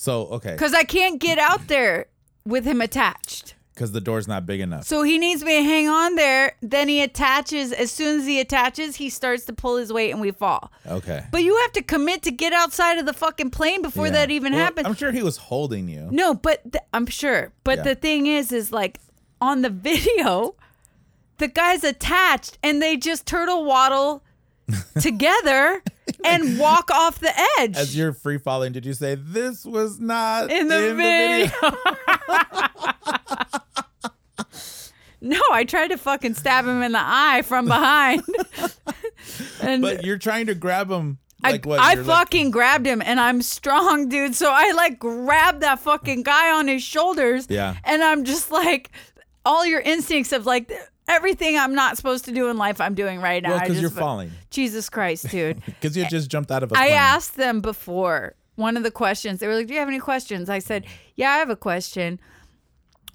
So 0.00 0.22
okay. 0.36 0.56
cuz 0.56 0.72
I 0.72 0.84
can't 0.84 1.20
get 1.20 1.38
out 1.38 1.68
there 1.68 2.06
with 2.46 2.64
him 2.64 2.80
attached. 2.80 3.54
Because 3.74 3.92
the 3.92 4.00
door's 4.00 4.26
not 4.26 4.46
big 4.46 4.60
enough. 4.60 4.84
So 4.84 5.02
he 5.02 5.18
needs 5.18 5.42
me 5.44 5.56
to 5.58 5.62
hang 5.62 5.88
on 5.90 6.14
there, 6.14 6.54
then 6.62 6.88
he 6.88 7.02
attaches 7.02 7.70
as 7.70 7.90
soon 7.92 8.20
as 8.20 8.26
he 8.26 8.40
attaches, 8.40 8.96
he 8.96 9.10
starts 9.10 9.44
to 9.44 9.52
pull 9.52 9.76
his 9.76 9.92
weight 9.92 10.10
and 10.10 10.20
we 10.22 10.30
fall. 10.30 10.72
Okay. 10.86 11.24
But 11.30 11.42
you 11.42 11.54
have 11.58 11.72
to 11.72 11.82
commit 11.82 12.22
to 12.22 12.30
get 12.30 12.54
outside 12.54 12.96
of 12.96 13.04
the 13.04 13.12
fucking 13.12 13.50
plane 13.50 13.82
before 13.82 14.06
Yeah. 14.06 14.12
that 14.12 14.30
even 14.30 14.52
Well, 14.54 14.62
happens. 14.64 14.86
I'm 14.86 14.94
sure 14.94 15.12
he 15.12 15.22
was 15.22 15.36
holding 15.36 15.86
you. 15.88 16.08
No, 16.10 16.32
but 16.32 16.62
th- 16.72 16.82
I'm 16.94 17.06
sure. 17.06 17.52
But 17.62 17.78
Yeah. 17.78 17.84
the 17.84 17.94
thing 17.94 18.26
is, 18.26 18.52
is 18.52 18.72
like 18.72 18.98
on 19.40 19.60
the 19.60 19.70
video, 19.88 20.54
the 21.36 21.48
guy's 21.48 21.84
attached 21.84 22.56
and 22.62 22.80
they 22.82 22.96
just 22.96 23.26
turtle 23.26 23.64
waddle 23.66 24.22
together 25.00 25.82
and 26.24 26.58
walk 26.58 26.90
off 26.90 27.18
the 27.20 27.32
edge 27.58 27.76
As 27.76 27.96
you're 27.96 28.12
free 28.12 28.38
falling, 28.38 28.72
did 28.72 28.84
you 28.86 28.94
say 28.94 29.14
this 29.14 29.64
was 29.64 30.00
not 30.00 30.50
in 30.50 30.68
the 30.68 30.94
video. 30.94 31.50
no, 35.20 35.40
I 35.52 35.64
tried 35.64 35.88
to 35.88 35.98
fucking 35.98 36.34
stab 36.34 36.64
him 36.64 36.82
in 36.82 36.92
the 36.92 37.02
eye 37.02 37.42
from 37.42 37.66
behind. 37.66 38.22
and 39.62 39.82
But 39.82 40.04
you're 40.04 40.18
trying 40.18 40.46
to 40.46 40.54
grab 40.54 40.90
him 40.90 41.18
I, 41.42 41.58
what? 41.64 41.80
I 41.80 41.94
You're 41.94 42.04
like- 42.04 42.18
fucking 42.18 42.50
grabbed 42.50 42.86
him 42.86 43.02
and 43.02 43.18
I'm 43.20 43.42
strong, 43.42 44.08
dude. 44.08 44.34
So 44.34 44.50
I 44.52 44.72
like 44.72 44.98
grabbed 44.98 45.62
that 45.62 45.80
fucking 45.80 46.22
guy 46.22 46.50
on 46.52 46.68
his 46.68 46.82
shoulders. 46.82 47.46
Yeah. 47.48 47.76
And 47.84 48.02
I'm 48.02 48.24
just 48.24 48.50
like, 48.50 48.90
all 49.44 49.64
your 49.64 49.80
instincts 49.80 50.32
of 50.32 50.46
like 50.46 50.70
everything 51.10 51.58
I'm 51.58 51.74
not 51.74 51.96
supposed 51.96 52.24
to 52.26 52.32
do 52.32 52.48
in 52.48 52.56
life, 52.56 52.80
I'm 52.80 52.94
doing 52.94 53.20
right 53.20 53.42
now. 53.42 53.50
well, 53.50 53.58
because 53.60 53.80
just- 53.80 53.82
you're 53.82 53.90
falling. 54.02 54.30
Jesus 54.50 54.88
Christ, 54.88 55.28
dude. 55.30 55.60
Because 55.66 55.96
you 55.96 56.06
just 56.08 56.30
jumped 56.30 56.50
out 56.50 56.62
of 56.62 56.72
a 56.72 56.76
I 56.76 56.86
plane. 56.88 56.92
asked 56.94 57.36
them 57.36 57.60
before 57.60 58.34
one 58.56 58.76
of 58.76 58.82
the 58.82 58.90
questions. 58.90 59.40
They 59.40 59.46
were 59.46 59.54
like, 59.54 59.66
Do 59.66 59.74
you 59.74 59.78
have 59.80 59.88
any 59.88 59.98
questions? 60.00 60.48
I 60.50 60.58
said, 60.58 60.84
Yeah, 61.16 61.30
I 61.30 61.38
have 61.38 61.50
a 61.50 61.56
question. 61.56 62.20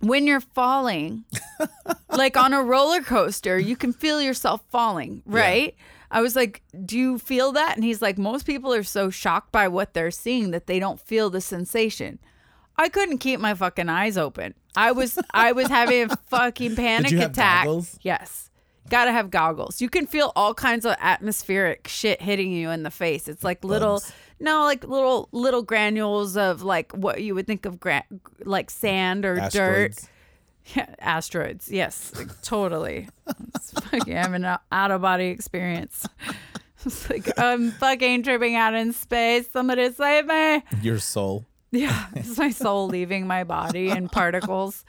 When 0.01 0.27
you're 0.27 0.41
falling, 0.41 1.23
like 2.09 2.35
on 2.37 2.53
a 2.53 2.61
roller 2.61 3.01
coaster, 3.01 3.57
you 3.57 3.75
can 3.75 3.93
feel 3.93 4.21
yourself 4.21 4.61
falling, 4.69 5.23
right? 5.25 5.75
I 6.11 6.21
was 6.21 6.35
like, 6.35 6.61
Do 6.85 6.97
you 6.97 7.17
feel 7.19 7.51
that? 7.53 7.75
And 7.75 7.83
he's 7.83 8.01
like, 8.01 8.17
Most 8.17 8.45
people 8.45 8.73
are 8.73 8.83
so 8.83 9.09
shocked 9.09 9.51
by 9.51 9.67
what 9.67 9.93
they're 9.93 10.11
seeing 10.11 10.51
that 10.51 10.67
they 10.67 10.79
don't 10.79 10.99
feel 10.99 11.29
the 11.29 11.41
sensation. 11.41 12.19
I 12.77 12.89
couldn't 12.89 13.19
keep 13.19 13.39
my 13.39 13.53
fucking 13.53 13.89
eyes 13.89 14.17
open. 14.17 14.53
I 14.75 14.91
was 14.91 15.17
I 15.33 15.51
was 15.53 15.67
having 15.67 16.11
a 16.11 16.15
fucking 16.29 16.75
panic 16.75 17.11
you 17.11 17.19
have 17.19 17.31
attack. 17.31 17.65
goggles? 17.65 17.97
Yes. 18.01 18.49
Gotta 18.89 19.11
have 19.11 19.31
goggles. 19.31 19.81
You 19.81 19.89
can 19.89 20.05
feel 20.05 20.31
all 20.35 20.53
kinds 20.53 20.85
of 20.85 20.95
atmospheric 20.99 21.87
shit 21.87 22.21
hitting 22.21 22.51
you 22.51 22.69
in 22.69 22.83
the 22.83 22.91
face. 22.91 23.27
It's 23.27 23.43
like 23.43 23.63
little, 23.63 23.95
Bugs. 23.95 24.13
no, 24.39 24.63
like 24.63 24.83
little 24.87 25.27
little 25.31 25.63
granules 25.63 26.37
of 26.37 26.61
like 26.61 26.91
what 26.91 27.21
you 27.21 27.33
would 27.33 27.47
think 27.47 27.65
of 27.65 27.79
gra- 27.79 28.03
like 28.43 28.69
sand 28.69 29.25
or 29.25 29.35
dirt. 29.35 29.45
Asteroids. 29.91 30.09
Yeah, 30.73 30.87
asteroids. 30.99 31.69
Yes, 31.69 32.11
like, 32.15 32.41
totally. 32.41 33.07
It's 33.53 33.69
fucking 33.69 34.11
having 34.15 34.43
an 34.43 34.57
out 34.71 34.89
of 34.89 35.01
body 35.01 35.25
experience. 35.27 36.07
It's 36.85 37.09
like 37.09 37.39
I'm 37.39 37.71
fucking 37.71 38.21
tripping 38.23 38.55
out 38.55 38.75
in 38.75 38.93
space. 38.93 39.49
Somebody 39.51 39.91
save 39.91 40.25
me. 40.27 40.63
Your 40.83 40.99
soul. 40.99 41.45
Yeah, 41.71 42.05
it's 42.15 42.37
my 42.37 42.51
soul 42.51 42.87
leaving 42.87 43.27
my 43.27 43.43
body 43.43 43.89
in 43.89 44.07
particles. 44.21 44.85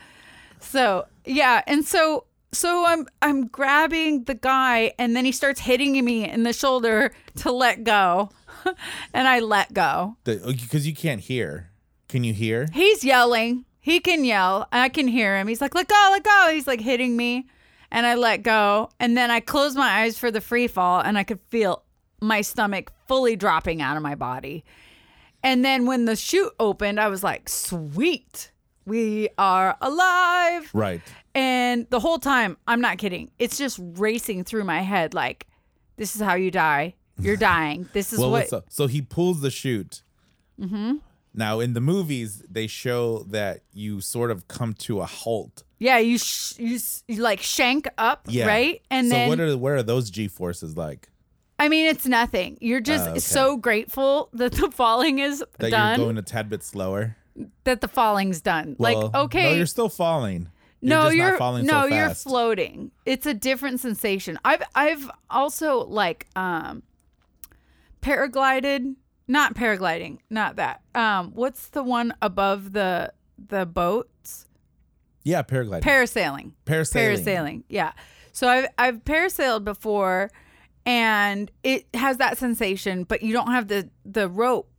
So 0.60 1.06
yeah, 1.24 1.62
and 1.66 1.84
so 1.84 2.26
so 2.52 2.84
I'm 2.86 3.06
I'm 3.22 3.46
grabbing 3.46 4.24
the 4.24 4.34
guy, 4.34 4.92
and 4.98 5.16
then 5.16 5.24
he 5.24 5.32
starts 5.32 5.60
hitting 5.60 6.04
me 6.04 6.28
in 6.28 6.44
the 6.44 6.52
shoulder 6.52 7.12
to 7.36 7.52
let 7.52 7.84
go, 7.84 8.30
and 9.14 9.28
I 9.28 9.40
let 9.40 9.72
go. 9.72 10.16
Because 10.24 10.84
oh, 10.84 10.88
you 10.88 10.94
can't 10.94 11.20
hear. 11.20 11.70
Can 12.08 12.24
you 12.24 12.32
hear? 12.32 12.68
He's 12.72 13.02
yelling. 13.02 13.64
He 13.80 14.00
can 14.00 14.24
yell. 14.24 14.68
I 14.72 14.88
can 14.88 15.08
hear 15.08 15.36
him. 15.36 15.48
He's 15.48 15.60
like, 15.60 15.74
"Let 15.74 15.88
go, 15.88 16.08
let 16.12 16.24
go." 16.24 16.48
He's 16.52 16.66
like 16.66 16.80
hitting 16.80 17.16
me, 17.16 17.46
and 17.90 18.06
I 18.06 18.14
let 18.14 18.42
go, 18.42 18.90
and 19.00 19.16
then 19.16 19.30
I 19.30 19.40
close 19.40 19.74
my 19.74 20.02
eyes 20.02 20.18
for 20.18 20.30
the 20.30 20.40
free 20.40 20.68
fall, 20.68 21.00
and 21.00 21.18
I 21.18 21.24
could 21.24 21.40
feel 21.48 21.82
my 22.20 22.40
stomach 22.40 22.92
fully 23.06 23.36
dropping 23.36 23.82
out 23.82 23.96
of 23.96 24.02
my 24.02 24.14
body. 24.14 24.64
And 25.46 25.64
then 25.64 25.86
when 25.86 26.04
the 26.06 26.16
chute 26.16 26.52
opened, 26.58 26.98
I 26.98 27.06
was 27.08 27.22
like, 27.22 27.48
sweet, 27.48 28.50
we 28.84 29.28
are 29.38 29.76
alive. 29.80 30.70
Right. 30.74 31.00
And 31.34 31.86
the 31.90 32.00
whole 32.00 32.18
time, 32.18 32.56
I'm 32.66 32.80
not 32.80 32.98
kidding. 32.98 33.30
It's 33.38 33.56
just 33.56 33.78
racing 33.80 34.44
through 34.44 34.64
my 34.64 34.80
head 34.80 35.14
like, 35.14 35.46
this 35.96 36.16
is 36.16 36.20
how 36.22 36.34
you 36.34 36.50
die. 36.50 36.94
You're 37.18 37.36
dying. 37.36 37.88
This 37.92 38.12
is 38.12 38.18
Well, 38.18 38.30
what. 38.32 38.48
so, 38.48 38.64
so 38.68 38.86
he 38.88 39.00
pulls 39.02 39.40
the 39.40 39.50
chute. 39.50 40.02
Mm-hmm. 40.60 40.96
Now, 41.34 41.60
in 41.60 41.74
the 41.74 41.80
movies, 41.80 42.42
they 42.50 42.66
show 42.66 43.20
that 43.28 43.60
you 43.72 44.00
sort 44.00 44.30
of 44.30 44.48
come 44.48 44.72
to 44.74 45.00
a 45.00 45.06
halt. 45.06 45.62
Yeah, 45.78 45.98
you, 45.98 46.18
sh- 46.18 46.58
you, 46.58 46.76
s- 46.76 47.04
you 47.06 47.20
like 47.22 47.40
shank 47.42 47.86
up, 47.98 48.22
Yeah. 48.28 48.46
right? 48.46 48.80
And 48.90 49.10
then 49.12 49.28
so 49.28 49.36
then 49.36 49.38
what 49.38 49.40
are 49.40 49.56
what 49.58 49.72
are 49.72 49.82
those 49.82 50.08
G 50.10 50.28
forces 50.28 50.76
like? 50.76 51.08
I 51.58 51.68
mean, 51.68 51.86
it's 51.86 52.06
nothing. 52.06 52.58
You're 52.60 52.80
just 52.80 53.06
Ah, 53.06 53.10
okay. 53.12 53.18
so 53.20 53.56
grateful 53.56 54.28
that 54.34 54.52
the 54.52 54.70
falling 54.70 55.18
is 55.20 55.42
That 55.58 55.70
done. 55.70 55.98
you're 55.98 56.06
going 56.06 56.18
a 56.18 56.22
tad 56.22 56.48
bit 56.50 56.62
slower. 56.62 57.16
that 57.64 57.80
the 57.80 57.88
falling's 57.88 58.40
done. 58.40 58.76
Well, 58.78 59.04
like, 59.06 59.14
okay, 59.14 59.50
no, 59.52 59.56
you're 59.56 59.66
still 59.66 59.88
falling. 59.88 60.50
You're 60.80 60.88
no, 60.90 61.02
just 61.04 61.16
you're 61.16 61.30
not 61.30 61.38
falling 61.38 61.66
no, 61.66 61.82
so 61.82 61.86
you're 61.86 62.08
fast. 62.08 62.24
floating. 62.24 62.90
It's 63.06 63.24
a 63.26 63.32
different 63.34 63.80
sensation. 63.80 64.38
I've 64.44 64.62
I've 64.74 65.10
also 65.30 65.84
like 65.86 66.26
um 66.36 66.82
paraglided, 68.02 68.94
not 69.28 69.54
paragliding, 69.54 70.18
not 70.30 70.56
that. 70.56 70.82
Um, 70.94 71.32
what's 71.34 71.68
the 71.68 71.82
one 71.82 72.14
above 72.22 72.72
the 72.72 73.12
the 73.48 73.66
boats? 73.66 74.46
yeah, 75.24 75.42
paragliding, 75.42 75.82
Parasailing. 75.82 76.52
parasailing. 76.66 77.24
Parasailing. 77.24 77.62
Yeah. 77.68 77.92
So 78.32 78.48
I've 78.48 78.68
I've 78.78 79.04
parasailed 79.04 79.64
before 79.64 80.30
and 80.86 81.50
it 81.64 81.84
has 81.94 82.16
that 82.18 82.38
sensation, 82.38 83.04
but 83.04 83.22
you 83.22 83.32
don't 83.32 83.50
have 83.50 83.68
the 83.68 83.90
the 84.04 84.28
rope 84.28 84.70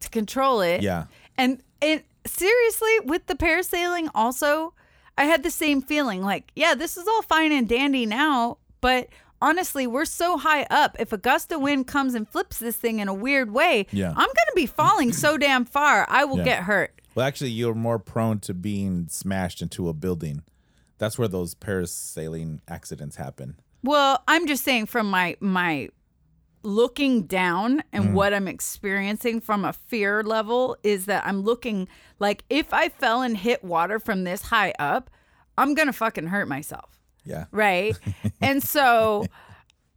to 0.00 0.08
control 0.08 0.62
it. 0.62 0.80
Yeah, 0.82 1.04
And 1.36 1.62
it 1.82 2.06
seriously 2.26 3.00
with 3.04 3.26
the 3.26 3.34
parasailing 3.34 4.08
also, 4.14 4.72
I 5.18 5.24
had 5.24 5.42
the 5.42 5.50
same 5.50 5.82
feeling 5.82 6.22
like, 6.22 6.50
yeah, 6.56 6.74
this 6.74 6.96
is 6.96 7.06
all 7.06 7.20
fine 7.22 7.52
and 7.52 7.68
dandy 7.68 8.06
now, 8.06 8.56
but 8.80 9.08
honestly, 9.42 9.86
we're 9.86 10.06
so 10.06 10.38
high 10.38 10.62
up. 10.70 10.96
If 10.98 11.12
a 11.12 11.18
gust 11.18 11.52
of 11.52 11.60
wind 11.60 11.86
comes 11.86 12.14
and 12.14 12.26
flips 12.26 12.58
this 12.58 12.76
thing 12.76 12.98
in 13.00 13.08
a 13.08 13.14
weird 13.14 13.50
way, 13.50 13.86
Yeah. 13.90 14.08
I'm 14.08 14.14
going 14.14 14.26
to 14.48 14.52
be 14.56 14.66
falling 14.66 15.12
so 15.12 15.36
damn 15.36 15.66
far, 15.66 16.06
I 16.08 16.24
will 16.24 16.38
Yeah. 16.38 16.44
get 16.44 16.62
hurt. 16.64 16.98
Well, 17.14 17.26
actually, 17.26 17.50
you're 17.50 17.74
more 17.74 17.98
prone 17.98 18.38
to 18.40 18.54
being 18.54 19.08
smashed 19.08 19.60
into 19.60 19.88
a 19.88 19.92
building. 19.92 20.42
That's 20.96 21.18
where 21.18 21.28
those 21.28 21.54
parasailing 21.54 22.60
accidents 22.68 23.16
happen. 23.16 23.56
Well, 23.82 24.22
I'm 24.28 24.46
just 24.46 24.64
saying 24.64 24.86
from 24.86 25.10
my 25.10 25.36
my 25.40 25.88
looking 26.62 27.22
down 27.22 27.82
and 27.92 28.06
mm. 28.06 28.12
what 28.12 28.34
I'm 28.34 28.46
experiencing 28.46 29.40
from 29.40 29.64
a 29.64 29.72
fear 29.72 30.22
level 30.22 30.76
is 30.82 31.06
that 31.06 31.26
I'm 31.26 31.40
looking 31.40 31.88
like 32.18 32.44
if 32.50 32.72
I 32.74 32.90
fell 32.90 33.22
and 33.22 33.36
hit 33.36 33.64
water 33.64 33.98
from 33.98 34.24
this 34.24 34.42
high 34.42 34.74
up, 34.78 35.10
I'm 35.56 35.74
going 35.74 35.86
to 35.86 35.92
fucking 35.92 36.26
hurt 36.26 36.48
myself. 36.48 37.00
Yeah. 37.24 37.46
right? 37.50 37.98
and 38.40 38.62
so 38.62 39.26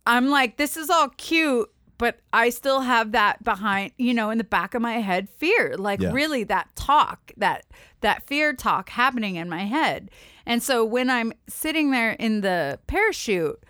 I'm 0.06 0.30
like, 0.30 0.58
this 0.58 0.76
is 0.78 0.90
all 0.90 1.10
cute, 1.10 1.72
but 1.98 2.20
I 2.34 2.50
still 2.50 2.82
have 2.82 3.14
that 3.14 3.44
behind, 3.44 3.92
you 3.98 4.14
know, 4.14 4.30
in 4.30 4.38
the 4.38 4.44
back 4.44 4.74
of 4.74 4.82
my 4.82 4.96
head, 4.96 5.30
fear. 5.30 5.76
Like 5.78 6.02
Yeah. 6.02 6.12
really 6.12 6.44
that 6.46 6.76
talk, 6.76 7.32
that 7.38 7.66
that 8.02 8.28
fear 8.28 8.54
talk 8.54 8.90
happening 8.90 9.36
in 9.36 9.50
my 9.50 9.64
head. 9.64 10.12
And 10.46 10.62
so 10.62 10.84
when 10.84 11.10
I'm 11.10 11.34
sitting 11.48 11.92
there 11.92 12.12
in 12.12 12.42
the 12.42 12.80
parachute, 12.88 13.64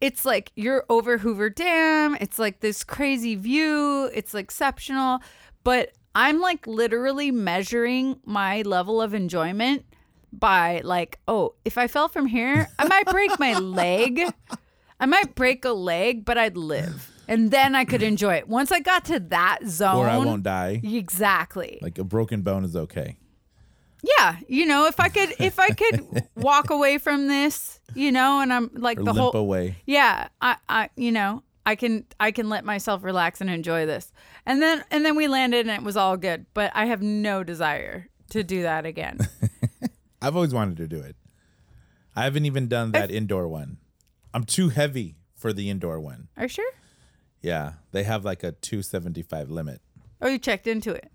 it's 0.00 0.24
like 0.24 0.52
you're 0.56 0.84
over 0.88 1.18
Hoover 1.18 1.50
Dam. 1.50 2.16
It's 2.20 2.38
like 2.38 2.60
this 2.60 2.84
crazy 2.84 3.34
view. 3.34 4.10
It's 4.14 4.34
exceptional. 4.34 5.20
But 5.62 5.92
I'm 6.14 6.40
like 6.40 6.66
literally 6.66 7.30
measuring 7.30 8.20
my 8.24 8.62
level 8.62 9.00
of 9.02 9.14
enjoyment 9.14 9.84
by 10.32 10.80
like, 10.84 11.18
oh, 11.28 11.54
if 11.64 11.76
I 11.76 11.86
fell 11.86 12.08
from 12.08 12.26
here, 12.26 12.68
I 12.78 12.88
might 12.88 13.06
break 13.06 13.38
my 13.38 13.54
leg. 13.58 14.22
I 14.98 15.06
might 15.06 15.34
break 15.34 15.64
a 15.64 15.72
leg, 15.72 16.24
but 16.24 16.38
I'd 16.38 16.56
live. 16.56 17.10
And 17.28 17.50
then 17.50 17.74
I 17.74 17.84
could 17.84 18.02
enjoy 18.02 18.34
it. 18.34 18.48
Once 18.48 18.72
I 18.72 18.80
got 18.80 19.04
to 19.06 19.20
that 19.20 19.60
zone. 19.66 19.96
Or 19.96 20.08
I 20.08 20.18
won't 20.18 20.42
die. 20.42 20.80
Exactly. 20.82 21.78
Like 21.80 21.98
a 21.98 22.04
broken 22.04 22.42
bone 22.42 22.64
is 22.64 22.74
okay. 22.74 23.18
Yeah, 24.02 24.36
you 24.48 24.66
know, 24.66 24.86
if 24.86 24.98
I 24.98 25.08
could 25.08 25.34
if 25.38 25.58
I 25.58 25.70
could 25.70 26.24
walk 26.34 26.70
away 26.70 26.98
from 26.98 27.28
this, 27.28 27.80
you 27.94 28.12
know, 28.12 28.40
and 28.40 28.52
I'm 28.52 28.70
like 28.74 28.98
Or 29.00 29.04
the 29.04 29.12
whole 29.12 29.36
away. 29.36 29.76
Yeah, 29.86 30.28
I 30.40 30.56
I 30.68 30.90
you 30.96 31.12
know, 31.12 31.42
I 31.66 31.76
can 31.76 32.06
I 32.18 32.30
can 32.30 32.48
let 32.48 32.64
myself 32.64 33.04
relax 33.04 33.40
and 33.40 33.50
enjoy 33.50 33.86
this. 33.86 34.12
And 34.46 34.62
then 34.62 34.84
and 34.90 35.04
then 35.04 35.16
we 35.16 35.28
landed 35.28 35.66
and 35.66 35.76
it 35.76 35.84
was 35.84 35.96
all 35.96 36.16
good, 36.16 36.46
but 36.54 36.72
I 36.74 36.86
have 36.86 37.02
no 37.02 37.44
desire 37.44 38.08
to 38.30 38.42
do 38.42 38.62
that 38.62 38.86
again. 38.86 39.18
I've 40.22 40.36
always 40.36 40.54
wanted 40.54 40.76
to 40.78 40.88
do 40.88 41.00
it. 41.00 41.16
I 42.16 42.24
haven't 42.24 42.44
even 42.44 42.68
done 42.68 42.92
that 42.92 43.10
indoor 43.10 43.48
one. 43.48 43.78
I'm 44.34 44.44
too 44.44 44.68
heavy 44.68 45.16
for 45.34 45.52
the 45.52 45.70
indoor 45.70 46.00
one. 46.00 46.28
Are 46.36 46.44
you 46.44 46.48
sure? 46.48 46.70
Yeah, 47.40 47.74
they 47.92 48.04
have 48.04 48.24
like 48.24 48.42
a 48.42 48.52
275 48.52 49.50
limit. 49.50 49.80
Oh, 50.20 50.28
you 50.28 50.38
checked 50.38 50.66
into 50.66 50.92
it. 50.92 51.10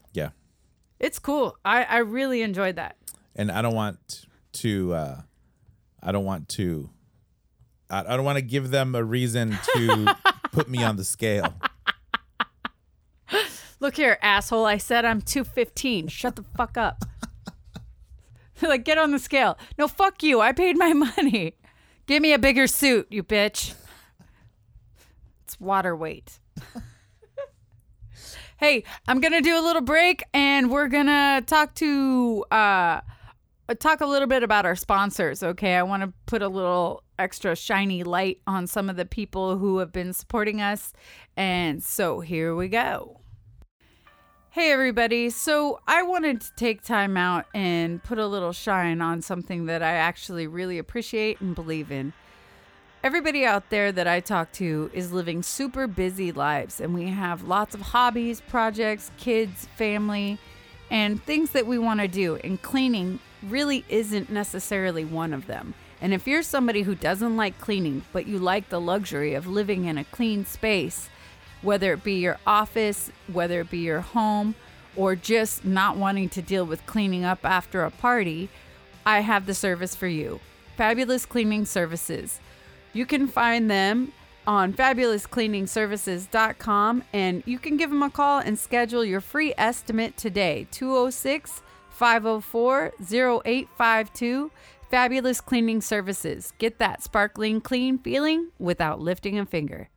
It's 1.00 1.20
cool. 1.20 1.58
I 1.66 1.84
I 1.84 1.98
really 1.98 2.42
enjoyed 2.42 2.76
that. 2.78 2.96
and 3.36 3.52
I 3.52 3.62
don't 3.62 3.76
want 3.76 4.26
to. 4.54 4.94
uh 4.94 5.22
I 6.02 6.12
don't 6.12 6.26
want 6.26 6.50
to. 6.50 6.90
I, 7.90 8.00
I 8.02 8.16
don't 8.16 8.26
want 8.26 8.38
to 8.38 8.42
give 8.44 8.70
them 8.72 8.96
a 8.96 9.04
reason 9.04 9.58
to 9.76 10.16
put 10.52 10.70
me 10.70 10.84
on 10.84 10.96
the 10.98 11.04
scale. 11.04 11.54
Look 13.80 13.98
here, 13.98 14.18
asshole. 14.22 14.66
I 14.66 14.78
said 14.78 15.04
I'm 15.06 15.22
215. 15.22 16.08
Shut 16.08 16.36
the 16.38 16.44
fuck 16.56 16.78
up. 16.78 17.04
like, 18.62 18.86
get 18.86 18.98
on 18.98 19.12
the 19.12 19.20
scale. 19.20 19.58
No, 19.78 19.88
fuck 19.88 20.24
you. 20.24 20.40
I 20.42 20.54
paid 20.54 20.78
my 20.78 20.94
money. 21.18 21.58
Give 22.08 22.22
me 22.22 22.34
a 22.34 22.40
bigger 22.40 22.68
suit, 22.68 23.08
you 23.10 23.22
bitch. 23.24 23.74
It's 25.44 25.60
water 25.60 25.96
weight. 25.96 26.40
Hey, 28.66 28.84
I'm 29.08 29.20
to 29.34 29.42
do 29.42 29.60
a 29.60 29.62
little 29.62 29.84
break 29.84 30.24
and 30.34 30.72
we're 30.72 30.88
to 31.06 31.44
talk 31.46 31.76
to, 31.76 32.44
uh, 32.50 33.02
talk 33.78 34.02
a 34.02 34.08
little 34.08 34.28
bit 34.28 34.42
about 34.42 34.66
our 34.66 34.76
sponsors. 34.76 35.44
Okay. 35.44 35.76
I 35.76 35.84
want 35.84 36.02
to 36.02 36.12
put 36.26 36.42
a 36.42 36.48
little 36.48 37.04
extra 37.20 37.56
shiny 37.56 38.04
light 38.04 38.40
on 38.48 38.66
some 38.66 38.90
of 38.90 38.96
the 38.96 39.06
people 39.06 39.60
who 39.60 39.78
have 39.78 39.92
been 39.92 40.14
supporting 40.14 40.62
us. 40.62 40.94
And 41.38 41.84
so 41.84 42.22
here 42.22 42.56
we 42.56 42.68
go. 42.68 43.22
Hey, 44.50 44.72
everybody. 44.72 45.30
So, 45.30 45.82
I 45.86 46.02
wanted 46.02 46.40
to 46.40 46.48
take 46.56 46.82
time 46.82 47.18
out 47.18 47.46
and 47.54 48.02
put 48.02 48.18
a 48.18 48.26
little 48.26 48.54
shine 48.54 49.02
on 49.02 49.22
something 49.22 49.66
that 49.66 49.84
I 49.84 49.92
actually 49.92 50.48
really 50.48 50.78
appreciate 50.78 51.42
and 51.42 51.54
believe 51.54 51.92
in. 51.92 52.14
Everybody 53.06 53.46
out 53.46 53.70
there 53.70 53.92
that 53.92 54.08
I 54.08 54.20
talk 54.20 54.52
to 54.54 54.90
is 54.92 55.12
living 55.12 55.44
super 55.44 55.86
busy 55.86 56.32
lives, 56.32 56.82
and 56.82 56.92
we 56.92 57.04
have 57.04 57.44
lots 57.44 57.76
of 57.76 57.82
hobbies, 57.82 58.42
projects, 58.42 59.12
kids, 59.18 59.68
family, 59.78 60.40
and 60.90 61.22
things 61.22 61.52
that 61.52 61.68
we 61.68 61.78
want 61.78 62.00
to 62.00 62.08
do. 62.08 62.38
And 62.38 62.60
cleaning 62.60 63.20
really 63.44 63.86
isn't 63.90 64.32
necessarily 64.32 65.06
one 65.06 65.36
of 65.36 65.46
them. 65.46 65.76
And 66.02 66.16
if 66.16 66.26
you're 66.26 66.42
somebody 66.42 66.82
who 66.82 66.96
doesn't 66.96 67.38
like 67.38 67.60
cleaning, 67.60 68.02
but 68.12 68.26
you 68.26 68.40
like 68.40 68.70
the 68.70 68.82
luxury 68.82 69.36
of 69.36 69.46
living 69.46 69.86
in 69.86 70.00
a 70.00 70.04
clean 70.06 70.44
space, 70.44 71.08
whether 71.62 71.94
it 71.94 72.04
be 72.04 72.16
your 72.16 72.40
office, 72.48 73.12
whether 73.32 73.62
it 73.62 73.70
be 73.70 73.82
your 73.82 74.02
home, 74.02 74.56
or 74.96 75.16
just 75.16 75.64
not 75.64 75.96
wanting 75.96 76.30
to 76.30 76.42
deal 76.42 76.66
with 76.66 76.84
cleaning 76.88 77.24
up 77.24 77.46
after 77.46 77.84
a 77.84 77.92
party, 77.92 78.50
I 79.06 79.20
have 79.20 79.46
the 79.46 79.54
service 79.54 79.96
for 79.96 80.08
you 80.08 80.40
Fabulous 80.76 81.28
Cleaning 81.28 81.66
Services. 81.66 82.40
You 82.96 83.06
can 83.06 83.28
find 83.28 83.70
them 83.70 84.14
on 84.48 84.72
fabulouscleaningservices.com 84.74 87.04
and 87.12 87.44
you 87.46 87.60
can 87.60 87.76
give 87.76 87.90
them 87.90 88.02
a 88.02 88.10
call 88.10 88.40
and 88.40 88.58
schedule 88.58 89.04
your 89.04 89.20
free 89.20 89.54
estimate 89.58 90.16
today 90.16 90.66
206 90.72 91.62
504 91.90 92.94
0852. 93.02 94.50
Fabulous 94.90 95.42
Cleaning 95.42 95.82
Services. 95.82 96.54
Get 96.58 96.80
that 96.80 97.04
sparkling 97.04 97.60
clean 97.60 97.98
feeling 97.98 98.52
without 98.60 99.02
lifting 99.02 99.38
a 99.38 99.46
finger. 99.46 99.90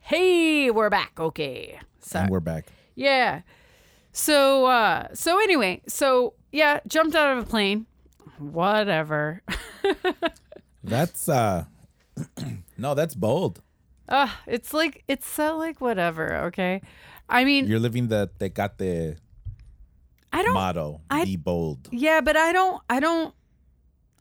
Hey, 0.00 0.68
we're 0.70 0.90
back. 0.90 1.12
Okay. 1.20 1.78
So, 2.00 2.18
And 2.20 2.30
we're 2.30 2.40
back. 2.40 2.66
yeah. 2.96 3.42
So 4.12 4.64
uh 4.66 5.08
so 5.14 5.38
anyway, 5.40 5.82
so 5.86 6.32
yeah, 6.50 6.80
jumped 6.88 7.14
out 7.14 7.36
of 7.36 7.44
a 7.44 7.46
plane. 7.46 7.86
Whatever. 8.38 9.42
That's 10.86 11.28
uh 11.28 11.64
no, 12.78 12.94
that's 12.94 13.14
bold. 13.14 13.60
Uh 14.08 14.28
it's 14.46 14.72
like 14.72 15.02
it's 15.08 15.26
so 15.26 15.56
like 15.58 15.80
whatever, 15.80 16.36
okay? 16.46 16.80
I 17.28 17.44
mean, 17.44 17.66
You're 17.66 17.80
living 17.80 18.08
the 18.08 18.30
they 18.38 18.48
got 18.48 18.78
the 18.78 19.16
I 20.32 20.42
don't 20.42 20.54
motto, 20.54 21.00
I- 21.10 21.24
be 21.24 21.36
bold. 21.36 21.88
Yeah, 21.90 22.20
but 22.20 22.36
I 22.36 22.52
don't 22.52 22.80
I 22.88 23.00
don't 23.00 23.34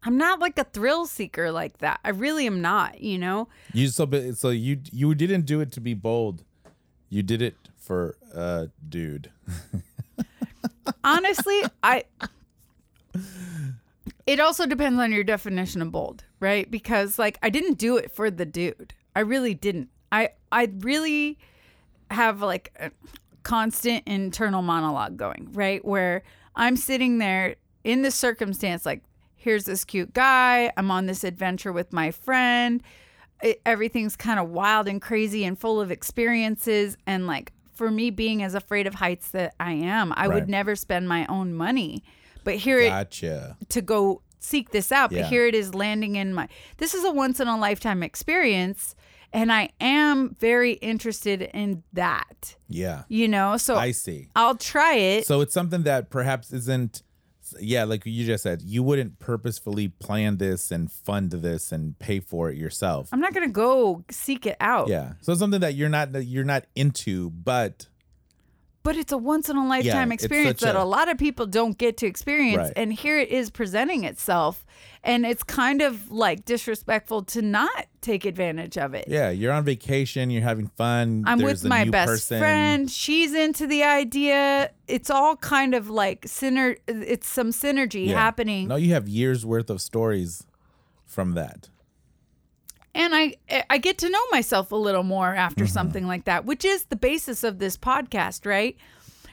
I'm 0.04 0.18
not 0.18 0.40
like 0.40 0.58
a 0.60 0.64
thrill 0.64 1.06
seeker 1.08 1.52
like 1.52 1.80
that. 1.80 2.00
I 2.04 2.10
really 2.10 2.46
am 2.46 2.62
not, 2.62 3.02
you 3.02 3.18
know? 3.18 3.48
You 3.74 3.88
so 3.90 4.06
but- 4.06 4.38
so 4.38 4.50
you 4.50 4.82
you 4.92 5.14
didn't 5.16 5.46
do 5.46 5.62
it 5.62 5.72
to 5.74 5.82
be 5.82 5.94
bold. 5.94 6.44
You 7.10 7.22
did 7.24 7.42
it 7.42 7.56
for 7.78 8.18
a 8.34 8.70
dude. 8.90 9.30
Honestly, 11.04 11.62
I. 11.84 12.04
It 14.26 14.40
also 14.40 14.66
depends 14.66 15.00
on 15.00 15.12
your 15.12 15.24
definition 15.24 15.82
of 15.82 15.92
bold, 15.92 16.24
right? 16.40 16.70
Because 16.70 17.20
like 17.20 17.38
I 17.44 17.50
didn't 17.50 17.78
do 17.78 17.98
it 17.98 18.12
for 18.12 18.32
the 18.32 18.46
dude. 18.46 18.94
I 19.16 19.20
really 19.22 19.54
didn't. 19.54 19.90
I 20.12 20.30
I 20.52 20.70
really 20.80 21.38
have 22.12 22.42
like 22.42 22.72
a 22.80 22.92
constant 23.44 24.04
internal 24.08 24.62
monologue 24.62 25.18
going, 25.18 25.50
right? 25.54 25.84
Where 25.86 26.24
I'm 26.56 26.76
sitting 26.76 27.20
there 27.20 27.56
in 27.84 28.02
this 28.02 28.16
circumstance 28.16 28.86
like 28.86 29.04
here's 29.36 29.66
this 29.66 29.86
cute 29.86 30.12
guy, 30.14 30.72
I'm 30.76 30.90
on 30.90 31.06
this 31.06 31.24
adventure 31.24 31.72
with 31.72 31.94
my 31.94 32.10
friend. 32.10 32.82
It, 33.44 33.62
everything's 33.64 34.16
kind 34.16 34.40
of 34.40 34.50
wild 34.50 34.88
and 34.88 35.00
crazy 35.00 35.44
and 35.46 35.60
full 35.60 35.80
of 35.80 35.92
experiences 35.92 36.98
and 37.06 37.28
like 37.28 37.52
for 37.76 37.92
me 37.92 38.10
being 38.10 38.42
as 38.42 38.56
afraid 38.56 38.88
of 38.88 38.96
heights 38.96 39.30
that 39.32 39.54
I 39.60 39.74
am, 39.74 40.14
I 40.16 40.26
Right. 40.28 40.34
would 40.36 40.50
never 40.50 40.76
spend 40.76 41.08
my 41.10 41.28
own 41.28 41.54
money. 41.54 42.04
But 42.46 42.56
here 42.56 42.80
it 42.80 42.90
Gotcha. 42.90 43.58
to 43.68 43.82
go 43.82 44.22
seek 44.40 44.70
this 44.70 44.94
out. 44.94 45.12
Yeah. 45.12 45.24
But 45.24 45.30
here 45.30 45.46
it 45.46 45.56
is 45.56 45.76
landing 45.76 46.16
in 46.16 46.34
my. 46.34 46.48
This 46.78 46.94
is 46.94 47.04
a 47.04 47.12
once 47.12 47.42
in 47.42 47.50
a 47.50 47.58
lifetime 47.58 48.02
experience, 48.04 48.96
and 49.34 49.52
I 49.52 49.72
am 49.82 50.36
very 50.40 50.74
interested 50.74 51.42
in 51.42 51.84
that. 51.92 52.56
Yeah. 52.70 53.04
You 53.10 53.28
know, 53.28 53.58
so 53.58 53.76
I 53.76 53.92
see. 53.92 54.30
I'll 54.36 54.56
try 54.56 54.96
it. 54.96 55.28
So 55.28 55.42
it's 55.42 55.54
something 55.54 55.84
that 55.84 56.10
perhaps 56.10 56.54
isn't 56.54 57.02
yeah, 57.60 57.84
like 57.84 58.06
you 58.06 58.26
just 58.26 58.44
said, 58.44 58.62
you 58.62 58.84
wouldn't 58.84 59.20
purposefully 59.20 59.90
plan 59.90 60.38
this 60.38 60.72
and 60.72 60.92
fund 60.92 61.32
this 61.32 61.72
and 61.72 61.98
pay 62.00 62.20
for 62.20 62.50
it 62.50 62.58
yourself. 62.58 63.10
I'm 63.12 63.20
not 63.20 63.34
gonna 63.34 63.50
go 63.50 64.04
seek 64.10 64.46
it 64.46 64.58
out. 64.60 64.88
Yeah. 64.88 65.14
So 65.22 65.32
it's 65.32 65.40
something 65.40 65.62
that 65.62 65.76
you're 65.76 65.90
not 65.90 66.14
that 66.14 66.26
you're 66.26 66.44
not 66.44 66.66
into, 66.76 67.30
but 67.30 67.88
But 68.86 68.96
it's 68.96 69.12
a 69.12 69.18
once 69.18 69.50
in 69.50 69.58
a 69.58 69.68
lifetime 69.68 70.12
it's 70.14 70.24
experience 70.24 70.62
that 70.62 70.76
a- 70.76 70.84
a, 70.84 70.86
lot 70.86 71.10
of 71.10 71.18
people 71.18 71.46
don't 71.46 71.78
get 71.78 71.98
to 71.98 72.06
experience. 72.08 72.58
Right. 72.70 72.74
And 72.78 72.94
here 72.94 73.20
it 73.20 73.30
is 73.30 73.50
presenting 73.50 74.06
itself. 74.06 74.64
And 75.04 75.26
it's 75.26 75.44
kind 75.44 75.82
of 75.82 76.10
like 76.12 76.46
disrespectful 76.46 77.24
to 77.24 77.42
not 77.42 77.88
take 78.02 78.26
advantage 78.26 78.78
of 78.78 78.94
it. 78.94 79.06
yeah, 79.08 79.30
you're 79.32 79.52
on 79.52 79.64
vacation, 79.66 80.30
you're 80.30 80.42
having 80.44 80.68
fun. 80.68 81.24
I'm 81.28 81.40
there's 81.40 81.64
with 81.64 81.66
a 81.66 81.70
my 81.70 81.86
best 81.90 82.10
person. 82.12 82.40
friend. 82.40 82.90
She's 82.92 83.34
into 83.34 83.68
the 83.68 83.84
idea. 83.84 84.72
It's 84.88 85.10
all 85.10 85.36
kind 85.36 85.74
of 85.76 85.90
like 85.90 86.26
syner. 86.28 86.78
It's 86.88 87.28
some 87.28 87.50
synergy 87.52 88.08
Yeah. 88.08 88.20
happening, 88.20 88.68
No, 88.68 88.76
you 88.78 88.94
have 88.94 89.08
years 89.08 89.46
worth 89.46 89.70
of 89.70 89.82
stories 89.82 90.46
from 91.06 91.34
that. 91.34 91.70
And 92.96 93.14
I 93.14 93.36
I 93.70 93.78
get 93.78 94.00
to 94.00 94.10
know 94.10 94.22
myself 94.32 94.72
a 94.72 94.76
little 94.76 95.04
more 95.04 95.36
after 95.36 95.66
Mm-hmm. 95.66 95.74
something 95.74 96.08
like 96.08 96.24
that, 96.26 96.46
which 96.46 96.66
is 96.66 96.86
the 96.86 96.96
basis 96.96 97.44
of 97.44 97.60
this 97.60 97.78
podcast, 97.78 98.46
right? 98.48 98.76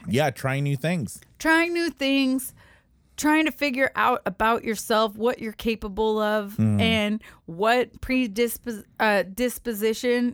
Yeah, 0.08 0.30
trying 0.30 0.64
new 0.64 0.76
things. 0.76 1.20
Trying 1.38 1.72
new 1.72 1.88
things, 1.90 2.52
trying 3.16 3.44
to 3.46 3.52
figure 3.52 3.90
out 3.94 4.20
about 4.26 4.64
yourself, 4.64 5.16
what 5.16 5.38
you're 5.38 5.52
capable 5.52 6.18
of, 6.18 6.56
Mm. 6.56 6.80
and 6.80 7.22
what 7.46 8.00
predispos 8.00 8.82
uh, 8.98 9.22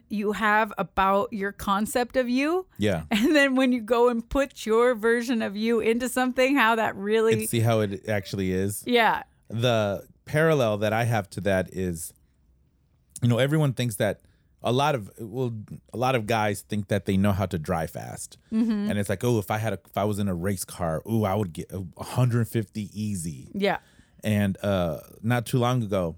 you 0.09 0.33
have 0.33 0.73
about 0.79 1.33
your 1.33 1.53
concept 1.53 2.17
of 2.17 2.29
you. 2.29 2.67
Yeah. 2.79 3.03
And 3.11 3.35
then 3.37 3.57
when 3.57 3.73
you 3.73 3.81
go 3.81 4.09
and 4.09 4.27
put 4.29 4.65
your 4.67 4.95
version 4.95 5.43
of 5.43 5.57
you 5.57 5.81
into 5.81 6.09
something, 6.09 6.57
how 6.57 6.77
that 6.77 6.97
really, 6.97 7.33
And 7.35 7.49
see 7.49 7.61
how 7.61 7.81
it 7.81 8.09
actually 8.09 8.53
is. 8.53 8.83
yeah, 8.87 9.23
the 9.49 10.07
parallel 10.25 10.79
that 10.79 10.93
I 10.93 11.05
have 11.05 11.29
to 11.31 11.41
that 11.43 11.69
is, 11.75 12.13
you 13.23 13.29
know, 13.29 13.39
everyone 13.39 13.73
thinks 13.73 13.97
that 13.97 14.21
a 14.63 14.73
lot 14.73 14.95
of 14.95 15.11
well, 15.21 15.55
a 15.93 15.97
lot 15.97 16.15
of 16.17 16.27
guys 16.27 16.63
think 16.63 16.89
that 16.89 17.07
they 17.07 17.17
know 17.17 17.33
how 17.33 17.47
to 17.47 17.59
drive 17.59 17.91
fast, 17.91 18.39
Mm-hmm. 18.53 18.91
and 18.91 18.99
it's 18.99 19.09
like, 19.09 19.23
oh, 19.25 19.39
if 19.39 19.51
I 19.51 19.59
had 19.59 19.73
a, 19.75 19.79
if 19.87 19.97
I 19.97 20.05
was 20.05 20.19
in 20.19 20.29
a 20.29 20.35
race 20.35 20.65
car, 20.65 21.03
ooh, 21.09 21.25
I 21.25 21.35
would 21.35 21.53
get 21.53 21.71
150 21.73 22.91
easy. 22.93 23.51
yeah. 23.55 23.79
And 24.25 24.59
uh, 24.65 24.99
not 25.23 25.47
too 25.47 25.59
long 25.59 25.83
ago, 25.85 26.17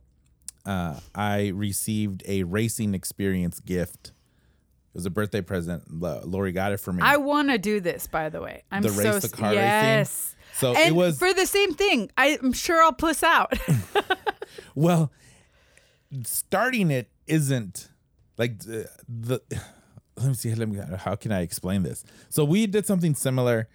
uh, 0.65 0.99
I 1.15 1.49
received 1.49 2.23
a 2.27 2.45
racing 2.45 2.95
experience 2.95 3.61
gift. 3.61 4.09
It 4.09 4.95
was 4.95 5.05
a 5.05 5.11
birthday 5.11 5.43
present. 5.43 5.85
Lori 5.93 6.53
got 6.53 6.73
it 6.73 6.79
for 6.81 6.95
me. 6.95 7.03
I 7.03 7.19
want 7.19 7.51
to 7.51 7.59
do 7.59 7.79
this, 7.79 8.07
by 8.07 8.31
the 8.31 8.41
way. 8.41 8.63
I'm 8.73 8.81
The 8.83 8.89
so 8.89 8.97
race, 9.13 9.21
the 9.23 9.29
s- 9.29 9.33
car 9.33 9.51
racing? 9.51 9.63
yes. 9.65 10.35
so 10.55 10.71
And 10.75 10.89
it 10.89 10.95
was 10.97 11.19
for 11.19 11.33
the 11.35 11.45
same 11.47 11.75
thing. 11.75 12.11
I'm 12.17 12.55
sure 12.55 12.83
I'll 12.83 12.93
puss 12.95 13.23
out. 13.23 13.53
Well, 14.75 15.13
starting 16.25 16.91
it 16.91 17.11
isn't 17.27 17.89
like 18.39 18.59
the, 18.61 18.89
the 19.09 19.41
let 20.17 20.27
me 20.29 20.35
see 20.35 20.55
let 20.55 20.69
me 20.69 20.79
how 20.99 21.15
can 21.15 21.33
I 21.33 21.41
explain 21.43 21.83
this? 21.83 22.05
So 22.29 22.45
we 22.45 22.67
did 22.67 22.87
something 22.87 23.15
similar 23.15 23.69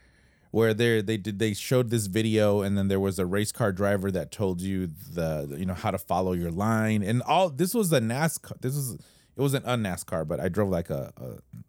where 0.52 0.74
they 0.74 1.02
they 1.02 1.18
did 1.18 1.40
they 1.40 1.54
showed 1.54 1.90
this 1.90 2.06
video 2.08 2.62
and 2.62 2.78
then 2.78 2.88
there 2.88 3.00
was 3.00 3.20
a 3.20 3.26
race 3.26 3.52
car 3.52 3.72
driver 3.72 4.10
that 4.12 4.32
told 4.32 4.62
you 4.62 4.88
the 4.88 5.56
you 5.58 5.66
know 5.66 5.74
how 5.74 5.92
to 5.92 5.98
follow 5.98 6.32
your 6.34 6.52
line 6.52 7.04
and 7.04 7.22
all 7.24 7.50
this 7.50 7.74
was 7.74 7.92
a 7.92 8.00
NASCAR 8.00 8.60
this 8.62 8.76
was 8.76 8.94
it 9.38 9.42
wasn't 9.42 9.66
a 9.66 9.72
NASCAR 9.76 10.26
but 10.26 10.40
I 10.40 10.48
drove 10.48 10.70
like 10.70 10.90
a, 10.90 11.12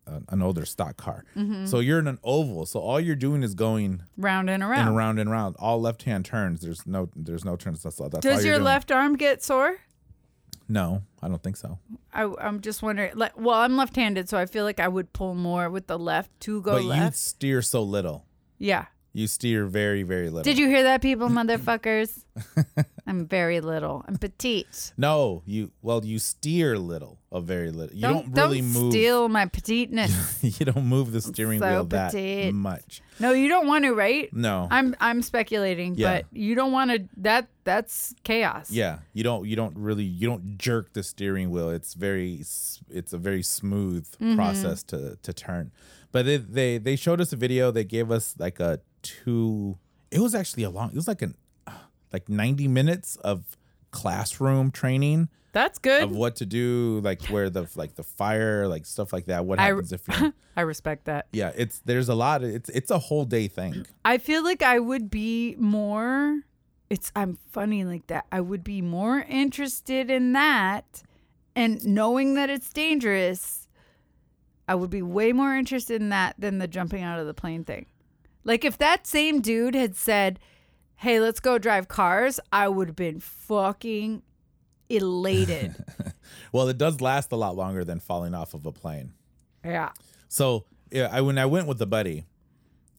a 0.06 0.20
an 0.28 0.40
older 0.40 0.64
stock 0.64 0.96
car. 0.96 1.24
Mm-hmm. 1.36 1.66
So 1.66 1.80
you're 1.80 1.98
in 1.98 2.06
an 2.06 2.20
oval 2.22 2.64
so 2.64 2.78
all 2.78 3.00
you're 3.00 3.16
doing 3.16 3.42
is 3.42 3.54
going 3.54 4.02
Round 4.16 4.48
and 4.48 4.62
around. 4.62 4.86
and 4.86 4.96
around 4.96 5.18
and 5.18 5.28
around 5.30 5.56
all 5.58 5.80
left 5.80 6.04
hand 6.04 6.24
turns 6.24 6.60
there's 6.60 6.86
no 6.86 7.08
there's 7.16 7.44
no 7.44 7.56
turns 7.56 7.82
that's 7.82 7.98
all 8.00 8.08
that's 8.08 8.24
all 8.24 8.32
Does 8.32 8.44
you're 8.44 8.52
your 8.52 8.58
doing. 8.60 8.66
left 8.66 8.92
arm 8.92 9.16
get 9.16 9.42
sore? 9.42 9.78
No, 10.68 11.02
I 11.22 11.28
don't 11.28 11.42
think 11.42 11.56
so. 11.56 11.78
I, 12.12 12.32
I'm 12.40 12.60
just 12.60 12.82
wondering. 12.82 13.12
Like, 13.14 13.38
well, 13.38 13.54
I'm 13.56 13.76
left-handed, 13.76 14.28
so 14.28 14.36
I 14.38 14.46
feel 14.46 14.64
like 14.64 14.80
I 14.80 14.88
would 14.88 15.12
pull 15.12 15.34
more 15.34 15.70
with 15.70 15.86
the 15.86 15.98
left 15.98 16.30
to 16.40 16.60
go 16.62 16.72
but 16.72 16.82
you 16.84 17.10
steer 17.12 17.62
so 17.62 17.82
little. 17.82 18.26
yeah. 18.58 18.86
You 19.12 19.26
steer 19.28 19.64
very, 19.64 20.02
very 20.02 20.28
little. 20.28 20.42
Did 20.42 20.58
you 20.58 20.68
hear 20.68 20.82
that, 20.82 21.00
people, 21.00 21.28
motherfuckers? 21.30 22.24
I'm 23.08 23.26
very 23.26 23.60
little. 23.60 24.04
I'm 24.08 24.16
petite. 24.16 24.92
No, 24.96 25.42
you. 25.46 25.70
Well, 25.80 26.04
you 26.04 26.18
steer 26.18 26.76
little, 26.78 27.18
a 27.30 27.40
very 27.40 27.70
little. 27.70 27.94
You 27.94 28.02
Don't, 28.02 28.34
don't, 28.34 28.44
really 28.48 28.60
don't 28.62 28.70
move. 28.72 28.92
steal 28.92 29.28
my 29.28 29.46
petiteness. 29.46 30.42
you 30.60 30.66
don't 30.66 30.86
move 30.86 31.12
the 31.12 31.20
steering 31.20 31.60
so 31.60 31.68
wheel 31.70 31.84
that 31.84 32.10
petite. 32.12 32.52
much. 32.52 33.02
no, 33.20 33.32
you 33.32 33.48
don't 33.48 33.66
want 33.68 33.84
to, 33.84 33.92
right? 33.94 34.28
No. 34.32 34.66
I'm 34.70 34.96
I'm 35.00 35.22
speculating, 35.22 35.94
Yeah. 35.94 36.16
but 36.22 36.26
you 36.32 36.54
don't 36.56 36.72
want 36.72 36.90
to. 36.90 37.08
That 37.18 37.46
that's 37.64 38.12
chaos. 38.24 38.70
yeah, 38.72 38.98
you 39.12 39.22
don't. 39.22 39.46
You 39.46 39.54
don't 39.56 39.76
really. 39.78 40.04
You 40.04 40.26
don't 40.28 40.58
jerk 40.58 40.92
the 40.92 41.02
steering 41.04 41.50
wheel. 41.50 41.70
It's 41.70 41.94
very. 41.94 42.34
It's 42.90 43.12
a 43.12 43.18
very 43.18 43.42
smooth 43.42 44.06
Mm-hmm. 44.20 44.34
process 44.36 44.82
to 44.84 45.16
to 45.22 45.32
turn. 45.32 45.70
But 46.12 46.26
it, 46.26 46.52
they 46.54 46.78
they 46.78 46.96
showed 46.96 47.20
us 47.20 47.32
a 47.32 47.36
video. 47.36 47.70
They 47.70 47.84
gave 47.84 48.10
us 48.10 48.34
like 48.38 48.58
a 48.58 48.80
two. 49.02 49.78
It 50.10 50.20
was 50.20 50.34
actually 50.34 50.62
a 50.64 50.70
long. 50.70 50.90
It 50.90 50.96
was 50.96 51.08
like 51.08 51.22
an 51.22 51.34
like 52.12 52.28
ninety 52.28 52.68
minutes 52.68 53.16
of 53.16 53.56
classroom 53.90 54.70
training. 54.70 55.28
That's 55.52 55.78
good. 55.78 56.02
of 56.02 56.10
what 56.14 56.36
to 56.36 56.46
do, 56.46 57.00
like 57.02 57.22
where 57.28 57.48
the 57.48 57.66
like 57.76 57.94
the 57.94 58.02
fire, 58.02 58.68
like 58.68 58.84
stuff 58.84 59.10
like 59.12 59.24
that. 59.26 59.46
What 59.46 59.58
I- 59.58 59.68
happens 59.68 59.92
if 59.92 60.06
you? 60.08 60.34
I 60.56 60.60
respect 60.62 61.06
that. 61.06 61.26
Yeah, 61.32 61.52
it's 61.56 61.80
there's 61.80 62.08
a 62.10 62.14
lot. 62.14 62.42
Of, 62.42 62.50
it's 62.50 62.68
it's 62.70 62.90
a 62.90 62.98
whole 62.98 63.24
day 63.24 63.48
thing. 63.48 63.86
I 64.04 64.18
feel 64.18 64.44
like 64.44 64.62
I 64.62 64.78
would 64.78 65.10
be 65.10 65.56
more. 65.58 66.40
It's 66.90 67.10
I'm 67.16 67.38
funny 67.50 67.84
like 67.84 68.06
that. 68.08 68.26
I 68.30 68.40
would 68.42 68.64
be 68.64 68.82
more 68.82 69.20
interested 69.20 70.10
in 70.10 70.34
that, 70.34 71.02
and 71.54 71.84
knowing 71.86 72.34
that 72.34 72.50
it's 72.50 72.70
dangerous. 72.72 73.62
I 74.68 74.74
would 74.74 74.90
be 74.90 75.00
way 75.02 75.32
more 75.32 75.54
interested 75.54 76.02
in 76.02 76.08
that 76.10 76.34
than 76.38 76.58
the 76.58 76.66
jumping 76.68 77.02
out 77.02 77.18
of 77.20 77.26
the 77.26 77.34
plane 77.34 77.64
thing. 77.64 77.86
Like 78.44 78.64
if 78.64 78.76
that 78.78 79.06
same 79.06 79.40
dude 79.40 79.74
had 79.74 79.94
said, 79.96 80.38
"Hey, 80.96 81.20
let's 81.20 81.40
go 81.40 81.58
drive 81.58 81.88
cars," 81.88 82.40
I 82.52 82.68
would 82.68 82.88
have 82.88 82.96
been 82.96 83.20
fucking 83.20 84.22
elated. 84.88 85.74
Well, 86.52 86.68
it 86.68 86.76
does 86.78 87.00
last 87.00 87.30
a 87.32 87.36
lot 87.36 87.54
longer 87.56 87.84
than 87.84 88.00
falling 88.00 88.34
off 88.34 88.52
of 88.54 88.66
a 88.66 88.72
plane. 88.72 89.12
yeah. 89.64 89.90
So 90.28 90.64
yeah, 90.90 91.08
I 91.12 91.20
when 91.20 91.38
I 91.38 91.46
went 91.46 91.66
with 91.68 91.78
the 91.78 91.86
buddy, 91.86 92.24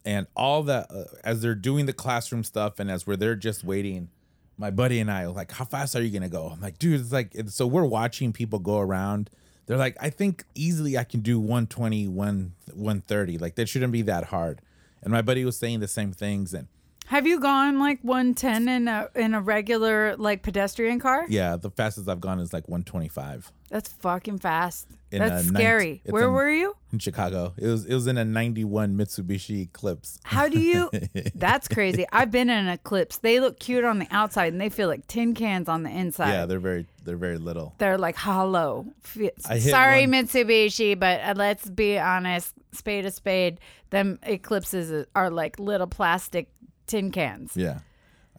and 0.06 0.28
all 0.36 0.64
that 0.64 0.88
uh, 0.91 1.04
as 1.24 1.41
they're 1.41 1.56
doing 1.56 1.86
the 1.88 1.93
classroom 1.93 2.43
stuff, 2.43 2.80
and 2.80 2.89
as 2.89 3.06
we're 3.06 3.16
there 3.18 3.36
just 3.36 3.64
waiting, 3.64 4.10
my 4.58 4.70
buddy 4.72 5.00
and 5.00 5.12
I 5.12 5.28
were 5.28 5.34
like, 5.34 5.52
"How 5.52 5.66
fast 5.66 5.95
are 5.95 6.02
you 6.02 6.12
gonna 6.12 6.30
go?" 6.30 6.50
I'm 6.50 6.62
like, 6.62 6.78
"Dude, 6.80 7.00
it's 7.02 7.12
like." 7.12 7.34
it's- 7.36 7.54
So 7.56 7.68
we're 7.68 7.86
watching 7.86 8.32
people 8.32 8.60
go 8.60 8.80
around. 8.80 9.30
They're 9.66 9.78
like, 9.78 9.98
"I 10.00 10.10
think 10.10 10.45
easily 10.56 10.98
I 10.98 11.04
can 11.04 11.20
do 11.22 11.38
120, 11.39 12.08
1 12.08 12.54
130. 12.74 13.38
Like 13.38 13.56
that 13.56 13.68
shouldn't 13.68 13.91
be 13.91 14.04
that 14.04 14.26
hard." 14.26 14.62
And 15.02 15.12
my 15.12 15.22
buddy 15.22 15.43
was 15.45 15.58
saying 15.58 15.80
the 15.82 15.88
same 15.88 16.12
things, 16.14 16.54
and 16.54 16.68
Have 17.08 17.26
you 17.26 17.39
gone 17.39 17.80
like 17.80 17.99
110 18.01 18.68
in 18.68 18.88
a 18.88 19.08
in 19.16 19.34
a 19.34 19.41
regular 19.41 20.16
like 20.18 20.43
pedestrian 20.43 20.99
car? 20.99 21.26
yeah, 21.30 21.55
the 21.55 21.72
fastest 21.72 22.10
I've 22.10 22.20
gone 22.22 22.39
is 22.39 22.51
like 22.53 22.68
125 22.68 23.51
That's 23.70 23.89
fucking 23.93 24.39
fast. 24.39 24.88
In 25.10 25.20
That's 25.20 25.47
scary. 25.47 26.01
Where 26.05 26.26
a- 26.26 26.32
were 26.32 26.49
you? 26.51 26.76
in 26.91 26.99
Chicago. 26.99 27.53
It 27.58 27.68
was 27.68 27.86
it 27.86 27.93
was 27.93 28.08
in 28.08 28.18
a 28.18 28.26
91 28.26 28.97
Mitsubishi 28.97 29.62
Eclipse. 29.64 30.20
How 30.26 30.49
do 30.49 30.60
you? 30.60 30.89
That's 31.36 31.70
crazy. 31.70 32.05
I've 32.12 32.30
been 32.30 32.49
in 32.49 32.58
an 32.58 32.68
Eclipse. 32.68 33.18
They 33.20 33.39
look 33.39 33.58
cute 33.58 33.86
on 33.86 33.99
the 33.99 34.08
outside 34.12 34.51
and 34.51 34.60
they 34.62 34.68
feel 34.70 34.89
like 34.89 35.08
tin 35.08 35.34
cans 35.34 35.70
on 35.70 35.84
the 35.84 35.89
inside. 35.89 36.32
Yeah, 36.32 36.45
they're 36.45 36.60
very 36.60 36.88
they're 37.05 37.16
very 37.16 37.38
little. 37.38 37.74
They're 37.78 37.97
like 37.97 38.18
hollow. 38.18 38.86
F- 39.05 39.30
I 39.49 39.53
hit 39.60 39.72
Sorry, 39.72 40.01
one- 40.08 40.12
Mitsubishi, 40.26 40.99
but 40.99 41.22
uh, 41.22 41.34
let's 41.38 41.70
be 41.70 41.97
honest. 41.97 42.53
spade 42.74 43.05
a 43.05 43.12
spade. 43.12 43.62
Them 43.91 44.20
eclipses 44.24 45.05
are 45.16 45.30
like 45.30 45.58
little 45.58 45.88
plastic 45.88 46.49
tin 46.88 47.12
cans. 47.12 47.52
Yeah. 47.56 47.80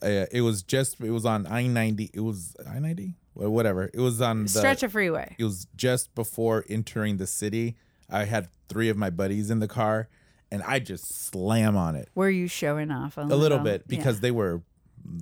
Uh, 0.02 0.26
it 0.30 0.42
was 0.42 0.62
just 0.62 1.00
it 1.00 1.10
was 1.10 1.24
on 1.26 1.46
I 1.46 1.66
ninety. 1.66 2.10
It 2.14 2.20
was 2.20 2.54
I 2.68 2.78
ninety, 2.78 3.14
whatever. 3.34 3.90
It 3.92 4.00
was 4.00 4.20
on 4.20 4.44
the 4.44 4.48
Stretch 4.48 4.82
of 4.82 4.92
freeway. 4.92 5.34
It 5.38 5.44
was 5.44 5.66
just 5.76 6.14
before 6.14 6.64
entering 6.68 7.16
the 7.16 7.26
city. 7.26 7.76
I 8.08 8.24
had 8.24 8.48
three 8.68 8.88
of 8.90 8.96
my 8.96 9.10
buddies 9.10 9.50
in 9.50 9.58
the 9.58 9.66
car, 9.68 10.08
and 10.52 10.62
I 10.62 10.78
just 10.78 11.26
slam 11.26 11.76
on 11.76 11.94
it 11.96 12.08
Were 12.14 12.30
you 12.30 12.46
showing 12.46 12.90
off 12.92 13.18
a, 13.18 13.22
a 13.22 13.36
little 13.36 13.58
Yeah. 13.58 13.64
bit 13.64 13.88
because 13.88 14.20
they 14.20 14.30
were 14.30 14.62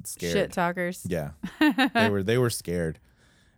scared. 0.05 0.33
shit 0.35 0.53
talkers? 0.53 1.07
Yeah, 1.09 1.31
they 1.95 2.11
were 2.11 2.23
they 2.23 2.37
were 2.39 2.51
scared. 2.51 2.99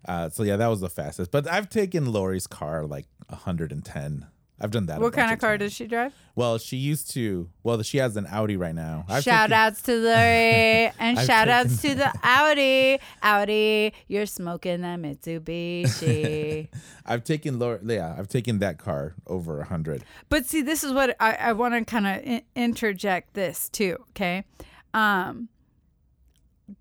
Uh, 0.07 0.29
so 0.31 0.45
yeah, 0.45 0.55
that 0.57 0.69
was 0.69 0.81
the 0.81 0.89
fastest. 0.89 1.33
But 1.33 1.49
I've 1.49 1.69
taken 1.69 2.12
Lori's 2.12 2.47
car 2.47 2.87
like 2.87 3.07
110. 3.27 4.27
I've 4.61 4.72
done 4.72 4.86
that. 4.86 5.00
What 5.00 5.12
kind 5.12 5.32
of 5.32 5.38
car 5.38 5.50
times. 5.56 5.61
does 5.70 5.72
she 5.72 5.86
drive? 5.86 6.12
Well, 6.34 6.59
she 6.59 6.76
used 6.76 7.11
to. 7.12 7.48
Well, 7.62 7.80
she 7.82 7.98
has 7.98 8.16
an 8.16 8.26
Audi 8.26 8.56
right 8.56 8.74
now. 8.74 9.04
I've 9.09 9.22
shout 9.22 9.50
taken- 9.50 9.52
outs 9.62 9.82
to 9.82 9.92
Lori 9.96 10.92
and 10.98 11.18
I've 11.18 11.26
shout 11.26 11.48
outs 11.48 11.80
to 11.82 11.94
the 11.94 12.12
Audi. 12.24 12.98
Audi, 13.22 13.92
you're 14.09 14.26
smoking 14.26 14.80
that 14.82 14.98
Mitsubishi. 14.98 16.68
I've 17.06 17.22
taken 17.24 17.59
Lori. 17.59 17.78
Yeah, 17.84 18.14
I've 18.18 18.28
taken 18.28 18.59
that 18.59 18.78
car 18.78 19.14
over 19.26 19.54
a 19.56 19.59
100. 19.59 20.02
but 20.28 20.44
see, 20.46 20.62
this 20.62 20.82
is 20.82 20.92
what 20.92 21.16
I, 21.20 21.34
I 21.34 21.52
want 21.52 21.74
to 21.74 21.84
kind 21.84 22.06
of 22.06 22.22
in- 22.24 22.42
interject 22.56 23.34
this 23.34 23.68
too. 23.68 23.96
Okay. 24.11 24.44
Um, 24.92 25.48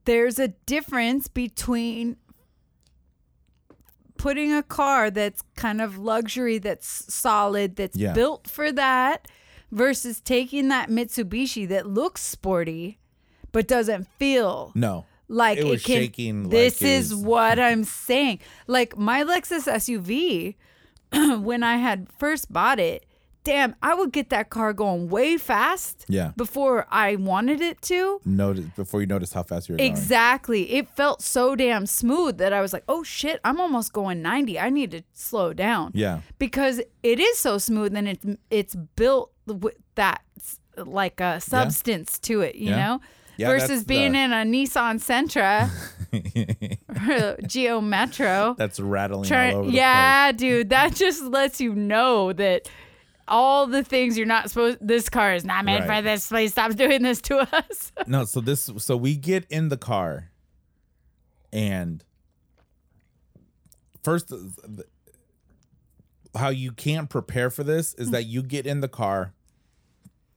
there's 0.05 0.39
a 0.39 0.49
difference 0.49 1.27
between 1.27 2.17
putting 4.17 4.53
a 4.53 4.63
car 4.63 5.09
that's 5.09 5.41
kind 5.55 5.81
of 5.81 5.97
luxury, 5.97 6.57
that's 6.57 7.13
solid, 7.13 7.75
that's 7.75 7.95
Yeah. 7.97 8.13
built 8.13 8.47
for 8.49 8.71
that, 8.71 9.27
versus 9.71 10.21
taking 10.21 10.67
that 10.69 10.89
Mitsubishi 10.89 11.67
that 11.67 11.85
looks 11.87 12.21
sporty 12.21 12.99
but 13.51 13.67
doesn't 13.67 14.07
feel 14.19 14.71
No, 14.75 15.05
like 15.27 15.57
It 15.57 15.65
it, 15.65 15.83
can. 15.83 15.95
shaking 16.01 16.43
like 16.43 16.51
this 16.51 16.81
it 16.81 16.87
is 16.87 17.15
was- 17.15 17.23
what 17.23 17.59
I'm 17.59 17.83
saying. 17.83 18.39
Like 18.67 18.97
my 18.97 19.23
Lexus 19.23 19.67
SUV, 19.67 20.55
when 21.41 21.63
I 21.63 21.77
had 21.77 22.07
first 22.19 22.51
bought 22.53 22.79
it, 22.79 23.05
damn, 23.47 23.75
I 23.81 23.93
would 23.95 24.11
get 24.11 24.29
that 24.29 24.49
car 24.49 24.73
going 24.73 25.09
way 25.09 25.37
fast. 25.37 26.05
Yeah. 26.09 26.31
Before 26.35 26.85
I 26.91 27.15
wanted 27.15 27.61
it 27.61 27.81
to. 27.83 28.19
notice 28.25 28.65
before 28.75 28.99
you 29.01 29.07
notice 29.07 29.31
how 29.33 29.43
fast 29.43 29.69
you're 29.69 29.77
going. 29.77 29.89
Exactly. 29.89 30.71
It 30.73 30.87
felt 30.89 31.21
so 31.21 31.55
damn 31.55 31.85
smooth 31.85 32.37
that 32.39 32.51
I 32.53 32.61
was 32.61 32.73
like, 32.73 32.83
oh 32.87 33.03
shit, 33.03 33.39
I'm 33.45 33.59
almost 33.59 33.93
going 33.93 34.21
90. 34.21 34.59
I 34.59 34.69
need 34.69 34.91
to 34.91 35.01
slow 35.13 35.53
down. 35.53 35.91
Yeah. 35.93 36.19
Because 36.39 36.81
it 37.03 37.19
is 37.19 37.37
so 37.37 37.57
smooth 37.57 37.95
and 37.95 38.07
it's 38.09 38.25
it's 38.49 38.75
built 38.75 39.31
with 39.45 39.75
that 39.95 40.21
like 40.77 41.21
uh, 41.21 41.35
a 41.37 41.41
substance 41.41 42.19
to 42.19 42.41
it, 42.41 42.55
you 42.55 42.69
Yeah. 42.71 42.85
know? 42.85 43.01
Yeah, 43.37 43.49
Versus 43.49 43.83
being 43.83 44.13
the- 44.13 44.19
in 44.19 44.33
a 44.33 44.43
Nissan 44.43 44.99
Sentra 44.99 45.69
or 47.09 47.37
Geo 47.47 47.81
Metro. 47.81 48.55
That's 48.57 48.79
rattling 48.79 49.25
Try- 49.27 49.53
all 49.53 49.59
over 49.61 49.69
yeah, 49.69 50.31
dude, 50.31 50.69
that 50.71 50.95
just 50.95 51.21
lets 51.23 51.61
you 51.61 51.73
know 51.75 52.33
that 52.33 52.67
all 53.27 53.67
the 53.67 53.83
things 53.83 54.17
you're 54.17 54.25
not 54.27 54.49
supposed 54.49 54.77
this 54.81 55.09
car 55.09 55.33
is 55.33 55.43
not 55.45 55.65
made 55.65 55.81
Right. 55.81 55.97
for 55.97 56.01
this. 56.01 56.27
Please 56.29 56.51
stop 56.51 56.73
doing 56.75 57.01
this 57.03 57.21
to 57.23 57.37
us. 57.55 57.91
No, 58.07 58.23
so 58.25 58.39
this 58.41 58.69
so 58.77 58.95
we 58.95 59.15
get 59.15 59.45
in 59.49 59.69
the 59.69 59.77
car 59.77 60.29
and 61.51 62.03
first 64.03 64.29
the- 64.29 64.85
how 66.35 66.49
you 66.49 66.71
can't 66.71 67.09
prepare 67.09 67.49
for 67.49 67.63
this 67.63 67.93
is 67.95 68.11
that 68.11 68.25
you 68.25 68.43
get 68.43 68.67
in 68.67 68.79
the 68.81 68.87
car 68.87 69.33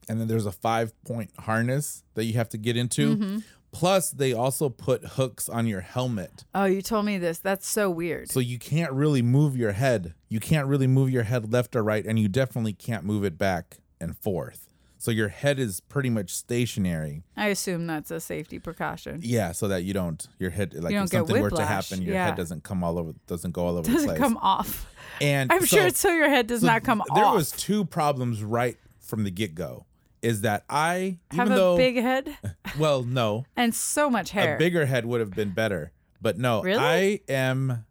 and 0.09 0.20
then 0.20 0.28
there's 0.28 0.47
a 0.47 0.53
5 0.53 0.93
point 1.05 1.30
harness 1.41 2.03
that 2.14 2.24
you 2.24 2.32
have 2.34 2.49
to 2.51 2.59
get 2.59 2.76
into. 2.76 3.16
Mm-hmm. 3.16 3.38
Plus 3.73 4.11
they 4.11 4.33
also 4.33 4.68
put 4.68 5.05
hooks 5.05 5.49
on 5.49 5.66
your 5.66 5.81
helmet. 5.81 6.45
oh, 6.55 6.64
you 6.64 6.83
told 6.83 7.05
me 7.07 7.18
this. 7.18 7.39
That's 7.39 7.66
so 7.66 7.89
weird. 7.89 8.31
So 8.31 8.41
you 8.41 8.59
can't 8.59 8.93
really 8.93 9.23
move 9.23 9.57
your 9.57 9.73
head. 9.73 10.14
You 10.29 10.41
can't 10.41 10.66
really 10.66 10.87
move 10.87 11.11
your 11.11 11.23
head 11.23 11.53
left 11.53 11.77
or 11.77 11.83
right, 11.83 12.05
and 12.05 12.18
you 12.18 12.29
definitely 12.29 12.73
can't 12.73 13.05
move 13.05 13.25
it 13.25 13.39
back 13.39 13.79
and 14.01 14.16
forth. 14.16 14.66
So 15.01 15.11
your 15.11 15.29
head 15.29 15.59
is 15.59 15.81
pretty 15.81 16.11
much 16.11 16.31
stationary. 16.35 17.23
I 17.35 17.47
assume 17.47 17.87
that's 17.87 18.11
a 18.11 18.21
safety 18.21 18.59
precaution. 18.59 19.21
Yeah, 19.23 19.53
so 19.53 19.68
that 19.68 19.83
you 19.83 19.95
don't 19.95 20.27
your 20.39 20.51
head 20.51 20.75
like 20.75 20.93
if 20.93 21.09
something 21.09 21.41
were 21.41 21.49
to 21.49 21.64
happen, 21.64 22.03
your 22.03 22.14
yeah. 22.14 22.27
head 22.27 22.37
doesn't 22.37 22.64
come 22.64 22.85
all 22.85 22.99
over 22.99 23.14
doesn't 23.27 23.53
go 23.53 23.64
all 23.64 23.79
over 23.79 23.89
the 23.89 23.95
Doesn't 23.95 24.16
come 24.16 24.37
off. 24.37 24.93
and 25.23 25.51
I'm 25.51 25.61
so- 25.61 25.77
sure 25.79 25.87
it's 25.87 26.01
so 26.01 26.11
your 26.11 26.29
head 26.29 26.49
does 26.49 26.61
so 26.61 26.66
not 26.66 26.83
come 26.83 27.01
off. 27.01 27.14
There 27.14 27.33
was 27.33 27.51
two 27.51 27.87
problems 27.87 28.45
right 28.45 28.77
from 28.99 29.25
the 29.25 29.31
get 29.31 29.55
go. 29.55 29.87
Is 30.21 30.43
that 30.43 30.64
I 30.68 31.16
Have 31.31 31.51
a 31.51 31.55
though 31.55 31.77
big 31.79 31.97
head 31.97 32.37
well 32.79 33.03
no 33.03 33.45
and 33.57 33.75
so 33.75 34.09
much 34.11 34.31
hair. 34.31 34.57
a 34.57 34.59
bigger 34.59 34.87
head 34.87 35.05
would 35.07 35.21
have 35.21 35.31
been 35.33 35.51
better. 35.51 35.93
But 36.23 36.37
no, 36.39 36.62
Really? 36.62 36.79
I 36.83 37.21
am 37.33 37.85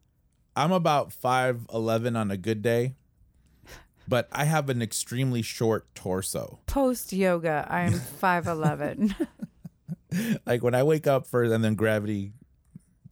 I'm 0.56 0.72
about 0.72 1.10
5'11 1.12 2.18
on 2.18 2.32
a 2.32 2.38
good 2.38 2.62
day. 2.62 2.96
But 4.08 4.28
I 4.32 4.46
have 4.46 4.70
an 4.70 4.82
extremely 4.82 5.42
short 5.44 5.86
torso. 5.94 6.60
Post 6.66 7.14
yoga, 7.14 7.66
I 7.70 7.82
am 7.82 7.94
5'11. 7.94 9.16
Like 10.46 10.64
when 10.64 10.74
I 10.74 10.82
wake 10.84 11.06
up 11.06 11.28
first 11.28 11.52
and 11.54 11.64
then 11.64 11.76
gravity 11.76 12.34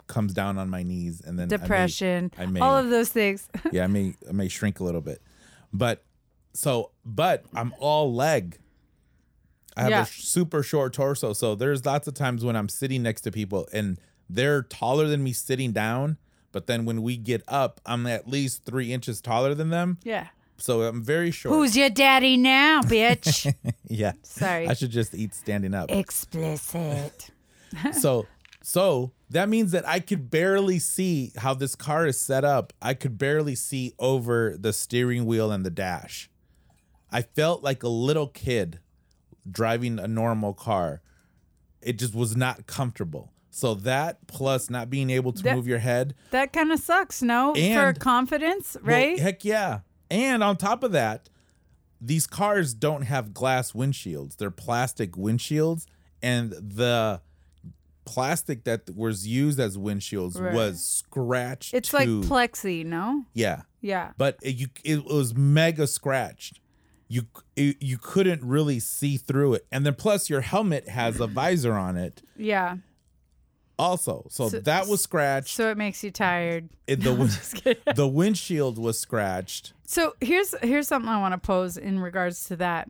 comes 0.08 0.34
down 0.34 0.58
on 0.58 0.70
my 0.70 0.82
knees 0.84 1.22
and 1.22 1.38
then 1.38 1.48
I 1.48 1.58
may- 1.58 1.58
Depression, 1.58 2.32
I 2.38 2.46
may, 2.48 2.60
all 2.60 2.76
of 2.78 2.90
those 2.90 3.10
things. 3.10 3.48
yeah, 3.72 3.84
I 3.84 3.88
may 3.88 4.16
I 4.28 4.32
may 4.32 4.48
shrink 4.48 4.80
a 4.80 4.84
little 4.84 5.02
bit. 5.02 5.22
But 5.72 6.04
so 6.54 6.92
but 7.06 7.46
I'm 7.54 7.74
all 7.80 8.14
leg. 8.14 8.58
I 9.78 9.82
have 9.84 9.90
Yeah. 9.92 10.02
a 10.02 10.06
super 10.06 10.64
short 10.64 10.94
torso. 10.94 11.34
So 11.34 11.54
there's 11.56 11.86
lots 11.86 12.08
of 12.08 12.16
times 12.16 12.44
when 12.44 12.56
I'm 12.56 12.68
sitting 12.68 13.04
next 13.04 13.22
to 13.22 13.32
people 13.32 13.68
and 13.72 14.00
they're 14.30 14.64
taller 14.64 15.08
than 15.08 15.24
me 15.24 15.34
sitting 15.34 15.72
down. 15.72 16.18
But 16.52 16.66
then 16.66 16.86
when 16.86 17.04
we 17.04 17.16
get 17.18 17.44
up, 17.48 17.80
I'm 17.86 18.08
at 18.08 18.28
least 18.28 18.66
three 18.66 18.92
inches 18.92 19.22
taller 19.22 19.54
than 19.54 19.70
them. 19.70 20.00
Yeah. 20.04 20.28
So 20.58 20.82
I'm 20.82 21.04
very 21.04 21.30
short. 21.30 21.54
Who's 21.56 21.78
your 21.78 21.90
daddy 21.92 22.36
now, 22.36 22.82
bitch? 22.82 23.54
yeah. 23.88 24.14
Sorry. 24.24 24.68
I 24.68 24.74
should 24.74 24.90
just 24.90 25.14
eat 25.14 25.36
standing 25.36 25.76
up. 25.76 25.92
Explicit. 25.92 27.30
so 27.94 28.26
so 28.64 29.12
that 29.30 29.48
means 29.50 29.72
that 29.72 29.88
I 29.88 30.00
could 30.00 30.32
barely 30.32 30.80
see 30.80 31.32
how 31.38 31.54
this 31.54 31.76
car 31.76 32.08
is 32.08 32.20
set 32.20 32.44
up. 32.44 32.74
I 32.82 32.96
could 32.96 33.18
barely 33.18 33.54
see 33.56 33.94
over 34.00 34.56
the 34.58 34.74
steering 34.74 35.26
wheel 35.26 35.52
and 35.52 35.64
the 35.66 35.70
dash. 35.70 36.30
I 37.12 37.22
felt 37.22 37.62
like 37.64 37.84
a 37.84 37.88
little 37.90 38.28
kid 38.28 38.80
driving 39.52 40.00
a 40.00 40.08
normal 40.08 40.54
car. 40.54 41.02
It 41.82 41.98
just 42.00 42.14
was 42.16 42.36
not 42.36 42.68
comfortable. 42.68 43.32
So 43.50 43.74
that 43.76 44.28
plus 44.28 44.70
not 44.70 44.90
being 44.90 45.10
able 45.10 45.32
to 45.34 45.44
That- 45.44 45.56
move 45.56 45.68
your 45.68 45.80
head, 45.80 46.14
That 46.32 46.54
kind 46.54 46.72
of 46.72 46.80
sucks, 46.80 47.22
no? 47.22 47.54
And, 47.56 47.96
For 47.96 48.00
confidence, 48.00 48.76
well, 48.84 48.96
right? 48.96 49.20
heck 49.20 49.44
yeah. 49.46 49.80
And 50.12 50.44
on 50.44 50.58
top 50.58 50.84
of 50.84 50.92
that, 50.92 51.30
these 52.00 52.28
cars 52.28 52.74
don't 52.76 53.02
have 53.04 53.34
glass 53.34 53.72
windshields. 53.72 54.38
They're 54.38 54.52
plastic 54.52 55.14
windshields 55.14 55.86
and 56.22 56.52
the 56.52 57.22
plastic 58.06 58.64
that 58.64 58.96
was 58.96 59.28
used 59.28 59.60
as 59.60 59.78
windshields 59.78 60.40
Right. 60.40 60.54
was 60.54 60.82
scratched 60.86 61.74
it's 61.74 61.92
like 61.92 62.08
plexi, 62.08 62.86
no? 62.86 63.26
yeah 63.34 63.64
Yeah. 63.82 64.12
but 64.18 64.38
it, 64.42 64.56
you 64.56 64.68
it 64.86 65.04
was 65.06 65.36
mega 65.36 65.88
scratched 65.88 66.62
you 67.10 67.24
you 67.56 67.98
couldn't 67.98 68.44
really 68.44 68.80
see 68.80 69.18
through 69.18 69.54
it 69.54 69.66
and 69.72 69.86
then 69.86 69.94
plus 69.96 70.30
your 70.30 70.42
helmet 70.42 70.90
has 70.90 71.20
a 71.20 71.28
visor 71.28 71.74
on 71.74 71.96
it 71.98 72.22
Yeah. 72.36 72.78
also 73.80 74.26
so, 74.30 74.50
So- 74.50 74.60
that 74.60 74.88
was 74.88 75.02
scratched 75.02 75.56
So 75.56 75.70
it 75.70 75.78
makes 75.78 76.04
you 76.04 76.12
tired. 76.12 76.70
It- 76.88 77.02
the, 77.02 77.14
kidding. 77.64 77.82
the 77.96 78.08
windshield 78.08 78.78
was 78.78 79.00
scratched 79.00 79.74
So 79.86 80.16
here's 80.20 80.54
here's 80.62 80.88
something 80.88 81.10
I 81.10 81.20
want 81.20 81.34
to 81.34 81.38
pose 81.38 81.78
in 81.78 82.00
regards 82.00 82.46
to 82.46 82.56
that. 82.58 82.90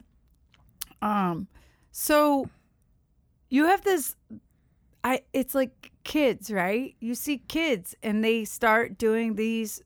Um, 1.01 1.47
so 1.91 2.49
you 3.49 3.65
have 3.65 3.83
this. 3.83 4.15
I 5.03 5.21
it's 5.31 5.53
like 5.53 5.91
kids, 6.03 6.49
right? 6.51 6.95
You 6.99 7.13
see 7.13 7.37
kids, 7.47 7.95
and 8.01 8.23
they 8.23 8.45
start 8.45 8.97
doing 8.97 9.35
these 9.35 9.81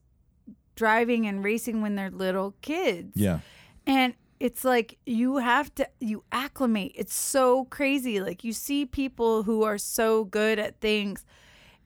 driving 0.74 1.26
and 1.26 1.44
racing 1.44 1.82
when 1.82 1.96
they're 1.96 2.10
little 2.10 2.54
kids. 2.62 3.12
yeah 3.14 3.40
And 3.86 4.14
it's 4.42 4.64
like 4.64 4.98
you 5.06 5.36
have 5.36 5.72
to 5.76 5.88
you 6.00 6.24
acclimate. 6.32 6.92
It's 6.96 7.14
so 7.14 7.64
crazy. 7.66 8.20
Like 8.20 8.42
you 8.42 8.52
see 8.52 8.84
people 8.86 9.44
who 9.44 9.62
are 9.62 9.78
so 9.78 10.24
good 10.24 10.58
at 10.58 10.80
things 10.80 11.24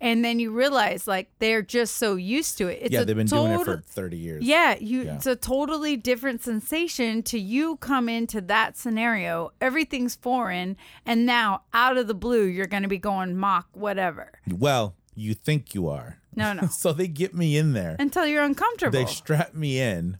and 0.00 0.22
then 0.24 0.38
you 0.38 0.50
realize 0.50 1.07
like 1.07 1.28
they're 1.38 1.62
just 1.62 1.96
so 1.96 2.16
used 2.16 2.57
to 2.59 2.68
it. 2.68 2.78
It's 2.82 2.92
yeah 2.92 3.04
they've 3.04 3.16
been 3.16 3.26
doing 3.26 3.52
it 3.52 3.64
for 3.64 3.76
30 3.78 4.16
years 4.16 4.42
yeah, 4.42 4.76
you 4.78 5.02
Yeah. 5.02 5.16
it's 5.16 5.26
a 5.26 5.36
totally 5.36 5.96
different 5.96 6.42
sensation 6.42 7.22
to 7.24 7.38
you 7.38 7.76
come 7.76 8.09
into 8.09 8.40
that 8.42 8.76
scenario. 8.76 9.52
Everything's 9.61 10.14
foreign 10.14 10.76
and 11.04 11.26
now 11.26 11.62
out 11.74 11.96
of 11.98 12.07
the 12.09 12.14
blue 12.14 12.44
you're 12.44 12.66
going 12.66 12.82
to 12.84 12.88
be 12.88 12.98
going 12.98 13.36
mock 13.36 13.68
whatever. 13.74 14.32
well 14.50 14.94
you 15.14 15.34
think 15.34 15.74
you 15.74 15.88
are 15.88 16.18
No, 16.34 16.52
no. 16.54 16.66
so 16.70 16.92
they 16.92 17.09
get 17.09 17.34
me 17.34 17.57
in 17.59 17.72
there 17.74 17.96
Until 17.98 18.26
you're 18.26 18.44
uncomfortable. 18.44 18.92
they 18.98 19.04
strap 19.07 19.52
me 19.54 19.78
in 19.80 20.18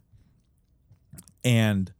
and 1.43 1.93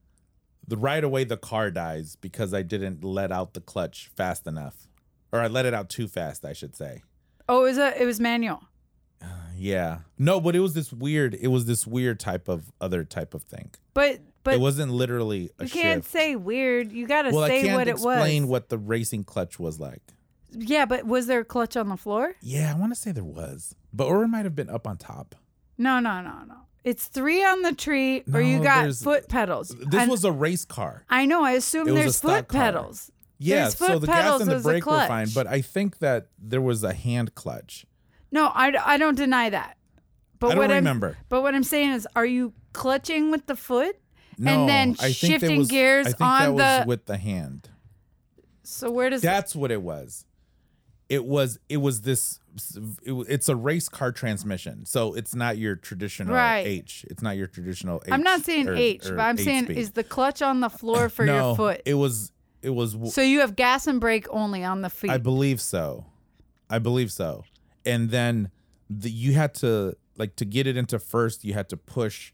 the 0.67 0.77
right 0.77 1.03
away 1.03 1.23
the 1.23 1.37
car 1.37 1.71
dies 1.71 2.17
because 2.19 2.53
I 2.53 2.61
didn't 2.61 3.03
let 3.03 3.31
out 3.31 3.53
the 3.53 3.61
clutch 3.61 4.09
fast 4.15 4.47
enough, 4.47 4.87
or 5.31 5.39
I 5.39 5.47
let 5.47 5.65
it 5.65 5.73
out 5.73 5.89
too 5.89 6.07
fast, 6.07 6.43
I 6.45 6.53
should 6.53 6.75
say. 6.75 7.03
Oh, 7.49 7.61
it 7.61 7.69
was 7.69 7.77
a 7.77 8.01
it 8.01 8.05
was 8.05 8.19
manual. 8.19 8.63
Yeah, 9.59 10.01
no, 10.19 10.39
but 10.39 10.55
it 10.55 10.59
was 10.59 10.75
this 10.75 10.93
weird. 10.93 11.33
It 11.33 11.47
was 11.47 11.65
this 11.65 11.87
weird 11.87 12.19
type 12.19 12.47
of 12.47 12.71
other 12.79 13.03
type 13.03 13.33
of 13.33 13.41
thing. 13.41 13.71
But 13.95 14.19
but 14.43 14.53
it 14.53 14.59
wasn't 14.59 14.91
literally 14.91 15.49
a 15.57 15.63
you 15.63 15.69
can't 15.71 16.03
shift. 16.03 16.11
say 16.11 16.35
weird. 16.35 16.91
You 16.91 17.07
got 17.07 17.23
to 17.23 17.31
well, 17.31 17.43
I 17.43 17.47
say 17.47 17.61
can't 17.63 17.73
what 17.75 17.87
it 17.87 17.91
explain 17.93 18.47
what 18.47 18.69
the 18.69 18.77
racing 18.77 19.23
clutch 19.23 19.57
was 19.57 19.79
like. 19.79 20.03
Yeah, 20.51 20.85
but 20.85 21.07
was 21.07 21.25
there 21.25 21.39
a 21.39 21.43
clutch 21.43 21.75
on 21.75 21.89
the 21.89 21.97
floor? 21.97 22.35
Yeah, 22.39 22.71
I 22.71 22.79
want 22.79 22.93
to 22.93 22.99
say 22.99 23.11
there 23.11 23.23
was, 23.23 23.73
but 23.91 24.05
or 24.05 24.23
it 24.23 24.27
might 24.27 24.45
have 24.45 24.55
been 24.55 24.69
up 24.69 24.85
on 24.85 24.97
top. 24.97 25.33
No, 25.75 25.99
no, 25.99 26.21
no, 26.21 26.43
no. 26.47 26.66
It's 26.87 27.07
three 27.07 27.43
on 27.43 27.63
the 27.63 27.73
tree, 27.73 28.23
or 28.33 28.39
you 28.39 28.59
No, 28.59 28.63
got 28.63 28.81
there's- 28.83 29.03
foot 29.03 29.27
pedals. 29.27 29.69
This 29.69 29.99
And 30.01 30.09
was 30.09 30.23
a 30.23 30.31
race 30.31 30.63
car. 30.63 31.03
I 31.09 31.25
know. 31.25 31.43
I 31.43 31.51
assume 31.51 31.87
it 31.87 31.91
was 31.91 31.99
a 31.99 32.03
there's 32.03 32.15
stock 32.15 32.31
foot 32.31 32.47
car. 32.47 32.61
pedals. 32.61 33.11
Yeah, 33.39 33.63
There's 33.63 33.77
so 33.77 33.87
foot 33.87 34.01
the 34.01 34.07
gas 34.07 34.21
pedals 34.23 34.41
and 34.43 34.51
the 34.51 34.55
as 34.55 34.61
a 34.65 34.69
brake 34.69 34.85
were 34.85 35.05
fine, 35.05 35.25
clutch. 35.25 35.35
but 35.35 35.47
I 35.47 35.59
think 35.61 35.99
that 35.99 36.27
there 36.39 36.61
was 36.61 36.83
a 36.85 36.93
hand 36.93 37.35
clutch. 37.35 37.85
No, 38.31 38.45
I, 38.45 38.73
I 38.85 38.97
don't 38.97 39.15
deny 39.15 39.49
that. 39.49 39.75
But 40.39 40.47
I 40.47 40.49
don't 40.51 40.59
what 40.59 40.69
remember. 40.75 41.07
I'm 41.09 41.25
but 41.29 41.41
what 41.41 41.55
I'm 41.55 41.63
saying 41.63 41.91
is, 41.91 42.07
are 42.15 42.25
you 42.25 42.53
clutching 42.73 43.31
with 43.31 43.47
the 43.47 43.55
foot 43.57 43.97
No, 44.37 44.51
and 44.51 44.69
then 44.69 44.91
I 45.01 45.11
think 45.11 45.15
shifting 45.41 45.57
was, 45.59 45.67
gears 45.67 46.07
I 46.07 46.09
think 46.11 46.21
on 46.21 46.39
that 46.39 46.53
was 46.53 46.83
the? 46.83 46.87
with 46.87 47.05
the 47.05 47.17
hand. 47.17 47.69
so 48.63 48.89
where 48.91 49.09
does 49.09 49.21
That's 49.21 49.55
what 49.55 49.71
it 49.71 49.81
was. 49.81 50.23
It 51.09 51.25
was 51.25 51.57
it 51.69 51.77
was 51.77 52.01
this 52.01 52.39
it, 52.75 53.13
it's 53.29 53.49
a 53.49 53.55
race 53.55 53.87
car 53.87 54.11
transmission. 54.11 54.85
So 54.85 55.13
it's 55.13 55.35
not 55.35 55.57
your 55.57 55.75
traditional 55.75 56.33
Right. 56.35 56.65
H. 56.65 57.05
It's 57.09 57.21
not 57.21 57.37
your 57.37 57.47
traditional 57.47 58.01
H. 58.05 58.11
I'm 58.11 58.23
not 58.23 58.41
saying 58.41 58.67
or- 58.67 58.75
H, 58.75 59.05
or 59.05 59.15
but 59.15 59.21
I'm 59.23 59.37
saying 59.37 59.65
speed. 59.65 59.77
is 59.77 59.91
the 59.91 60.03
clutch 60.03 60.41
on 60.41 60.59
the 60.59 60.69
floor 60.69 61.09
for 61.15 61.25
no, 61.25 61.47
your 61.49 61.55
foot? 61.55 61.81
It 61.85 61.93
was 61.93 62.31
it 62.61 62.71
was 62.71 62.93
w- 62.93 63.11
so 63.11 63.21
you 63.21 63.39
have 63.39 63.55
gas 63.55 63.87
and 63.87 64.01
brake 64.01 64.27
only 64.29 64.63
on 64.63 64.81
the 64.81 64.89
feet. 64.89 65.11
I 65.11 65.17
believe 65.17 65.61
so. 65.61 66.05
I 66.69 66.79
believe 66.79 67.11
so. 67.11 67.43
And 67.85 68.09
then 68.09 68.51
the, 68.89 69.09
you 69.09 69.33
had 69.33 69.53
to 69.55 69.95
like 70.17 70.35
to 70.37 70.45
get 70.45 70.67
it 70.67 70.75
into 70.75 70.99
first, 70.99 71.45
you 71.45 71.53
had 71.53 71.69
to 71.69 71.77
push 71.77 72.33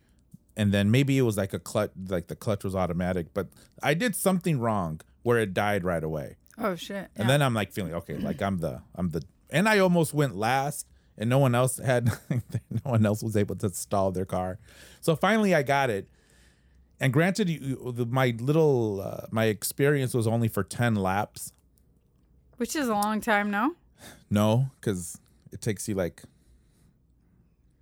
and 0.55 0.71
then 0.71 0.91
maybe 0.91 1.17
it 1.17 1.24
was 1.24 1.38
like 1.38 1.53
a 1.53 1.59
clutch 1.59 1.91
like 2.07 2.28
the 2.28 2.36
clutch 2.36 2.63
was 2.63 2.76
automatic, 2.76 3.34
but 3.34 3.47
I 3.82 3.93
did 3.93 4.15
something 4.15 4.59
wrong 4.59 5.01
where 5.24 5.38
it 5.39 5.53
died 5.53 5.84
right 5.84 6.03
away. 6.03 6.38
Oh 6.58 6.76
shit! 6.76 7.10
And 7.16 7.30
then 7.30 7.41
I'm 7.41 7.54
like 7.54 7.72
feeling 7.72 7.93
okay, 7.95 8.18
like 8.18 8.41
I'm 8.41 8.58
the 8.60 8.82
I'm 8.95 9.10
the 9.10 9.22
and 9.49 9.68
I 9.70 9.80
almost 9.80 10.14
went 10.14 10.36
last 10.36 10.88
and 11.18 11.30
no 11.30 11.38
one 11.39 11.54
else 11.56 11.78
had 11.78 12.06
no 12.30 12.80
one 12.84 13.06
else 13.06 13.22
was 13.24 13.36
able 13.38 13.56
to 13.58 13.70
stall 13.70 14.12
their 14.12 14.26
car. 14.26 14.60
So 15.01 15.16
finally 15.16 15.54
I 15.54 15.64
got 15.64 15.89
it. 15.89 16.08
And 16.99 17.12
granted 17.12 17.49
you, 17.49 17.91
the- 17.95 18.06
my 18.06 18.34
little 18.39 19.01
uh, 19.01 19.28
my 19.32 19.45
experience 19.45 20.14
was 20.14 20.26
only 20.28 20.47
for 20.47 20.64
10 20.64 20.95
laps. 20.95 21.51
which 22.58 22.76
is 22.76 22.88
a 22.88 22.93
long 22.93 23.20
time, 23.22 23.51
no? 23.51 23.76
No, 24.30 24.70
cuz 24.82 25.18
it 25.51 25.62
takes 25.62 25.88
you 25.88 25.95
like 25.95 26.24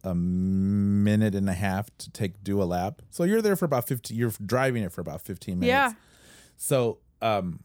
a 0.03 0.15
minute 0.15 1.35
and 1.35 1.47
a 1.49 1.53
half 1.53 1.95
to 1.99 2.09
take 2.09 2.43
do 2.43 2.61
a 2.61 2.65
lap. 2.65 3.01
So 3.11 3.23
you're 3.23 3.41
there 3.41 3.55
for 3.55 3.65
about 3.65 3.87
15 3.87 4.17
you're 4.17 4.31
driving 4.43 4.83
it 4.83 4.91
for 4.91 5.01
about 5.01 5.21
15 5.21 5.59
minutes. 5.59 5.69
Yeah. 5.69 5.93
So 6.57 6.97
um 7.21 7.59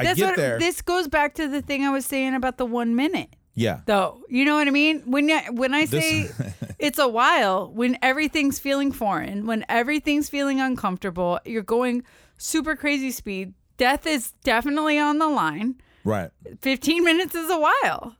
I 0.00 0.04
That's 0.04 0.18
get 0.18 0.26
what 0.26 0.36
there. 0.36 0.58
this 0.58 0.82
goes 0.82 1.08
back 1.08 1.34
to 1.34 1.48
the 1.48 1.62
thing 1.62 1.84
I 1.84 1.90
was 1.90 2.04
saying 2.06 2.34
about 2.34 2.56
the 2.58 2.66
one 2.66 2.94
minute. 2.96 3.30
yeah. 3.54 3.80
though. 3.86 4.22
You 4.28 4.44
know 4.44 4.56
what 4.56 4.66
I 4.68 4.70
mean? 4.70 5.02
When 5.10 5.28
you, 5.28 5.38
when 5.52 5.74
I 5.74 5.84
say 5.84 6.22
This- 6.28 6.54
it's 6.78 6.98
a 6.98 7.08
while, 7.08 7.70
when 7.72 7.98
everything's 8.02 8.58
feeling 8.58 8.92
foreign, 8.92 9.46
when 9.46 9.64
everything's 9.68 10.28
feeling 10.28 10.60
uncomfortable, 10.60 11.38
you're 11.44 11.62
going 11.62 12.02
super 12.38 12.74
crazy 12.76 13.10
speed. 13.10 13.54
Death 13.76 14.06
is 14.06 14.32
definitely 14.44 14.98
on 14.98 15.18
the 15.18 15.28
line. 15.28 15.76
Right. 16.04 16.30
15 16.60 17.04
minutes 17.04 17.34
is 17.34 17.50
a 17.50 17.58
while. 17.58 18.16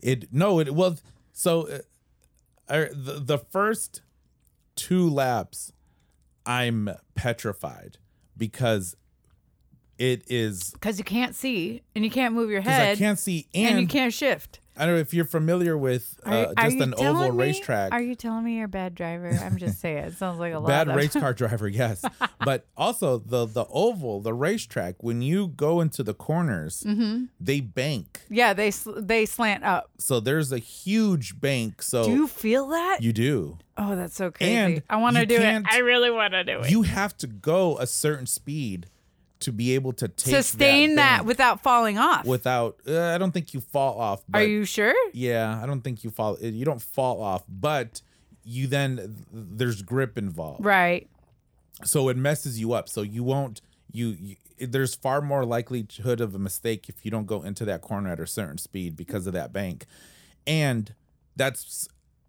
It 0.00 0.32
no, 0.32 0.60
it 0.60 0.74
was 0.74 1.02
So, 1.32 1.68
uh, 1.68 1.78
I, 2.68 2.78
the 2.92 3.20
the 3.24 3.38
first 3.38 4.02
two 4.76 5.08
laps, 5.10 5.72
I'm 6.46 6.90
petrified 7.14 7.98
because 8.36 8.96
it 9.98 10.22
is 10.28 10.70
Because 10.72 10.98
you 10.98 11.04
can't 11.04 11.34
see 11.34 11.82
and 11.94 12.04
you 12.04 12.10
can't 12.10 12.34
move 12.34 12.50
your 12.50 12.60
head 12.60 12.92
I 12.92 12.96
can't 12.96 13.18
see 13.18 13.46
and, 13.54 13.70
and, 13.72 13.80
you 13.80 13.86
can't 13.86 14.12
shift. 14.12 14.60
I 14.76 14.86
don't 14.86 14.96
know 14.96 15.00
if 15.00 15.14
you're 15.14 15.24
familiar 15.24 15.78
with 15.78 16.18
uh, 16.26 16.46
are 16.56 16.64
just 16.64 16.76
you 16.78 16.82
an 16.82 16.94
oval 16.98 17.30
me- 17.30 17.38
racetrack. 17.44 17.92
Are 17.92 18.02
you 18.02 18.16
telling 18.16 18.44
me 18.44 18.56
you're 18.56 18.64
a 18.64 18.68
bad 18.68 18.96
driver? 18.96 19.28
I'm 19.28 19.56
just 19.56 19.78
saying. 19.80 19.98
It 19.98 20.14
sounds 20.14 20.40
like 20.40 20.52
a 20.52 20.58
lot. 20.58 20.66
Bad 20.66 20.88
race 20.96 21.12
car 21.12 21.32
driver, 21.42 21.68
yes, 21.68 22.04
but 22.44 22.66
also 22.76 23.18
the 23.18 23.46
the 23.46 23.66
oval, 23.70 24.20
the 24.20 24.34
racetrack. 24.34 24.96
When 25.00 25.22
you 25.22 25.46
go 25.46 25.80
into 25.80 26.02
the 26.02 26.12
corners, 26.12 26.82
Mm-hmm. 26.84 27.26
they 27.38 27.60
bank. 27.60 28.22
Yeah, 28.28 28.52
they 28.52 28.72
they 28.96 29.26
slant 29.26 29.62
up. 29.62 29.90
So 29.98 30.18
there's 30.18 30.50
a 30.50 30.58
huge 30.58 31.40
bank. 31.40 31.80
So 31.80 32.06
Do 32.06 32.10
you 32.10 32.26
feel 32.26 32.66
that? 32.70 32.98
you 33.00 33.12
do. 33.12 33.58
oh, 33.78 33.94
that's 33.94 34.16
so 34.16 34.32
crazy. 34.32 34.54
And 34.56 34.82
I 34.90 34.96
want 34.96 35.14
to 35.18 35.24
do 35.24 35.36
it. 35.36 35.62
I 35.70 35.78
really 35.78 36.10
want 36.10 36.32
to 36.32 36.42
do 36.42 36.58
it. 36.62 36.70
you 36.72 36.82
have 36.82 37.16
to 37.18 37.28
go 37.28 37.78
a 37.78 37.86
certain 37.86 38.26
speed 38.26 38.86
to 39.44 39.52
be 39.52 39.74
able 39.74 39.92
to 39.94 40.08
take 40.08 40.34
Sustain 40.34 40.96
that, 40.96 41.18
bank 41.18 41.28
without 41.28 41.62
falling 41.62 41.96
off. 41.98 42.24
without 42.26 42.76
uh, 42.86 43.14
I 43.14 43.18
don't 43.18 43.32
think 43.32 43.54
you 43.54 43.60
fall 43.60 43.98
off 44.00 44.22
but 44.28 44.42
Are 44.42 44.44
you 44.46 44.64
sure? 44.64 44.94
yeah 45.12 45.60
I 45.62 45.66
don't 45.66 45.80
think 45.82 46.04
you 46.04 46.10
fall 46.10 46.36
you 46.40 46.64
don't 46.64 46.82
fall 46.82 47.22
off 47.22 47.44
but 47.48 48.02
you 48.44 48.66
then 48.66 49.24
there's 49.32 49.80
grip 49.82 50.18
involved 50.18 50.64
Right. 50.64 51.08
so 51.84 52.08
it 52.08 52.16
messes 52.16 52.58
you 52.60 52.72
up 52.74 52.88
so 52.88 53.02
you 53.02 53.22
won't 53.24 53.60
you, 53.92 54.08
you 54.20 54.36
there's 54.58 54.94
far 54.94 55.20
more 55.20 55.44
likelihood 55.44 56.20
of 56.20 56.34
a 56.34 56.38
mistake 56.38 56.88
if 56.88 57.04
you 57.04 57.10
don't 57.10 57.26
go 57.26 57.42
into 57.42 57.64
that 57.64 57.80
corner 57.80 58.10
at 58.10 58.20
a 58.20 58.26
certain 58.26 58.58
speed 58.58 58.96
because 58.96 59.26
of 59.26 59.32
that 59.32 59.52
bank 59.52 59.86
and 60.46 60.94
that's 61.36 61.88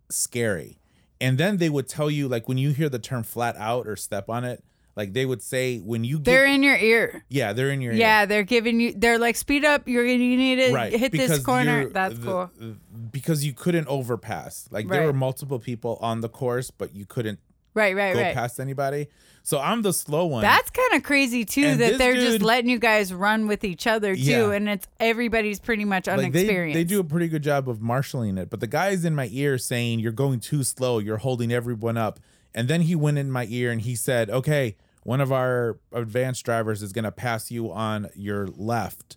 scary 0.09 0.77
and 1.21 1.37
then 1.37 1.57
they 1.57 1.69
would 1.69 1.87
tell 1.87 2.09
you 2.09 2.27
like 2.27 2.47
when 2.47 2.57
you 2.57 2.71
hear 2.71 2.89
the 2.89 2.99
term 2.99 3.23
flat 3.23 3.55
out 3.57 3.87
or 3.87 3.95
step 3.95 4.29
on 4.29 4.43
it 4.43 4.63
like 4.95 5.13
they 5.13 5.25
would 5.25 5.41
say 5.41 5.77
when 5.79 6.03
you 6.03 6.17
get 6.17 6.25
They're 6.25 6.45
in 6.45 6.63
your 6.63 6.77
ear. 6.77 7.23
yeah 7.29 7.53
they're 7.53 7.69
in 7.71 7.81
your 7.81 7.93
ear. 7.93 7.99
Yeah, 7.99 8.25
they're 8.25 8.43
giving 8.43 8.79
you. 8.79 8.93
They're 8.95 9.19
like, 9.19 9.35
speed 9.35 9.65
up. 9.65 9.87
You're 9.87 10.05
gonna. 10.05 10.23
You 10.23 10.37
need 10.37 10.55
to 10.67 10.73
right 10.73 10.93
hit 10.93 11.11
this 11.11 11.43
corner. 11.43 11.89
That's 11.89 12.17
the- 12.17 12.23
cool. 12.25 12.51
Uh, 12.61 12.65
because 13.11 13.45
you 13.45 13.53
couldn't 13.53 13.87
overpass 13.87 14.67
like 14.71 14.87
there 14.87 15.03
were 15.05 15.13
multiple 15.13 15.59
people 15.59 15.97
on 16.01 16.21
the 16.21 16.29
course 16.29 16.71
but 16.71 16.95
you 16.95 17.05
couldn't 17.05 17.39
Right, 17.73 17.93
right, 17.93 18.13
go 18.13 18.21
right. 18.21 18.33
past 18.33 18.59
anybody 18.61 19.07
so 19.43 19.59
i'm 19.59 19.81
the 19.81 19.91
slow 19.91 20.25
one 20.27 20.41
That's 20.41 20.69
kind 20.71 20.93
of 20.93 21.03
crazy 21.03 21.43
too. 21.43 21.65
And 21.65 21.81
that 21.81 21.97
they're 21.97 22.15
just 22.15 22.41
letting 22.41 22.69
you 22.69 22.79
guys 22.79 23.13
run 23.13 23.47
with 23.47 23.63
each 23.65 23.85
other 23.85 24.15
too, 24.15 24.21
Yeah. 24.21 24.51
and 24.51 24.69
it's 24.69 24.87
everybody's 24.99 25.59
pretty 25.59 25.83
much 25.85 26.07
like 26.07 26.17
they, 26.31 26.39
unexperienced. 26.39 26.75
they 26.75 26.83
do 26.85 26.99
a 27.01 27.03
pretty 27.03 27.27
good 27.27 27.43
job 27.43 27.67
of 27.69 27.81
marshaling 27.81 28.37
it 28.37 28.49
but 28.49 28.59
the 28.61 28.67
guy's 28.67 29.03
in 29.03 29.13
my 29.13 29.27
ear 29.31 29.57
saying 29.57 29.99
you're 29.99 30.13
going 30.13 30.39
too 30.39 30.63
slow 30.63 30.99
you're 30.99 31.17
holding 31.17 31.51
everyone 31.51 31.97
up 31.97 32.19
and 32.53 32.67
then 32.69 32.81
he 32.81 32.95
went 32.95 33.17
in 33.17 33.29
my 33.29 33.45
ear 33.49 33.71
and 33.71 33.81
he 33.81 33.93
said 33.95 34.29
okay 34.29 34.77
one 35.05 35.21
of 35.21 35.31
our 35.31 35.77
advanced 35.93 36.43
drivers 36.43 36.81
is 36.83 36.91
going 36.91 37.05
to 37.05 37.11
pass 37.11 37.49
you 37.51 37.71
on 37.71 38.09
your 38.15 38.47
left 38.47 39.15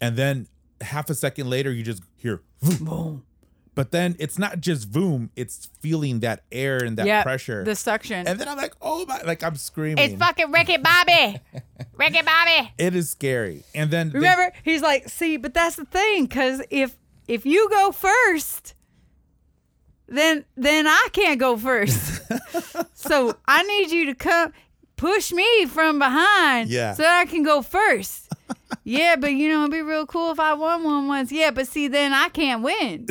and 0.00 0.16
then 0.16 0.46
half 0.80 1.10
a 1.10 1.14
second 1.14 1.50
later 1.50 1.70
you 1.70 1.82
just 1.82 2.02
hear 2.16 2.40
vroom. 2.62 2.84
Boom. 2.88 3.24
but 3.74 3.90
then 3.90 4.14
it's 4.18 4.38
not 4.38 4.60
just 4.60 4.90
boom 4.92 5.30
it's 5.36 5.68
feeling 5.80 6.20
that 6.20 6.44
air 6.52 6.78
and 6.78 6.96
that 6.96 7.06
Yeah, 7.06 7.22
pressure 7.24 7.64
the 7.64 7.74
suction. 7.76 8.26
and 8.26 8.38
then 8.38 8.48
i'm 8.48 8.56
like 8.56 8.74
oh 8.80 9.04
my 9.06 9.20
like 9.22 9.42
i'm 9.42 9.56
screaming 9.56 9.98
it's 10.12 10.14
fucking 10.18 10.50
Ricky 10.52 10.76
Bobby. 10.78 11.38
Ricky 11.96 12.22
Bobby. 12.22 12.72
it 12.78 12.94
is 12.94 13.10
scary 13.10 13.64
and 13.74 13.90
then 13.90 14.10
they- 14.10 14.18
Remember, 14.20 14.52
he's 14.62 14.80
like, 14.82 15.08
see, 15.08 15.36
but 15.36 15.52
that's 15.54 15.76
the 15.76 15.84
thing, 15.84 16.24
because 16.26 16.62
if 16.70 16.96
if 17.28 17.44
you 17.44 17.68
go 17.68 17.92
first, 17.92 18.74
then 20.08 20.44
then 20.56 20.86
I 20.86 21.08
can't 21.12 21.38
go 21.38 21.56
first. 21.56 22.22
so 22.94 23.36
I 23.46 23.62
need 23.62 23.90
you 23.90 24.06
to 24.06 24.14
come 24.14 24.52
push 25.00 25.32
me 25.32 25.66
from 25.66 25.98
behind, 25.98 26.68
Yeah. 26.68 26.92
so 26.94 27.02
that 27.02 27.20
I 27.20 27.24
can 27.24 27.42
go 27.42 27.62
first. 27.62 28.28
yeah, 28.84 29.16
but 29.16 29.32
you 29.32 29.48
know, 29.48 29.60
it'd 29.60 29.72
be 29.72 29.80
real 29.82 30.06
cool 30.06 30.30
if 30.30 30.38
I 30.38 30.52
won 30.54 30.84
one 30.84 31.08
once. 31.08 31.32
Yeah, 31.32 31.50
but 31.50 31.66
see, 31.66 31.88
then 31.88 32.12
I 32.12 32.28
can't 32.28 32.62
win. 32.62 33.06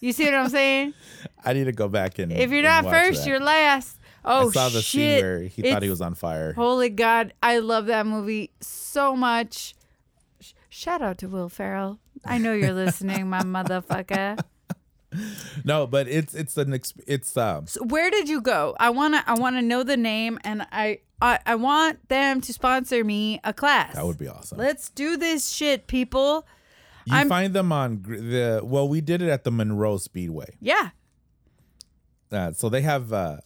You 0.00 0.12
see 0.12 0.24
what 0.26 0.34
I'm 0.34 0.48
saying? 0.48 0.94
i 1.44 1.52
need 1.52 1.64
to 1.64 1.72
go 1.72 1.88
back 1.88 2.18
and 2.18 2.32
If 2.32 2.50
you're 2.50 2.64
and 2.64 2.84
not 2.86 2.92
first, 2.92 3.24
that. 3.24 3.28
you're 3.30 3.40
last. 3.40 3.98
Oh 4.24 4.48
i 4.48 4.52
saw 4.52 4.68
the 4.70 4.80
shit! 4.80 5.18
scene 5.18 5.24
where 5.24 5.40
he 5.42 5.60
thought 5.62 5.82
he 5.82 5.90
was 5.90 6.00
on 6.00 6.14
fire 6.14 6.54
Holy 6.54 6.88
God, 6.88 7.34
I 7.42 7.58
love 7.58 7.86
that 7.86 8.06
movie 8.06 8.50
so 8.60 9.14
much. 9.14 9.74
Sh- 10.40 10.52
Shout 10.70 11.02
out 11.02 11.18
to 11.18 11.28
Will 11.28 11.48
Ferrell. 11.50 11.98
I 12.24 12.38
know 12.38 12.54
you're 12.54 12.72
listening, 12.72 13.28
my 13.28 13.40
motherfucker. 13.56 14.38
no 15.64 15.86
but 15.86 16.08
it's 16.08 16.34
it's 16.34 16.56
an 16.56 16.70
exp- 16.72 17.00
it's 17.06 17.36
um 17.36 17.66
So 17.66 17.84
where 17.84 18.10
did 18.10 18.28
you 18.28 18.40
go? 18.40 18.76
I 18.80 18.90
wanna 18.90 19.22
I 19.26 19.34
wanna 19.34 19.62
know 19.62 19.82
the 19.82 19.96
name, 19.96 20.38
and 20.44 20.66
I 20.72 21.00
I, 21.22 21.38
I 21.46 21.54
want 21.54 22.08
them 22.08 22.40
to 22.42 22.52
sponsor 22.52 23.02
me 23.04 23.40
a 23.44 23.52
class. 23.52 23.94
that 23.94 24.04
would 24.04 24.18
be 24.18 24.28
awesome 24.28 24.58
Let's 24.58 24.90
do 24.90 25.16
this 25.16 25.48
shit, 25.50 25.86
people. 25.86 26.46
you 27.06 27.14
I'm- 27.16 27.28
find 27.28 27.54
them 27.54 27.72
on 27.72 28.02
the 28.02 28.60
well 28.64 28.88
we 28.88 29.00
did 29.00 29.22
it 29.22 29.28
at 29.30 29.44
the 29.44 29.50
monroe 29.50 29.96
speedway 29.98 30.56
Yeah. 30.60 30.90
uh, 32.32 32.52
so 32.52 32.68
they 32.68 32.82
have 32.82 33.12
uh 33.12 33.36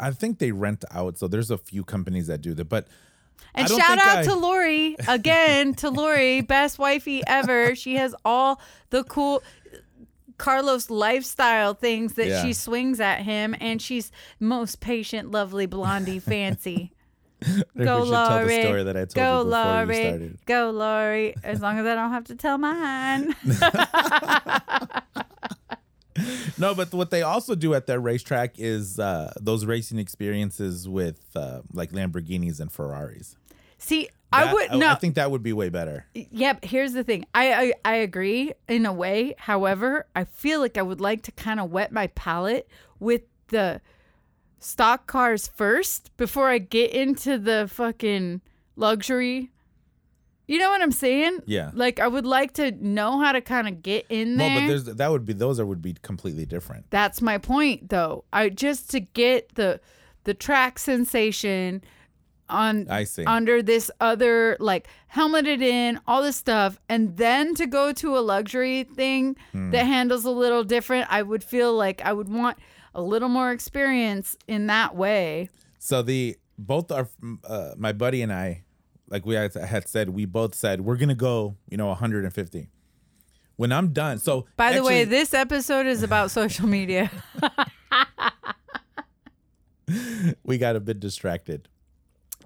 i 0.00 0.10
think 0.10 0.38
they 0.38 0.52
rent 0.52 0.84
out 0.90 1.18
so 1.18 1.28
there's 1.28 1.50
a 1.50 1.58
few 1.58 1.84
companies 1.84 2.26
that 2.26 2.40
do 2.40 2.54
that 2.54 2.64
but 2.68 2.88
And 3.54 3.68
shout 3.68 3.98
out 3.98 4.18
I- 4.18 4.24
to 4.24 4.34
Lori 4.34 4.96
again 5.08 5.74
to 5.74 5.90
Lori, 5.90 6.40
best 6.40 6.78
wifey 6.78 7.22
ever. 7.26 7.74
She 7.76 7.94
has 7.96 8.14
all 8.24 8.60
the 8.90 9.02
cool 9.04 9.42
Carlos 10.38 10.90
lifestyle 10.90 11.74
things 11.74 12.14
that 12.14 12.26
Yeah. 12.28 12.42
she 12.42 12.52
swings 12.52 13.00
at 13.00 13.20
him, 13.22 13.54
and 13.60 13.80
she's 13.80 14.10
most 14.40 14.80
patient, 14.80 15.30
lovely, 15.30 15.66
blondie, 15.66 16.18
fancy. 16.20 16.92
Go 17.42 17.52
Lori. 17.76 17.84
tell 17.84 18.04
the 18.06 18.10
Lori. 18.10 18.62
story 18.62 18.82
that 18.84 18.96
I 18.96 19.00
told 19.00 19.14
Go 19.14 19.38
you 19.38 19.44
before 19.44 19.58
you 19.60 19.64
Lori. 19.86 19.94
started. 20.08 20.38
Go 20.46 20.70
Lori. 20.70 21.34
As 21.44 21.60
long 21.60 21.78
as 21.78 21.86
I 21.86 21.94
don't 21.94 22.10
have 22.10 22.24
to 22.24 22.34
tell 22.36 22.56
mine. 22.58 23.34
No, 26.56 26.72
but 26.76 26.92
what 26.94 27.10
they 27.10 27.22
also 27.22 27.56
do 27.56 27.74
at 27.74 27.86
their 27.88 27.98
racetrack 27.98 28.54
is 28.58 29.00
uh, 29.00 29.32
those 29.40 29.64
racing 29.66 29.98
experiences 29.98 30.88
with 30.88 31.18
uh, 31.34 31.62
like 31.72 31.90
Lamborghinis 31.90 32.60
and 32.60 32.70
Ferraris. 32.70 33.36
See, 33.78 34.08
I 34.34 34.52
would 34.52 34.70
I, 34.70 34.76
no. 34.76 34.88
I 34.90 34.94
think 34.96 35.14
that 35.16 35.30
would 35.30 35.42
be 35.42 35.52
way 35.52 35.68
better. 35.68 36.06
Yep. 36.14 36.64
Here's 36.64 36.92
the 36.92 37.04
thing. 37.04 37.24
I, 37.34 37.52
I 37.54 37.72
I 37.84 37.94
agree 37.96 38.52
in 38.68 38.86
a 38.86 38.92
way. 38.92 39.34
However, 39.38 40.06
I 40.14 40.24
feel 40.24 40.60
like 40.60 40.76
I 40.78 40.82
would 40.82 41.00
like 41.00 41.22
to 41.22 41.32
kind 41.32 41.60
of 41.60 41.70
wet 41.70 41.92
my 41.92 42.08
palate 42.08 42.68
with 42.98 43.22
the 43.48 43.80
stock 44.58 45.06
cars 45.06 45.46
first 45.48 46.16
before 46.16 46.48
I 46.48 46.58
get 46.58 46.90
into 46.92 47.38
the 47.38 47.68
fucking 47.70 48.40
luxury. 48.76 49.50
You 50.46 50.58
know 50.58 50.68
what 50.70 50.82
I'm 50.82 50.92
saying? 50.92 51.40
Yeah. 51.46 51.70
Like 51.72 52.00
I 52.00 52.08
would 52.08 52.26
like 52.26 52.52
to 52.54 52.70
know 52.72 53.18
how 53.18 53.32
to 53.32 53.40
kind 53.40 53.66
of 53.66 53.82
get 53.82 54.04
in 54.10 54.36
No, 54.36 54.44
there. 54.44 54.60
but 54.60 54.66
there's 54.66 54.84
that 54.84 55.10
would 55.10 55.24
be 55.24 55.32
those 55.32 55.58
are 55.58 55.64
would 55.66 55.80
be 55.82 55.94
completely 56.02 56.44
different. 56.44 56.86
That's 56.90 57.22
my 57.22 57.38
point 57.38 57.88
though. 57.88 58.24
I 58.32 58.50
just 58.50 58.90
to 58.90 59.00
get 59.00 59.54
the 59.54 59.80
the 60.24 60.34
track 60.34 60.78
sensation 60.78 61.82
on 62.48 62.88
I 62.90 63.04
see. 63.04 63.24
under 63.24 63.62
this 63.62 63.90
other 64.00 64.56
like 64.60 64.88
helmeted 65.06 65.62
in 65.62 65.98
all 66.06 66.22
this 66.22 66.36
stuff 66.36 66.78
and 66.88 67.16
then 67.16 67.54
to 67.54 67.66
go 67.66 67.92
to 67.94 68.18
a 68.18 68.20
luxury 68.20 68.84
thing 68.84 69.36
Hmm. 69.52 69.70
that 69.70 69.84
handles 69.86 70.24
a 70.24 70.30
little 70.30 70.62
different 70.64 71.06
i 71.10 71.22
would 71.22 71.42
feel 71.42 71.74
like 71.74 72.02
i 72.04 72.12
would 72.12 72.28
want 72.28 72.58
a 72.94 73.00
little 73.02 73.28
more 73.30 73.50
experience 73.50 74.36
in 74.46 74.66
that 74.68 74.94
way 74.94 75.48
So 75.78 76.02
the 76.02 76.36
both 76.58 76.92
our 76.92 77.08
uh, 77.48 77.70
my 77.76 77.92
buddy 77.92 78.22
and 78.22 78.32
I, 78.32 78.62
like 79.08 79.26
we 79.26 79.34
had, 79.34 79.52
had 79.54 79.88
said, 79.88 80.10
we 80.10 80.24
both 80.24 80.54
said 80.54 80.82
we're 80.82 80.96
gonna 80.96 81.14
go, 81.16 81.56
you 81.68 81.76
know, 81.76 81.88
150. 81.88 82.68
When 83.56 83.72
I'm 83.72 83.92
done, 83.92 84.18
so 84.18 84.46
by 84.56 84.72
the 84.72 84.82
way 84.84 85.04
this 85.04 85.34
episode 85.34 85.86
is 85.86 86.02
about 86.02 86.30
social 86.40 86.68
media 86.68 87.10
we 90.44 90.58
got 90.58 90.76
a 90.76 90.80
bit 90.80 91.00
distracted, 91.00 91.68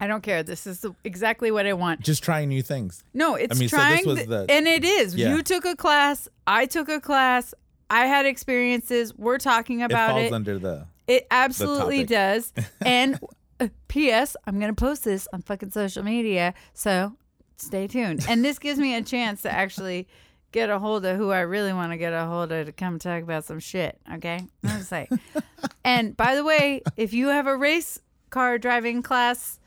i 0.00 0.06
don't 0.06 0.22
care 0.22 0.42
this 0.42 0.66
is 0.66 0.80
the- 0.80 0.94
exactly 1.04 1.50
what 1.50 1.66
i 1.66 1.72
want 1.72 2.00
just 2.00 2.22
trying 2.22 2.48
new 2.48 2.62
things. 2.62 3.02
no 3.14 3.34
it's 3.34 3.56
I 3.56 3.58
mean, 3.58 3.68
so 3.68 3.76
this 3.76 3.84
trying 3.84 4.06
was 4.06 4.26
the- 4.26 4.46
and 4.48 4.66
it 4.66 4.84
is 4.84 5.14
Yeah. 5.14 5.34
you 5.34 5.42
took 5.42 5.64
a 5.64 5.76
class 5.76 6.28
i 6.46 6.66
took 6.66 6.88
a 6.88 7.00
class 7.00 7.54
i 7.90 8.06
had 8.06 8.26
experiences 8.26 9.14
we're 9.16 9.38
talking 9.38 9.82
about 9.82 10.10
It 10.10 10.12
falls 10.12 10.24
it 10.26 10.32
under 10.34 10.58
the 10.58 10.86
It 11.06 11.26
absolutely 11.30 12.04
topic. 12.04 12.08
does. 12.08 12.52
And 12.84 13.18
uh, 13.60 13.68
P.S. 13.88 14.36
I'm 14.46 14.60
gonna 14.60 14.74
post 14.74 15.04
this 15.04 15.26
on 15.32 15.42
fucking 15.42 15.70
social 15.72 16.02
media, 16.04 16.52
so 16.74 17.14
stay 17.56 17.86
tuned. 17.88 18.24
And 18.28 18.44
this 18.44 18.58
gives 18.58 18.78
me 18.78 18.94
a 18.94 19.02
chance 19.02 19.42
to 19.42 19.50
actually 19.50 20.06
get 20.52 20.70
a 20.70 20.78
hold 20.78 21.04
of 21.04 21.16
who 21.16 21.30
I 21.30 21.40
really 21.40 21.72
want 21.72 21.90
to 21.92 21.96
get 21.98 22.12
a 22.12 22.24
hold 22.26 22.52
of 22.52 22.66
to 22.66 22.72
come 22.72 22.98
talk 22.98 23.22
about 23.22 23.44
some 23.44 23.58
shit. 23.58 23.98
Okay, 24.16 24.40
I'm 24.64 24.82
say. 24.82 25.08
and 25.84 26.16
by 26.16 26.34
the 26.36 26.44
way, 26.44 26.82
if 26.96 27.12
you 27.12 27.28
have 27.28 27.46
a 27.46 27.56
race 27.56 27.98
car 28.30 28.58
driving 28.58 29.02
class, 29.02 29.58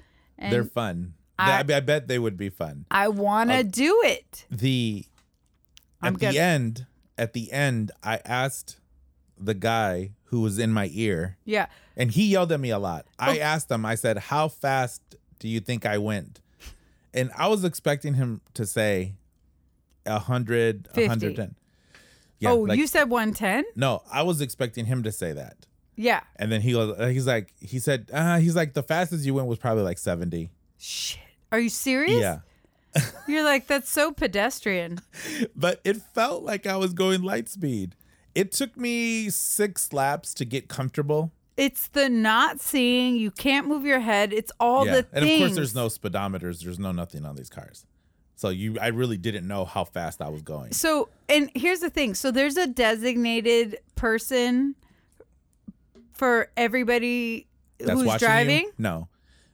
and 0.42 0.52
they're 0.54 0.64
fun. 0.64 1.14
I- 1.40 1.60
I, 1.60 1.64
bet 1.80 2.08
they 2.08 2.20
would 2.20 2.38
be 2.38 2.50
fun. 2.50 2.86
I 2.92 3.08
want 3.08 3.50
to 3.52 3.64
do 3.64 4.00
it. 4.06 4.46
The 4.52 5.06
I'm 6.02 6.14
at 6.16 6.20
good. 6.20 6.34
the 6.34 6.40
end, 6.40 6.86
at 7.18 7.34
the 7.34 7.52
end, 7.52 7.92
I 8.04 8.20
asked 8.26 8.78
the 9.40 9.54
guy 9.56 10.12
who 10.26 10.42
was 10.42 10.60
in 10.60 10.72
my 10.72 10.90
ear, 10.94 11.38
Yeah. 11.46 11.66
and 11.98 12.12
he 12.12 12.28
yelled 12.28 12.52
at 12.52 12.60
me 12.60 12.70
a 12.70 12.78
lot. 12.80 13.08
I 13.18 13.40
Oh. 13.40 13.42
asked 13.42 13.72
him, 13.72 13.86
I 13.86 13.96
said, 13.96 14.18
How 14.18 14.48
fast 14.50 15.02
do 15.40 15.48
you 15.48 15.60
think 15.60 15.84
I 15.86 15.98
went? 15.98 16.42
And 17.14 17.32
I 17.36 17.48
was 17.48 17.64
expecting 17.64 18.14
him 18.14 18.42
to 18.54 18.66
say 18.66 19.16
a 20.06 20.20
hundred, 20.20 20.88
a 20.96 21.08
hundred 21.08 21.36
ten. 21.38 21.56
Yeah, 22.40 22.52
oh, 22.52 22.60
like- 22.62 22.78
you 22.78 22.88
said 22.88 23.10
110? 23.10 23.66
no, 23.76 24.04
I 24.12 24.22
was 24.24 24.42
expecting 24.42 24.86
him 24.86 25.02
to 25.04 25.12
say 25.12 25.32
that. 25.34 25.66
Yeah. 26.02 26.22
And 26.38 26.52
then 26.52 26.62
he 26.62 26.74
was 26.74 26.98
he's 27.12 27.28
like 27.28 27.54
he 27.60 27.80
said, 27.80 28.10
uh, 28.12 28.40
he's 28.40 28.56
like 28.56 28.74
the 28.74 28.84
fastest 28.84 29.24
you 29.24 29.36
went 29.36 29.48
was 29.48 29.60
probably 29.60 29.84
like 29.84 30.00
70. 30.00 30.50
Shit. 30.78 31.22
Are 31.52 31.60
you 31.60 31.70
serious? 31.70 32.20
Yeah. 32.20 32.40
You're 33.28 33.44
like 33.44 33.68
that's 33.68 33.90
so 33.90 34.12
pedestrian. 34.12 35.00
But 35.56 35.80
it 35.84 35.98
felt 35.98 36.44
like 36.44 36.66
I 36.66 36.76
was 36.76 36.94
going 36.94 37.22
light 37.22 37.50
speed. 37.50 37.96
It 38.34 38.52
took 38.52 38.76
me 38.76 39.30
six 39.30 39.94
laps 39.94 40.34
to 40.36 40.46
get 40.46 40.68
comfortable. 40.68 41.32
It's 41.56 41.88
the 41.90 42.10
not 42.10 42.60
seeing. 42.60 43.18
You 43.18 43.30
can't 43.30 43.68
move 43.68 43.86
your 43.86 44.00
head. 44.00 44.34
It's 44.34 44.52
all 44.60 44.86
yeah. 44.86 44.94
the 44.94 45.08
and 45.14 45.26
things. 45.26 45.42
of 45.42 45.48
course 45.48 45.56
there's 45.56 45.76
no 45.76 45.88
speedometers, 45.88 46.64
there's 46.64 46.80
no 46.80 46.92
nothing 46.92 47.26
on 47.26 47.36
these 47.36 47.50
cars. 47.50 47.86
So 48.36 48.50
you 48.50 48.80
I 48.82 48.88
really 48.88 49.18
didn't 49.18 49.48
know 49.48 49.66
how 49.66 49.84
fast 49.84 50.20
I 50.20 50.30
was 50.30 50.42
going. 50.42 50.72
So, 50.72 51.10
and 51.30 51.52
here's 51.54 51.82
the 51.82 51.92
thing. 51.92 52.16
So 52.16 52.32
there's 52.32 52.58
a 52.58 52.66
designated 52.66 53.78
person 53.96 54.76
for 56.22 56.52
everybody 56.56 57.48
That's 57.80 57.92
who's 57.94 58.06
watching 58.06 58.28
driving. 58.28 58.64
you? 58.66 58.74
No. 58.78 59.08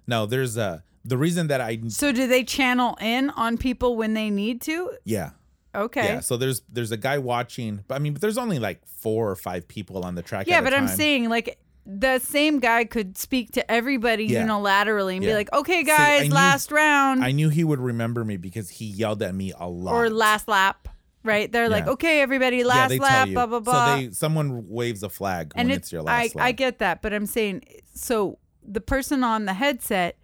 No, 0.06 0.26
there's 0.26 0.58
a 0.58 0.84
the 1.06 1.18
reason 1.18 1.48
that 1.48 1.62
I 1.62 1.80
So 1.88 2.12
do 2.12 2.28
they 2.28 2.44
channel 2.44 2.98
in 3.00 3.30
on 3.30 3.58
people 3.58 3.96
when 3.96 4.14
they 4.14 4.30
need 4.30 4.60
to? 4.64 4.92
yeah. 5.06 5.30
Okay. 5.74 6.04
Yeah, 6.06 6.20
so 6.22 6.36
there's 6.36 6.62
there's 6.70 6.92
a 6.92 6.98
guy 6.98 7.20
watching, 7.20 7.84
but 7.88 7.96
I 7.96 8.00
mean, 8.00 8.12
but 8.14 8.22
there's 8.22 8.38
only 8.38 8.60
like 8.60 8.86
four 8.86 9.30
or 9.30 9.36
five 9.36 9.68
people 9.68 10.04
on 10.04 10.16
the 10.16 10.22
track. 10.24 10.48
Yeah, 10.48 10.56
at 10.58 10.62
a 10.62 10.64
but 10.66 10.74
I'm 10.74 10.88
saying 10.90 11.30
like 11.30 11.58
the 11.86 12.20
same 12.20 12.60
guy 12.60 12.84
could 12.84 13.18
speak 13.18 13.52
to 13.52 13.72
everybody 13.72 14.26
Yeah. 14.26 14.46
unilaterally 14.46 15.14
and 15.14 15.22
be 15.22 15.34
like, 15.34 15.54
"Okay, 15.54 15.80
I 15.80 15.84
guys, 15.84 16.28
knew- 16.30 16.36
last 16.36 16.72
round 16.72 17.24
I 17.24 17.32
knew 17.32 17.48
he 17.50 17.64
would 17.64 17.80
remember 17.80 18.26
me 18.26 18.36
because 18.38 18.70
he 18.72 18.86
yelled 18.86 19.22
at 19.24 19.34
me 19.36 19.54
a 19.58 19.70
lot. 19.70 19.94
or 19.94 20.10
last 20.10 20.48
lap." 20.50 20.90
Right? 21.24 21.52
They're 21.52 21.68
like, 21.70 21.86
Yeah. 21.86 21.92
"Okay, 21.94 22.22
everybody, 22.22 22.64
last 22.64 22.90
they 22.90 23.00
lap, 23.00 23.28
you. 23.28 23.34
blah 23.34 23.46
blah 23.48 23.60
blah." 23.60 23.96
So 23.96 24.02
they 24.02 24.12
someone 24.12 24.70
waves 24.70 25.04
a 25.04 25.10
flag 25.10 25.52
and 25.56 25.68
when 25.70 25.78
it's, 25.78 25.92
your 25.92 26.02
I, 26.02 26.24
last 26.24 26.36
lap. 26.36 26.46
I 26.46 26.52
get 26.54 26.80
that, 26.80 27.02
but 27.02 27.14
I'm 27.14 27.26
saying 27.26 27.64
so 27.94 28.38
the 28.64 28.82
person 28.82 29.24
on 29.24 29.46
the 29.46 29.54
headset 29.54 30.18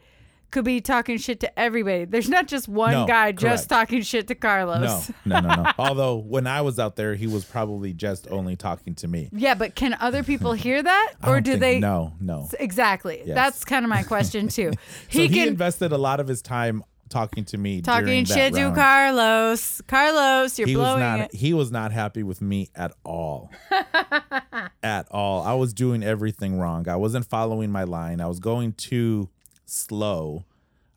could 0.52 0.66
be 0.66 0.80
talking 0.82 1.18
shit 1.18 1.40
to 1.40 1.60
everybody. 1.60 2.06
There's 2.06 2.30
not 2.30 2.48
just 2.48 2.68
one 2.68 2.92
No, 2.92 3.08
guy 3.08 3.32
just 3.32 3.68
correct. 3.68 3.70
talking 3.70 4.02
shit 4.04 4.28
to 4.28 4.36
Carlos. 4.36 5.10
no, 5.26 5.42
no, 5.42 5.48
no, 5.48 5.64
no. 5.64 5.72
Although 5.80 6.18
when 6.18 6.46
I 6.46 6.62
was 6.62 6.78
out 6.78 6.96
there, 6.96 7.16
he 7.16 7.26
was 7.26 7.44
probably 7.44 7.92
just 7.92 8.28
only 8.30 8.56
talking 8.56 8.94
to 8.96 9.08
me. 9.08 9.30
Yeah, 9.34 9.56
but 9.56 9.74
can 9.74 9.96
other 10.00 10.22
people 10.24 10.54
hear 10.54 10.84
that, 10.84 11.14
I 11.24 11.28
or 11.28 11.34
don't 11.38 11.44
do 11.44 11.52
think- 11.54 11.62
they? 11.62 11.80
No, 11.80 12.14
no. 12.22 12.50
Exactly. 12.60 13.24
That's 13.26 13.66
kind 13.66 13.84
of 13.84 13.90
my 13.90 14.04
question 14.04 14.48
too. 14.48 14.72
So 15.10 15.20
He 15.28 15.42
invested 15.42 15.92
a 15.92 15.98
lot 15.98 16.20
of 16.20 16.28
his 16.28 16.44
time 16.44 16.84
talking 17.14 17.46
to 17.46 17.58
me. 17.58 17.82
talking 17.82 18.26
shit 18.26 18.54
to 18.54 18.64
round. 18.64 18.76
Carlos. 18.76 19.82
Carlos, 19.88 20.58
you're 20.60 20.68
he 20.68 20.76
was 20.76 20.84
blowing 20.84 21.00
not 21.00 21.20
it. 21.22 21.36
he 21.36 21.54
was 21.54 21.72
not 21.72 21.92
happy 21.92 22.24
with 22.24 22.42
me 22.42 22.70
at 22.76 22.92
all 23.06 23.50
at 24.84 25.08
all 25.12 25.42
i 25.44 25.54
was 25.54 25.74
doing 25.74 26.04
everything 26.04 26.58
wrong 26.60 26.88
i 26.90 26.96
wasn't 26.96 27.26
following 27.26 27.72
my 27.72 27.84
line 27.84 28.20
i 28.20 28.28
was 28.28 28.40
going 28.40 28.74
too 28.74 29.30
slow 29.66 30.44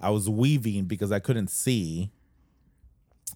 i 0.00 0.10
was 0.10 0.28
weaving 0.28 0.84
because 0.84 1.12
i 1.12 1.18
couldn't 1.20 1.48
see 1.50 2.10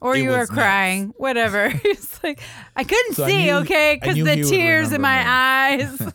Or 0.00 0.16
it 0.16 0.22
you 0.22 0.30
were 0.30 0.38
was 0.38 0.50
nuts. 0.50 0.58
crying, 0.58 1.12
whatever. 1.18 1.70
it's 1.84 2.22
like 2.24 2.40
I 2.74 2.84
couldn't 2.84 3.14
So 3.14 3.24
I 3.24 3.28
see, 3.28 3.44
knew- 3.44 3.56
okay, 3.62 3.98
because 4.00 4.16
the 4.16 4.42
tears 4.48 4.92
in 4.92 5.00
my 5.02 5.18
me. 5.18 5.24
eyes. 5.26 6.12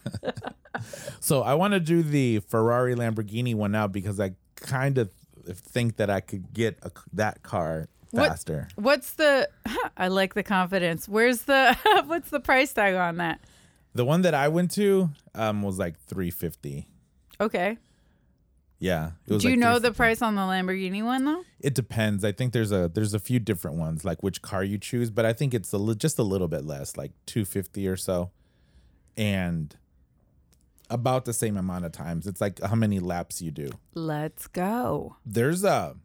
so 1.22 1.42
i 1.42 1.54
want 1.54 1.74
to 1.74 1.80
do 1.80 2.04
the 2.04 2.40
ferrari 2.50 2.96
lamborghini 2.96 3.56
one 3.56 3.72
now 3.72 3.88
because 3.88 4.20
i 4.20 4.32
kind 4.58 4.98
of 4.98 5.10
think 5.54 5.98
that 5.98 6.10
i 6.10 6.20
could 6.20 6.54
get 6.54 6.78
a, 6.84 6.92
that 7.14 7.44
car 7.44 7.88
What- 8.12 8.30
faster 8.30 8.68
What's 8.76 9.14
the? 9.14 9.50
I 9.98 10.08
like 10.10 10.34
the 10.34 10.44
confidence. 10.44 11.08
Where's 11.10 11.42
the? 11.44 11.76
what's 12.08 12.30
the 12.30 12.40
price 12.40 12.72
tag 12.74 12.96
on 12.96 13.18
that? 13.18 13.40
the 13.94 14.04
one 14.06 14.22
that 14.24 14.34
i 14.34 14.48
went 14.48 14.72
to 14.72 15.10
um 15.36 15.62
was 15.64 15.78
like 15.80 15.98
350 16.08 16.88
Okay. 17.40 17.78
yeah 18.80 19.12
it 19.28 19.34
was 19.34 19.42
Do 19.44 19.50
you 19.50 19.56
like 19.56 19.60
know 19.60 19.80
the 19.80 19.92
price 19.92 20.22
on 20.22 20.36
the 20.36 20.42
Lamborghini 20.42 21.04
one 21.04 21.26
though? 21.26 21.44
It 21.60 21.74
depends. 21.74 22.24
I 22.24 22.32
think 22.32 22.54
there's 22.54 22.72
a 22.72 22.90
there's 22.94 23.14
a 23.14 23.20
few 23.20 23.40
different 23.40 23.78
ones, 23.78 24.06
like 24.06 24.22
which 24.22 24.42
car 24.42 24.64
you 24.64 24.78
choose, 24.78 25.10
but 25.10 25.26
I 25.26 25.34
think 25.34 25.54
it's 25.54 25.72
a 25.74 25.78
li- 25.78 25.96
just 25.96 26.20
a 26.20 26.24
little 26.24 26.48
bit 26.48 26.64
less, 26.66 26.96
like 26.96 27.12
250 27.26 27.88
or 27.88 27.98
so, 27.98 28.30
and 29.18 29.76
about 30.90 31.26
the 31.26 31.34
same 31.34 31.58
amount 31.58 31.86
of 31.86 31.92
times. 31.92 32.28
It's 32.28 32.42
like 32.42 32.62
how 32.62 32.76
many 32.76 33.00
laps 33.00 33.42
you 33.42 33.52
do. 33.52 33.70
Let's 33.94 34.48
go. 34.48 35.18
There's 35.26 35.64
a 35.64 35.96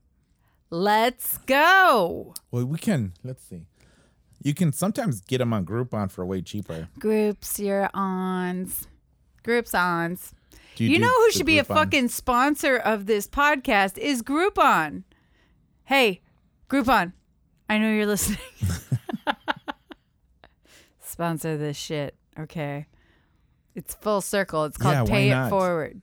Let's 0.70 1.38
go. 1.38 2.34
well, 2.50 2.64
we 2.64 2.78
can 2.78 3.14
let's 3.24 3.42
see. 3.44 3.66
You 4.42 4.54
can 4.54 4.72
sometimes 4.72 5.20
get 5.20 5.38
them 5.38 5.52
on 5.52 5.66
Groupon 5.66 6.10
for 6.10 6.24
way 6.24 6.40
cheaper. 6.40 6.88
Groups, 6.98 7.58
you're 7.58 7.90
ons. 7.92 8.88
Groups 9.42 9.74
ons. 9.74 10.32
Do 10.76 10.84
You, 10.84 10.96
do 10.96 10.98
know 11.00 11.08
who 11.08 11.32
should 11.32 11.44
be 11.44 11.58
a 11.58 11.64
fucking 11.64 12.08
sponsor 12.08 12.76
of 12.76 13.06
this 13.06 13.26
podcast 13.26 13.98
is 13.98 14.22
Groupon. 14.22 15.02
Hey, 15.84 16.22
Groupon, 16.70 17.12
I 17.68 17.78
know 17.78 17.92
you're 17.92 18.06
listening. 18.06 18.38
sponsor 21.04 21.58
this 21.58 21.76
shit, 21.76 22.14
okay? 22.38 22.86
It's 23.80 23.94
full 23.94 24.20
circle. 24.20 24.64
It's 24.66 24.76
called 24.76 24.92
Yeah, 24.94 25.02
why 25.02 25.08
Pay 25.08 25.30
It 25.30 25.34
not? 25.34 25.50
Forward. 25.50 26.02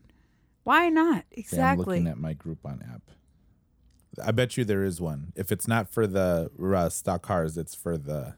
Why 0.63 0.89
not? 0.89 1.15
Yeah, 1.15 1.19
I'm 1.19 1.23
Exactly. 1.31 1.85
looking 1.85 2.07
at 2.07 2.17
my 2.17 2.33
Groupon 2.33 2.81
app. 2.93 3.03
I 4.23 4.31
bet 4.31 4.57
you 4.57 4.65
there 4.65 4.83
is 4.83 4.99
one. 4.99 5.31
If 5.35 5.51
it's 5.51 5.67
not 5.67 5.87
for 5.89 6.07
the 6.07 6.49
uh, 6.61 6.89
stock 6.89 7.21
cars, 7.21 7.55
it's 7.57 7.75
for 7.75 7.97
the 7.97 8.33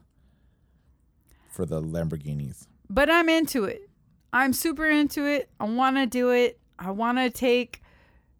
for 1.50 1.64
the 1.66 1.82
Lamborghinis. 1.82 2.66
but 2.88 3.10
I'm 3.10 3.28
into 3.28 3.64
it. 3.64 3.88
I'm 4.32 4.52
super 4.52 4.86
into 4.88 5.24
it. 5.26 5.48
I 5.58 5.64
want 5.64 5.96
to 5.96 6.06
do 6.06 6.30
it. 6.30 6.60
I 6.78 6.90
want 6.92 7.18
to 7.18 7.30
take 7.30 7.82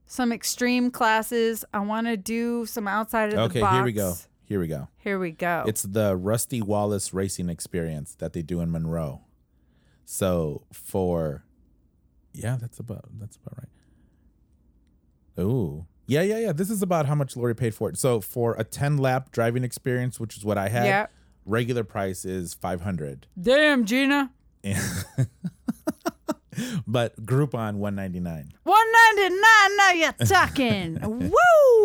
some 0.07 0.33
extreme 0.33 0.91
classes. 0.91 1.65
I 1.75 1.81
want 1.81 2.07
to 2.09 2.17
do 2.17 2.67
some 2.67 2.87
outside 2.87 3.31
of 3.31 3.37
the 3.37 3.41
Okay, 3.45 3.61
box. 3.61 3.75
here 3.75 3.85
we 3.85 3.93
go. 3.93 4.15
Here 4.45 4.61
we 4.61 4.67
go. 4.69 4.89
Here 4.99 5.19
we 5.19 5.31
go. 5.33 5.65
It's 5.67 5.83
the 5.83 6.15
Rusty 6.17 6.61
Wallace 6.63 7.13
racing 7.15 7.49
experience 7.49 8.15
that 8.17 8.33
they 8.33 8.43
do 8.43 8.61
in 8.61 8.71
Monroe. 8.71 9.23
So 10.11 10.63
for 10.73 11.45
yeah, 12.33 12.57
that's 12.61 12.81
about 12.81 13.05
that's 13.21 13.37
about 13.37 13.59
right. 13.59 15.45
Ooh. 15.45 15.87
Yeah, 16.09 16.23
yeah, 16.23 16.39
yeah. 16.39 16.53
This 16.53 16.69
is 16.69 16.83
about 16.83 17.07
how 17.07 17.15
much 17.15 17.37
Lori 17.37 17.55
paid 17.55 17.77
for 17.77 17.89
it. 17.89 17.97
So 17.97 18.21
for 18.21 18.57
a 18.59 18.65
10 18.65 18.97
lap 18.97 19.31
driving 19.31 19.63
experience, 19.63 20.19
which 20.19 20.37
is 20.37 20.45
what 20.45 20.59
I 20.59 20.69
had, 20.69 20.87
yeah. 20.87 21.07
regular 21.45 21.85
price 21.85 22.25
is 22.25 22.55
500. 22.55 23.29
Damn, 23.41 23.85
Gina. 23.85 24.33
but 26.89 27.25
Groupon 27.25 27.77
199. 27.77 28.53
199 28.65 29.77
now 29.77 29.93
you're 29.93 30.13
talking. 30.27 30.99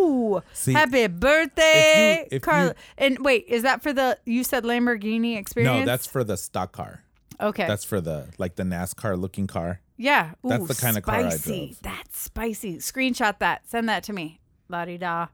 Woo! 0.01 0.41
See, 0.53 0.73
Happy 0.73 1.05
birthday, 1.05 2.25
if 2.25 2.33
you- 2.33 2.39
Carla. 2.39 2.73
And 2.97 3.23
wait, 3.23 3.45
is 3.47 3.61
that 3.61 3.83
for 3.83 3.93
the 3.93 4.17
you 4.25 4.43
said 4.43 4.63
Lamborghini 4.63 5.37
experience? 5.37 5.81
No, 5.81 5.85
that's 5.85 6.07
for 6.07 6.23
the 6.23 6.37
stock 6.37 6.71
car. 6.71 7.04
Okay. 7.39 7.67
That's 7.67 7.83
for 7.83 8.01
the 8.01 8.27
like 8.37 8.55
the 8.55 8.63
NASCAR 8.63 9.19
looking 9.19 9.47
car. 9.47 9.81
yeah. 9.97 10.31
that's 10.43 10.67
the 10.67 10.75
kinda 10.75 11.01
car 11.01 11.15
I 11.15 11.29
spicy. 11.29 11.67
drove. 11.67 11.81
That's 11.81 12.19
spicy. 12.19 12.77
Screenshot 12.77 13.39
that. 13.39 13.67
Send 13.69 13.89
that 13.89 14.03
to 14.03 14.13
me. 14.13 14.39
La 14.69 14.85
di 14.85 14.97
da. 14.97 15.27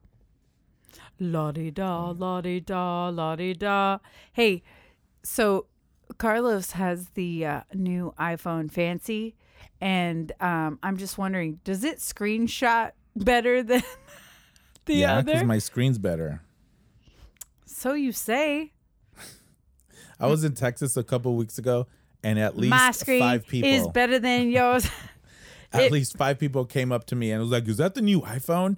La 1.19 1.51
di 1.51 1.69
da, 1.71 2.09
la 2.17 2.41
di 2.41 2.59
da, 2.59 3.09
la 3.09 3.35
di 3.35 3.53
da. 3.53 3.99
Hey, 4.33 4.63
so 5.23 5.67
Carlos 6.17 6.71
has 6.71 7.09
the 7.09 7.45
uh, 7.45 7.61
new 7.73 8.13
iPhone 8.19 8.71
Fancy, 8.71 9.35
and 9.79 10.31
um, 10.41 10.79
I'm 10.81 10.97
just 10.97 11.17
wondering, 11.17 11.59
does 11.63 11.83
it 11.83 11.99
screenshot 11.99 12.91
better 13.15 13.61
than 13.63 13.83
the 14.85 14.95
yeah, 14.95 15.21
because 15.21 15.43
my 15.43 15.59
screen's 15.59 15.97
better. 15.99 16.41
so 17.65 17.93
you 17.93 18.11
say. 18.11 18.73
I 20.21 20.27
was 20.27 20.43
in 20.43 20.53
Texas 20.53 20.95
a 20.97 21.03
couple 21.03 21.35
weeks 21.35 21.57
ago, 21.57 21.87
and 22.23 22.37
at 22.39 22.55
least 22.57 22.69
My 22.69 22.91
screen 22.91 23.19
five 23.21 23.47
people, 23.47 23.69
is 23.69 23.87
better 23.87 24.19
than 24.19 24.49
yours. 24.57 24.87
at 25.73 25.83
it- 25.83 25.91
least 25.91 26.15
five 26.17 26.37
people 26.39 26.65
came 26.65 26.91
up 26.91 27.05
to 27.07 27.15
me 27.15 27.31
and 27.31 27.41
was 27.41 27.51
like, 27.51 27.67
"Is 27.67 27.77
that 27.77 27.95
the 27.95 28.01
new 28.01 28.21
iPhone?" 28.21 28.77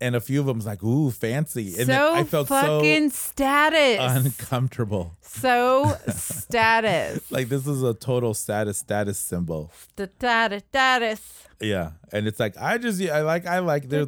And 0.00 0.14
a 0.14 0.20
few 0.20 0.38
of 0.38 0.46
them 0.46 0.58
was 0.58 0.66
like, 0.66 0.80
"Ooh, 0.84 1.10
fancy," 1.10 1.74
and 1.76 1.86
so 1.88 2.14
I 2.14 2.22
felt 2.22 2.46
fucking 2.48 3.10
status. 3.10 3.98
so 3.98 4.20
uncomfortable. 4.28 5.16
so 5.22 5.96
status. 6.14 7.30
Like 7.32 7.48
this 7.48 7.66
is 7.66 7.82
a 7.82 7.94
total 7.94 8.32
status 8.34 8.78
status 8.78 9.18
symbol. 9.18 9.72
Da 9.96 10.48
status. 10.58 11.20
Yeah, 11.60 11.92
and 12.12 12.28
it's 12.28 12.38
like 12.38 12.56
I 12.56 12.78
just 12.78 13.02
I 13.02 13.22
like 13.22 13.44
I 13.46 13.58
like 13.58 13.88
da. 13.88 14.06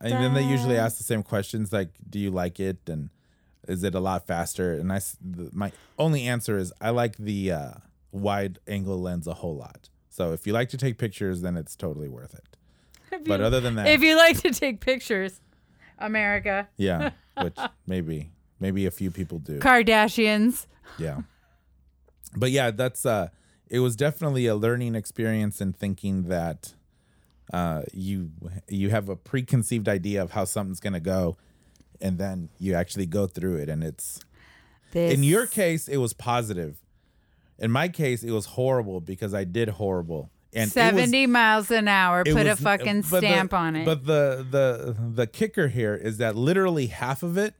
And 0.00 0.12
then 0.12 0.34
they 0.34 0.42
usually 0.42 0.76
ask 0.76 0.98
the 0.98 1.04
same 1.04 1.22
questions 1.22 1.72
like, 1.72 1.90
"Do 2.10 2.18
you 2.18 2.32
like 2.32 2.58
it?" 2.58 2.78
and 2.88 3.10
"Is 3.68 3.84
it 3.84 3.94
a 3.94 4.00
lot 4.00 4.26
faster?" 4.26 4.72
And 4.74 4.92
I 4.92 5.00
the, 5.20 5.50
my 5.52 5.72
only 5.98 6.26
answer 6.26 6.56
is, 6.58 6.72
I 6.80 6.90
like 6.90 7.16
the 7.16 7.52
uh, 7.52 7.70
wide 8.10 8.58
angle 8.66 9.00
lens 9.00 9.26
a 9.26 9.34
whole 9.34 9.56
lot. 9.56 9.88
So 10.08 10.32
if 10.32 10.46
you 10.46 10.52
like 10.52 10.68
to 10.70 10.76
take 10.76 10.98
pictures, 10.98 11.40
then 11.42 11.56
it's 11.56 11.74
totally 11.76 12.08
worth 12.08 12.34
it. 12.34 12.56
If 13.10 13.24
But 13.24 13.40
you- 13.40 13.46
other 13.46 13.60
than 13.60 13.74
that, 13.76 13.86
if 13.88 14.02
you 14.02 14.16
like 14.16 14.40
to 14.42 14.50
take 14.52 14.80
pictures, 14.80 15.40
America, 15.98 16.68
yeah, 16.76 17.10
which 17.40 17.56
maybe 17.86 18.32
maybe 18.60 18.86
a 18.86 18.90
few 18.90 19.10
people 19.10 19.38
do. 19.38 19.58
Kardashians. 19.58 20.66
Yeah. 20.98 21.22
But 22.36 22.50
yeah, 22.50 22.70
that's 22.70 23.04
uh 23.06 23.28
it 23.68 23.78
was 23.80 23.96
definitely 23.96 24.46
a 24.46 24.54
learning 24.54 24.94
experience 24.94 25.60
in 25.60 25.72
thinking 25.72 26.24
that 26.24 26.74
uh 27.52 27.82
you 27.92 28.30
you 28.68 28.90
have 28.90 29.08
a 29.08 29.16
preconceived 29.16 29.88
idea 29.88 30.22
of 30.22 30.32
how 30.32 30.44
something's 30.44 30.80
going 30.80 30.92
to 30.94 31.00
go 31.00 31.36
and 32.02 32.18
then 32.18 32.48
you 32.58 32.74
actually 32.74 33.06
go 33.06 33.26
through 33.26 33.56
it 33.56 33.68
and 33.68 33.82
it's 33.82 34.20
This, 34.92 35.14
in 35.14 35.22
your 35.22 35.46
case 35.46 35.88
it 35.88 35.96
was 35.98 36.12
positive. 36.12 36.76
In 37.58 37.70
my 37.70 37.88
case 37.88 38.22
it 38.22 38.32
was 38.32 38.46
horrible 38.46 39.00
because 39.00 39.32
I 39.32 39.44
did 39.44 39.68
horrible. 39.70 40.30
And 40.54 40.64
it 40.64 40.64
was- 40.66 40.72
seventy 40.72 41.26
miles 41.26 41.70
an 41.70 41.88
hour, 41.88 42.24
put 42.24 42.46
a 42.46 42.52
uh, 42.52 42.56
fucking 42.56 43.02
but 43.02 43.20
the- 43.22 43.26
stamp 43.28 43.54
on 43.54 43.76
it. 43.76 43.86
But 43.86 44.04
the 44.04 44.44
the 44.50 44.96
the 45.14 45.26
kicker 45.26 45.68
here 45.68 45.94
is 45.94 46.18
that 46.18 46.36
literally 46.36 46.88
half 46.88 47.22
of 47.22 47.38
it 47.38 47.54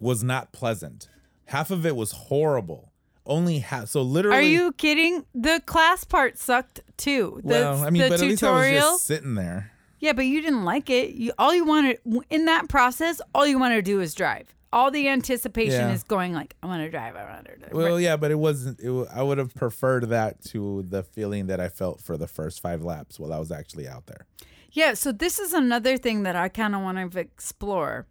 was 0.00 0.24
not 0.24 0.52
pleasant. 0.52 1.08
Half 1.46 1.70
of 1.70 1.86
it 1.86 1.94
was 1.94 2.12
horrible. 2.12 2.90
Only 3.26 3.60
half. 3.60 3.88
So 3.88 4.02
literally. 4.02 4.38
Are 4.38 4.42
you 4.42 4.72
kidding? 4.72 5.24
The 5.34 5.62
class 5.64 6.04
part 6.04 6.38
sucked 6.38 6.80
too. 6.96 7.40
The, 7.44 7.48
Well, 7.48 7.84
I 7.84 7.90
mean, 7.90 8.02
the 8.02 8.08
but 8.08 8.20
at 8.20 8.26
least 8.28 8.42
I 8.42 8.50
was 8.50 8.82
just 8.82 9.04
sitting 9.06 9.34
there. 9.34 9.70
Yeah, 10.00 10.12
but 10.12 10.26
you 10.26 10.40
didn't 10.42 10.64
like 10.64 10.90
it. 10.90 11.14
You 11.14 11.32
all 11.38 11.54
you 11.54 11.64
wanted 11.64 11.98
in 12.30 12.44
that 12.46 12.68
process, 12.68 13.20
all 13.34 13.46
you 13.46 13.58
wanted 13.58 13.76
to 13.76 13.82
do 13.82 14.00
is 14.00 14.14
drive. 14.14 14.54
All 14.72 14.90
the 14.90 15.08
anticipation 15.08 15.88
Yeah. 15.88 15.92
is 15.92 16.02
going 16.02 16.32
like, 16.32 16.56
I 16.62 16.66
want 16.66 16.82
to 16.82 16.90
drive. 16.90 17.14
I 17.14 17.24
want 17.32 17.46
to 17.46 17.56
drive. 17.56 17.72
Well, 17.72 18.00
yeah, 18.00 18.16
but 18.16 18.32
it 18.32 18.38
wasn't. 18.38 18.80
It, 18.80 18.90
wa- 18.90 19.06
I 19.14 19.22
would 19.22 19.38
have 19.38 19.54
preferred 19.54 20.08
that 20.08 20.42
to 20.46 20.84
the 20.88 21.04
feeling 21.04 21.46
that 21.46 21.60
I 21.60 21.68
felt 21.68 22.00
for 22.00 22.16
the 22.16 22.26
first 22.26 22.60
five 22.60 22.82
laps 22.82 23.20
while 23.20 23.32
I 23.32 23.38
was 23.38 23.52
actually 23.52 23.86
out 23.86 24.06
there. 24.06 24.26
Yeah, 24.72 24.94
so 24.94 25.12
this 25.12 25.38
is 25.38 25.52
another 25.52 25.96
thing 25.96 26.24
that 26.24 26.34
I 26.34 26.48
kind 26.48 26.74
of 26.74 26.82
want 26.82 27.12
to 27.12 27.18
explore. 27.20 28.06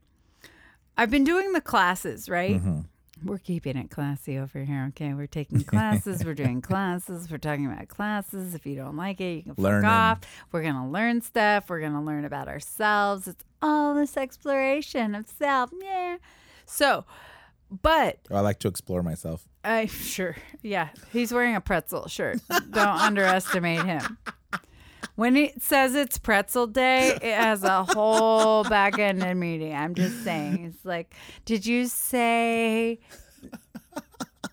I've 0.97 1.09
been 1.11 1.25
doing 1.25 1.51
the 1.51 1.59
classes, 1.59 2.29
right? 2.29 2.55
Mm-hmm. 2.55 2.79
We're 3.25 3.37
keeping 3.37 3.77
it 3.77 3.89
classy 3.89 4.37
over 4.37 4.63
here, 4.63 4.85
okay? 4.89 5.13
We're 5.13 5.27
taking 5.27 5.63
classes, 5.63 6.25
we're 6.25 6.33
doing 6.33 6.61
classes, 6.69 7.29
we're 7.31 7.37
talking 7.37 7.65
about 7.65 7.87
classes. 7.87 8.53
If 8.53 8.65
you 8.65 8.75
don't 8.75 8.97
like 8.97 9.21
it, 9.21 9.35
you 9.35 9.41
can 9.43 9.55
fuck 9.55 9.83
off. 9.83 10.19
We're 10.51 10.61
going 10.61 10.75
to 10.75 10.85
learn 10.85 11.21
stuff, 11.21 11.69
we're 11.69 11.79
going 11.79 11.93
to 11.93 12.01
learn 12.01 12.25
about 12.25 12.47
ourselves. 12.47 13.27
It's 13.27 13.43
all 13.61 13.95
this 13.95 14.17
exploration 14.17 15.15
of 15.15 15.27
self. 15.27 15.71
Yeah. 15.81 16.17
So, 16.65 17.05
but 17.81 18.19
oh, 18.29 18.35
I 18.35 18.39
like 18.41 18.59
to 18.59 18.67
explore 18.67 19.03
myself. 19.03 19.47
I 19.63 19.85
sure. 19.87 20.35
Yeah, 20.61 20.89
he's 21.11 21.33
wearing 21.33 21.55
a 21.55 21.61
pretzel 21.61 22.07
shirt. 22.07 22.39
Don't 22.49 22.77
underestimate 22.77 23.83
him. 23.85 24.17
When 25.15 25.37
it 25.37 25.61
says 25.61 25.95
it's 25.95 26.17
pretzel 26.17 26.67
day, 26.67 27.09
it 27.21 27.35
has 27.35 27.63
a 27.63 27.83
whole 27.83 28.63
back 28.63 28.97
end 28.99 29.21
of 29.23 29.37
meeting. 29.37 29.73
I'm 29.75 29.95
just 29.95 30.23
saying. 30.23 30.65
It's 30.65 30.85
like, 30.85 31.13
did 31.45 31.65
you 31.65 31.85
say 31.87 32.99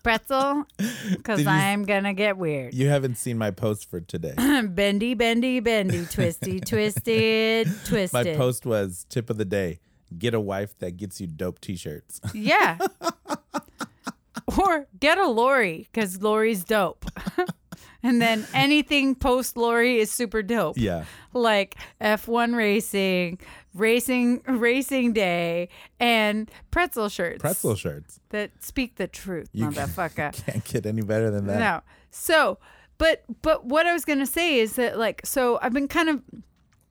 pretzel? 0.03 0.65
Because 1.09 1.37
Did 1.39 1.45
you- 1.45 1.51
I'm 1.51 1.83
gonna 1.85 2.13
get 2.13 2.37
weird. 2.37 2.73
You 2.73 2.87
haven't 2.89 3.17
seen 3.17 3.37
my 3.37 3.51
post 3.51 3.89
for 3.89 4.01
today. 4.01 4.33
bendy, 4.67 5.13
bendy, 5.13 5.59
bendy, 5.59 6.05
twisty, 6.05 6.59
twisted, 6.59 7.67
twisted. 7.85 8.13
my 8.13 8.35
post 8.35 8.65
was 8.65 9.05
tip 9.09 9.29
of 9.29 9.37
the 9.37 9.45
day: 9.45 9.79
get 10.17 10.33
a 10.33 10.39
wife 10.39 10.77
that 10.79 10.97
gets 10.97 11.19
you 11.21 11.27
dope 11.27 11.59
T-shirts. 11.61 12.21
Yeah. 12.33 12.77
or 14.59 14.87
get 14.99 15.17
a 15.17 15.27
Lori 15.27 15.87
because 15.91 16.21
Lori's 16.21 16.63
dope. 16.63 17.05
and 18.03 18.21
then 18.21 18.45
anything 18.53 19.15
post 19.15 19.57
Lori 19.57 19.99
is 19.99 20.11
super 20.11 20.41
dope. 20.41 20.77
yeah, 20.77 21.05
Like 21.33 21.75
F1 22.01 22.55
racing, 22.55 23.39
racing, 23.73 24.41
racing 24.47 25.13
day, 25.13 25.69
and 25.99 26.49
pretzel 26.71 27.09
shirts. 27.09 27.39
pretzel 27.41 27.75
shirts. 27.75 28.19
that 28.29 28.51
speak 28.63 28.95
the 28.95 29.07
truth, 29.07 29.49
You 29.53 29.67
motherfucker. 29.67 30.45
Can't 30.45 30.63
get 30.63 30.85
any 30.85 31.01
better 31.01 31.29
than 31.31 31.47
that. 31.47 31.59
No. 31.59 31.81
So, 32.09 32.57
but 32.97 33.23
but 33.41 33.65
what 33.65 33.85
I 33.87 33.93
was 33.93 34.05
gonna 34.05 34.25
say 34.25 34.59
is 34.59 34.73
that 34.73 34.97
like 34.99 35.25
so 35.25 35.57
I've 35.61 35.73
been 35.73 35.87
kind 35.87 36.09
of, 36.09 36.21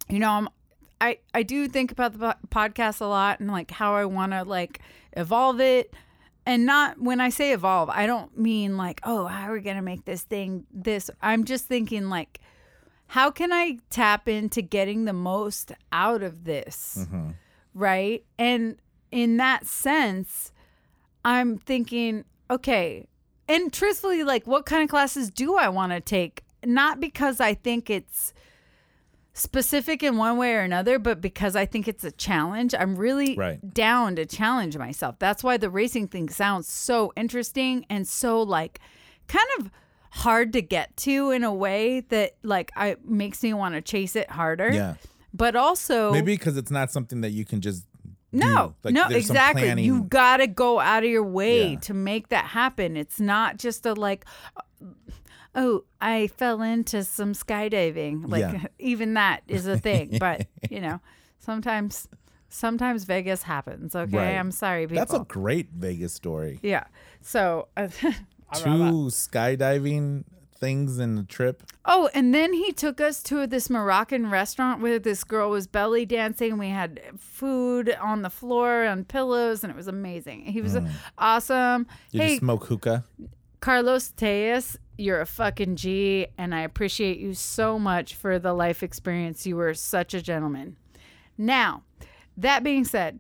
you 0.09 0.19
know, 0.19 0.31
I'm 0.31 0.49
I 1.01 1.19
I 1.35 1.43
do 1.43 1.69
think 1.69 1.93
about 1.93 2.19
the 2.19 2.37
podcast 2.49 3.01
a 3.01 3.07
lot 3.07 3.41
and 3.41 3.51
like 3.51 3.71
how 3.71 3.95
I 3.95 4.05
want 4.07 4.33
to 4.33 4.43
like 4.45 4.81
evolve 5.17 5.61
it. 5.61 5.95
And 6.47 6.67
not 6.67 7.01
when 7.01 7.21
I 7.21 7.29
say 7.29 7.53
evolve, 7.53 7.91
I 7.91 8.07
don't 8.07 8.37
mean 8.37 8.77
like, 8.77 9.01
oh, 9.05 9.27
how 9.27 9.51
are 9.51 9.53
we 9.53 9.61
gonna 9.61 9.83
make 9.83 10.05
this 10.05 10.23
thing 10.23 10.67
this? 10.73 11.11
I'm 11.21 11.45
just 11.45 11.67
thinking 11.67 12.09
like, 12.09 12.41
how 13.09 13.31
can 13.31 13.53
I 13.53 13.79
tap 13.91 14.29
into 14.29 14.63
getting 14.63 15.05
the 15.05 15.13
most 15.13 15.73
out 15.93 16.23
of 16.23 16.45
this? 16.45 16.99
Mm-hmm. 17.01 17.31
Right. 17.75 18.25
And 18.39 18.77
in 19.11 19.37
that 19.37 19.67
sense, 19.67 20.53
I'm 21.25 21.59
thinking, 21.59 22.25
okay, 22.51 23.07
and 23.49 23.73
truthfully, 23.73 24.23
like, 24.23 24.47
what 24.47 24.65
kind 24.65 24.83
of 24.85 24.89
classes 24.89 25.29
do 25.29 25.57
I 25.57 25.69
want 25.69 25.93
to 25.93 26.01
take 26.01 26.45
not 26.65 27.01
because 27.01 27.41
I 27.41 27.55
think 27.55 27.91
it's 27.91 28.33
specific 29.41 30.03
in 30.03 30.17
one 30.17 30.37
way 30.37 30.55
or 30.55 30.61
another, 30.61 30.99
but 30.99 31.21
because 31.21 31.57
I 31.57 31.67
think 31.67 31.89
it's 31.89 32.05
a 32.05 32.13
challenge. 32.13 32.75
I'm 32.79 32.95
really 32.97 33.37
Right. 33.37 33.59
down 33.75 34.17
to 34.17 34.27
challenge 34.27 34.77
myself. 34.77 35.17
That's 35.19 35.43
why 35.43 35.57
the 35.57 35.71
racing 35.71 36.09
thing 36.09 36.29
sounds 36.29 36.69
so 36.71 37.13
interesting 37.17 37.87
and 37.89 38.07
so 38.07 38.43
like 38.43 38.81
kind 39.29 39.47
of 39.59 39.71
hard 40.11 40.53
to 40.53 40.61
get 40.63 40.97
to 40.99 41.31
in 41.31 41.45
a 41.45 41.55
way 41.55 42.01
that 42.01 42.33
like 42.43 42.71
I 42.77 42.97
makes 43.05 43.43
me 43.43 43.55
want 43.55 43.75
to 43.77 43.81
chase 43.81 44.15
it 44.17 44.31
harder. 44.31 44.71
Yeah. 44.73 44.95
But 45.33 45.57
also 45.57 46.13
Maybe 46.13 46.33
because 46.35 46.57
it's 46.57 46.71
not 46.71 46.91
something 46.91 47.21
that 47.23 47.31
you 47.31 47.45
can 47.45 47.61
just 47.61 47.87
no, 48.33 48.75
Like, 48.85 48.95
no, 48.95 49.09
exactly. 49.09 49.83
You 49.83 50.03
got 50.05 50.37
to 50.37 50.47
go 50.47 50.79
out 50.79 51.03
of 51.03 51.11
your 51.11 51.25
way 51.25 51.73
Yeah. 51.73 51.79
to 51.81 51.95
make 51.95 52.29
that 52.29 52.45
happen. 52.45 52.97
It's 52.97 53.19
not 53.19 53.57
just 53.57 53.85
a 53.87 53.95
like, 53.95 54.25
oh, 55.55 55.85
I 56.01 56.29
fell 56.29 56.63
into 56.63 57.05
some 57.05 57.33
skydiving. 57.33 58.29
Like 58.31 58.41
Yeah. 58.41 58.67
even 58.79 59.15
that 59.15 59.43
is 59.49 59.67
a 59.67 59.79
thing. 59.79 60.17
but 60.19 60.47
you 60.71 60.81
know, 60.81 61.01
sometimes, 61.39 62.09
sometimes 62.49 63.05
Vegas 63.05 63.43
happens. 63.43 63.95
Okay, 63.95 64.17
Right. 64.17 64.37
I'm 64.37 64.53
sorry, 64.53 64.87
people. 64.87 64.97
That's 64.97 65.15
a 65.15 65.25
great 65.25 65.69
Vegas 65.73 66.13
story. 66.13 66.61
yeah. 66.63 66.85
So. 67.21 67.69
Uh, 67.77 67.89
Two 68.53 69.07
skydiving 69.11 70.25
things 70.61 70.99
in 70.99 71.15
the 71.15 71.23
trip. 71.23 71.63
Oh, 71.85 72.11
and 72.15 72.35
then 72.35 72.53
he 72.53 72.73
took 72.73 73.01
us 73.01 73.23
to 73.25 73.47
this 73.47 73.71
Moroccan 73.71 74.29
restaurant 74.31 74.83
where 74.83 74.99
this 74.99 75.25
girl 75.25 75.51
was 75.51 75.67
belly 75.67 76.05
dancing. 76.05 76.59
We 76.59 76.69
had 76.69 77.01
food 77.17 77.97
on 78.01 78.23
the 78.23 78.31
floor 78.31 78.83
and 78.83 79.09
pillows, 79.09 79.65
and 79.65 79.71
it 79.71 79.77
was 79.77 79.89
amazing. 79.89 80.45
He 80.45 80.61
was 80.61 80.77
awesome. 81.19 81.87
Did 82.13 82.21
hey, 82.21 82.33
you 82.33 82.39
smoke 82.39 82.67
hookah? 82.67 83.05
Carlos 83.61 84.13
Tejas, 84.17 84.77
you're 85.01 85.21
a 85.21 85.27
fucking 85.27 85.77
G, 85.77 86.27
and 86.37 86.55
I 86.55 86.61
appreciate 86.61 87.19
you 87.19 87.35
so 87.35 87.79
much 87.79 88.15
for 88.15 88.39
the 88.39 88.53
life 88.53 88.83
experience. 88.83 89.47
You 89.47 89.57
were 89.57 89.75
such 89.75 90.15
a 90.15 90.23
gentleman. 90.23 90.77
Now, 91.39 91.83
that 92.37 92.63
being 92.63 92.85
said, 92.85 93.19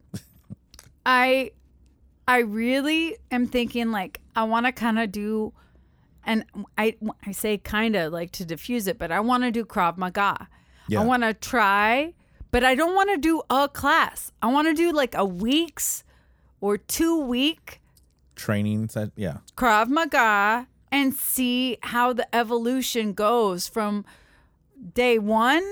I 1.06 1.52
I 2.28 2.40
really 2.40 3.16
am 3.30 3.46
thinking 3.46 3.90
like 3.90 4.20
I 4.36 4.44
want 4.44 4.66
to 4.66 4.72
kind 4.72 4.98
of 4.98 5.10
do 5.10 5.52
and 6.24 6.44
I 6.78 6.96
I 7.26 7.32
say 7.32 7.58
kind 7.58 7.96
of 7.96 8.12
like 8.12 8.30
to 8.32 8.44
diffuse 8.44 8.86
it, 8.86 8.98
but 8.98 9.10
I 9.10 9.20
want 9.20 9.42
to 9.44 9.50
do 9.50 9.64
Krav 9.64 9.96
Maga. 9.96 10.48
Yeah. 10.88 11.00
I 11.00 11.04
want 11.04 11.22
to 11.22 11.34
try, 11.34 12.14
but 12.50 12.62
I 12.62 12.74
don't 12.74 12.94
want 12.94 13.10
to 13.10 13.16
do 13.16 13.42
a 13.48 13.68
class. 13.68 14.32
I 14.42 14.48
want 14.48 14.68
to 14.68 14.74
do 14.74 14.92
like 14.92 15.14
a 15.14 15.24
week's 15.24 16.04
or 16.60 16.76
two 16.76 17.20
week 17.20 17.80
Training 18.36 18.88
set. 18.88 19.10
Yeah. 19.16 19.38
Krav 19.56 19.88
Maga 19.88 20.66
and 20.92 21.14
see 21.14 21.78
how 21.82 22.12
the 22.12 22.32
evolution 22.34 23.12
goes 23.12 23.68
from 23.68 24.04
day 24.94 25.18
one. 25.18 25.64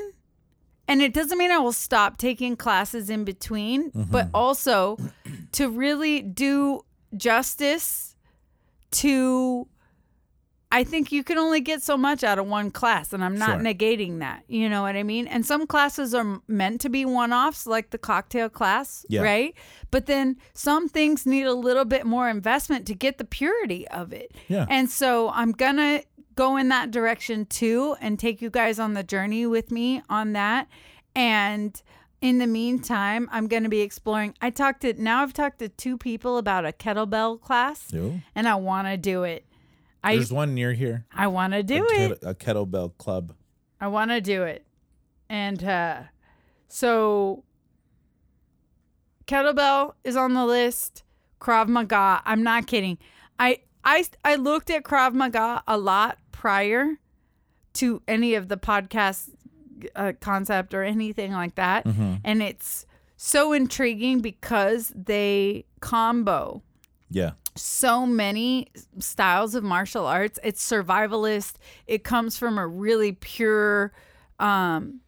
And 0.87 1.03
it 1.03 1.13
doesn't 1.13 1.37
mean 1.37 1.51
I 1.51 1.59
will 1.59 1.73
stop 1.73 2.17
taking 2.17 2.57
classes 2.57 3.11
in 3.11 3.25
between, 3.25 3.91
mm-hmm. 3.91 4.11
but 4.11 4.29
also 4.33 4.97
to 5.53 5.69
really 5.69 6.23
do 6.23 6.85
justice 7.17 8.17
to. 8.93 9.67
I 10.71 10.85
think 10.85 11.11
you 11.13 11.25
can 11.25 11.39
only 11.39 11.61
get 11.61 11.83
so 11.83 11.97
much 11.97 12.23
out 12.23 12.39
of 12.39 12.47
one 12.47 12.71
class, 12.71 13.15
and 13.15 13.25
I'm 13.25 13.37
not 13.39 13.53
Sure. 13.53 13.61
negating 13.61 14.19
that. 14.19 14.45
You 14.49 14.69
know 14.69 14.83
what 14.83 14.97
I 14.97 15.03
mean? 15.03 15.27
And 15.27 15.47
some 15.47 15.67
classes 15.67 16.13
are 16.15 16.41
meant 16.47 16.83
to 16.83 16.91
be 16.91 17.07
one 17.07 17.33
offs, 17.33 17.67
like 17.67 17.89
the 17.91 17.97
cocktail 17.97 18.51
class, 18.51 19.07
Yeah. 19.09 19.23
right? 19.23 19.55
But 19.91 20.05
then 20.05 20.37
some 20.53 20.87
things 20.89 21.25
need 21.25 21.45
a 21.47 21.55
little 21.55 21.87
bit 21.87 22.05
more 22.05 22.29
investment 22.29 22.87
to 22.89 22.95
get 22.95 23.17
the 23.17 23.25
purity 23.25 23.89
of 23.89 24.13
it. 24.13 24.33
Yeah. 24.49 24.67
And 24.69 24.91
so 24.91 25.31
I'm 25.31 25.53
going 25.53 25.77
to 25.77 26.05
go 26.35 26.59
in 26.59 26.69
that 26.69 26.91
direction 26.91 27.47
too 27.47 27.97
and 28.03 28.19
take 28.19 28.43
you 28.43 28.51
guys 28.51 28.79
on 28.79 28.93
the 28.93 29.03
journey 29.03 29.47
with 29.47 29.71
me 29.73 30.03
on 30.11 30.35
that. 30.35 30.69
And 31.17 31.81
in 32.21 32.39
the 32.39 32.47
meantime, 32.47 33.29
I'm 33.33 33.47
going 33.49 33.63
to 33.63 33.69
be 33.69 33.81
exploring. 33.81 34.35
I 34.43 34.51
talked 34.51 34.83
to, 34.83 34.93
now 35.03 35.23
I've 35.23 35.33
talked 35.33 35.61
to 35.61 35.69
two 35.69 35.97
people 35.97 36.37
about 36.37 36.67
a 36.67 36.73
kettlebell 36.73 37.41
class 37.41 37.93
Ooh. 37.95 38.21
and 38.35 38.47
I 38.49 38.55
want 38.57 38.87
to 38.89 38.97
do 38.97 39.23
it. 39.23 39.45
I, 40.03 40.15
There's 40.17 40.33
one 40.33 40.55
near 40.55 40.73
here. 40.73 41.07
I 41.13 41.27
want 41.27 41.53
to 41.55 41.63
do 41.63 41.87
a, 41.87 42.01
it. 42.05 42.21
ket- 42.21 42.31
a 42.31 42.35
kettlebell 42.35 42.97
club. 42.99 43.35
I 43.81 43.89
want 43.89 44.11
to 44.11 44.21
do 44.21 44.43
it. 44.45 44.65
And 45.29 45.63
uh, 45.63 46.03
so 46.69 47.45
kettlebell 49.27 49.95
is 50.05 50.17
on 50.17 50.35
the 50.35 50.45
list. 50.47 51.03
Krav 51.41 51.69
Maga. 51.69 52.23
I'm 52.25 52.43
not 52.43 52.67
kidding. 52.67 52.99
I 53.39 53.61
I 53.85 54.05
I 54.25 54.35
looked 54.35 54.71
at 54.71 54.83
Krav 54.83 55.15
Maga 55.15 55.63
a 55.69 55.79
lot 55.79 56.19
prior 56.33 56.99
to 57.75 58.03
any 58.09 58.35
of 58.35 58.49
the 58.49 58.57
podcast 58.57 59.31
uh, 59.95 60.13
concept 60.21 60.75
or 60.75 60.83
anything 60.83 61.33
like 61.33 61.55
that, 61.55 61.87
and 62.25 62.43
it's 62.43 62.87
so 63.17 63.53
intriguing 63.53 64.21
because 64.21 64.93
they 64.95 65.65
combo 65.81 66.63
Yeah. 67.11 67.33
So 67.59 68.07
many 68.07 68.69
styles 68.99 69.55
of 69.55 69.63
martial 69.65 70.07
arts. 70.07 70.39
It's 70.43 70.67
survivalist. 70.67 71.55
It 71.87 72.05
comes 72.05 72.37
from 72.39 72.59
a 72.59 72.67
really 72.67 73.13
pure 73.13 73.93
um 74.39 75.01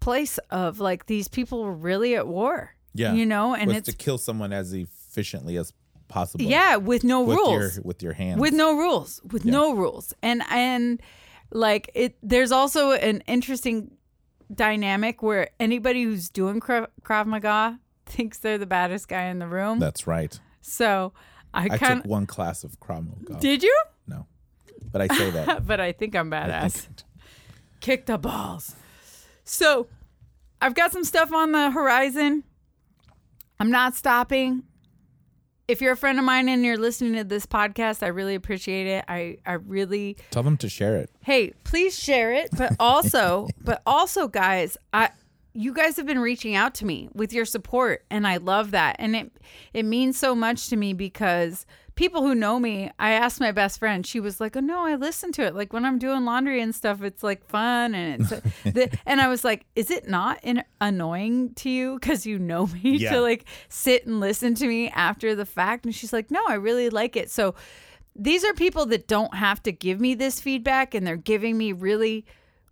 place 0.00 0.38
of 0.50 0.80
like 0.80 1.06
these 1.06 1.28
people 1.28 1.62
were 1.64 1.72
really 1.72 2.14
at 2.14 2.26
war. 2.28 2.74
Yeah. 2.94 3.14
You 3.14 3.26
know, 3.26 3.54
and 3.54 3.68
was 3.68 3.78
it's 3.78 3.88
to 3.90 3.96
kill 3.96 4.18
someone 4.18 4.52
as 4.52 4.72
efficiently 4.72 5.56
as 5.56 5.72
possible. 6.08 6.44
yeah, 6.44 6.76
with 6.76 7.02
no 7.04 7.22
With 7.22 7.38
rules. 7.38 7.76
your 7.76 7.82
with 7.84 8.02
your 8.02 8.12
hands. 8.12 8.40
with 8.40 8.52
no 8.52 8.76
rules 8.76 9.20
with 9.32 9.44
no 9.44 9.74
rules 9.74 10.12
and 10.22 10.42
and 10.50 11.00
like 11.50 11.90
it 11.94 12.16
there's 12.22 12.52
also 12.52 12.92
an 12.92 13.22
interesting 13.26 13.90
dynamic 14.54 15.22
where 15.22 15.48
anybody 15.58 16.04
who's 16.04 16.28
doing 16.28 16.60
Krav 16.60 17.26
Maga 17.26 17.80
thinks 18.06 18.38
they're 18.38 18.58
the 18.58 18.66
baddest 18.66 19.08
guy 19.08 19.24
in 19.24 19.38
the 19.38 19.46
room 19.48 19.78
That's 19.78 20.06
right. 20.06 20.38
So 20.66 21.12
i 21.52 21.64
I 21.64 21.78
kind 21.78 22.02
took 22.02 22.10
one 22.10 22.26
class 22.26 22.64
of 22.64 22.80
Krav 22.80 23.06
Maga. 23.06 23.38
did 23.40 23.62
you? 23.62 23.76
No, 24.08 24.26
but 24.90 25.00
I 25.02 25.06
say 25.08 25.30
that. 25.30 25.66
but 25.70 25.78
i 25.80 25.92
think 25.92 26.16
i'm 26.16 26.30
badass. 26.30 26.72
think- 26.72 27.02
kick 27.80 28.06
the 28.06 28.18
balls. 28.18 28.74
So 29.44 29.86
i've 30.60 30.74
got 30.74 30.90
some 30.92 31.04
stuff 31.04 31.32
on 31.32 31.52
the 31.52 31.70
horizon. 31.70 32.44
I'm 33.60 33.70
not 33.70 33.94
stopping. 33.94 34.64
If 35.68 35.80
you're 35.80 35.92
a 35.92 35.96
friend 35.96 36.18
of 36.18 36.24
mine 36.26 36.48
and 36.50 36.62
you're 36.64 36.76
listening 36.76 37.14
to 37.14 37.24
this 37.24 37.46
podcast 37.46 38.02
i 38.02 38.08
really 38.08 38.34
appreciate 38.34 38.86
it. 38.86 39.04
I 39.08 39.38
i 39.46 39.52
really 39.54 40.16
Tell 40.30 40.42
them 40.42 40.56
to 40.58 40.68
share 40.68 40.96
it. 40.96 41.10
hey 41.22 41.52
please 41.64 41.98
share 41.98 42.32
it 42.32 42.48
but 42.56 42.72
also 42.80 43.48
but 43.64 43.80
also 43.86 44.28
guys 44.28 44.76
i 44.92 45.10
you 45.56 45.72
guys 45.72 45.96
have 45.96 46.06
been 46.06 46.18
reaching 46.18 46.54
out 46.56 46.74
to 46.74 46.84
me 46.84 47.08
with 47.14 47.32
your 47.32 47.44
support 47.44 48.04
and 48.10 48.26
i 48.26 48.36
love 48.38 48.72
that. 48.72 48.96
And 48.98 49.14
it 49.14 49.32
it 49.72 49.84
means 49.84 50.18
so 50.18 50.34
much 50.34 50.68
to 50.68 50.76
me 50.76 50.92
because 50.92 51.64
people 51.94 52.22
who 52.22 52.34
know 52.34 52.58
me 52.58 52.90
i 52.98 53.12
asked 53.12 53.38
my 53.38 53.52
best 53.52 53.78
friend 53.78 54.04
she 54.04 54.18
was 54.18 54.40
like 54.40 54.56
oh 54.56 54.60
no 54.60 54.84
i 54.84 54.96
listen 54.96 55.30
to 55.32 55.42
it. 55.42 55.54
Like 55.54 55.72
when 55.72 55.84
i'm 55.84 55.98
doing 55.98 56.24
laundry 56.24 56.60
and 56.60 56.74
stuff 56.74 57.02
it's 57.02 57.22
like 57.22 57.44
fun 57.44 57.94
and 57.94 58.20
it's 58.22 58.30
the, 58.64 58.98
and 59.06 59.20
i 59.20 59.28
was 59.28 59.44
like 59.44 59.64
is 59.76 59.90
it 59.92 60.08
not 60.08 60.40
in, 60.42 60.64
annoying 60.80 61.54
to 61.54 61.70
you? 61.70 61.98
Because 62.00 62.26
you 62.26 62.38
know 62.38 62.66
me 62.66 62.96
Yeah. 62.96 63.12
to 63.12 63.20
like 63.20 63.44
sit 63.68 64.06
and 64.06 64.18
listen 64.18 64.54
to 64.56 64.66
me 64.66 64.88
after 64.90 65.34
the 65.36 65.46
fact? 65.46 65.84
And 65.84 65.94
she's 65.94 66.12
like 66.12 66.30
no 66.32 66.42
i 66.48 66.54
really 66.54 66.90
like 66.90 67.14
it. 67.16 67.30
So 67.30 67.54
these 68.16 68.44
are 68.44 68.54
people 68.54 68.86
that 68.86 69.06
don't 69.08 69.34
have 69.34 69.62
to 69.64 69.72
give 69.72 70.00
me 70.00 70.14
this 70.14 70.40
feedback 70.40 70.94
and 70.94 71.06
they're 71.06 71.16
giving 71.16 71.56
me 71.58 71.72
really 71.72 72.24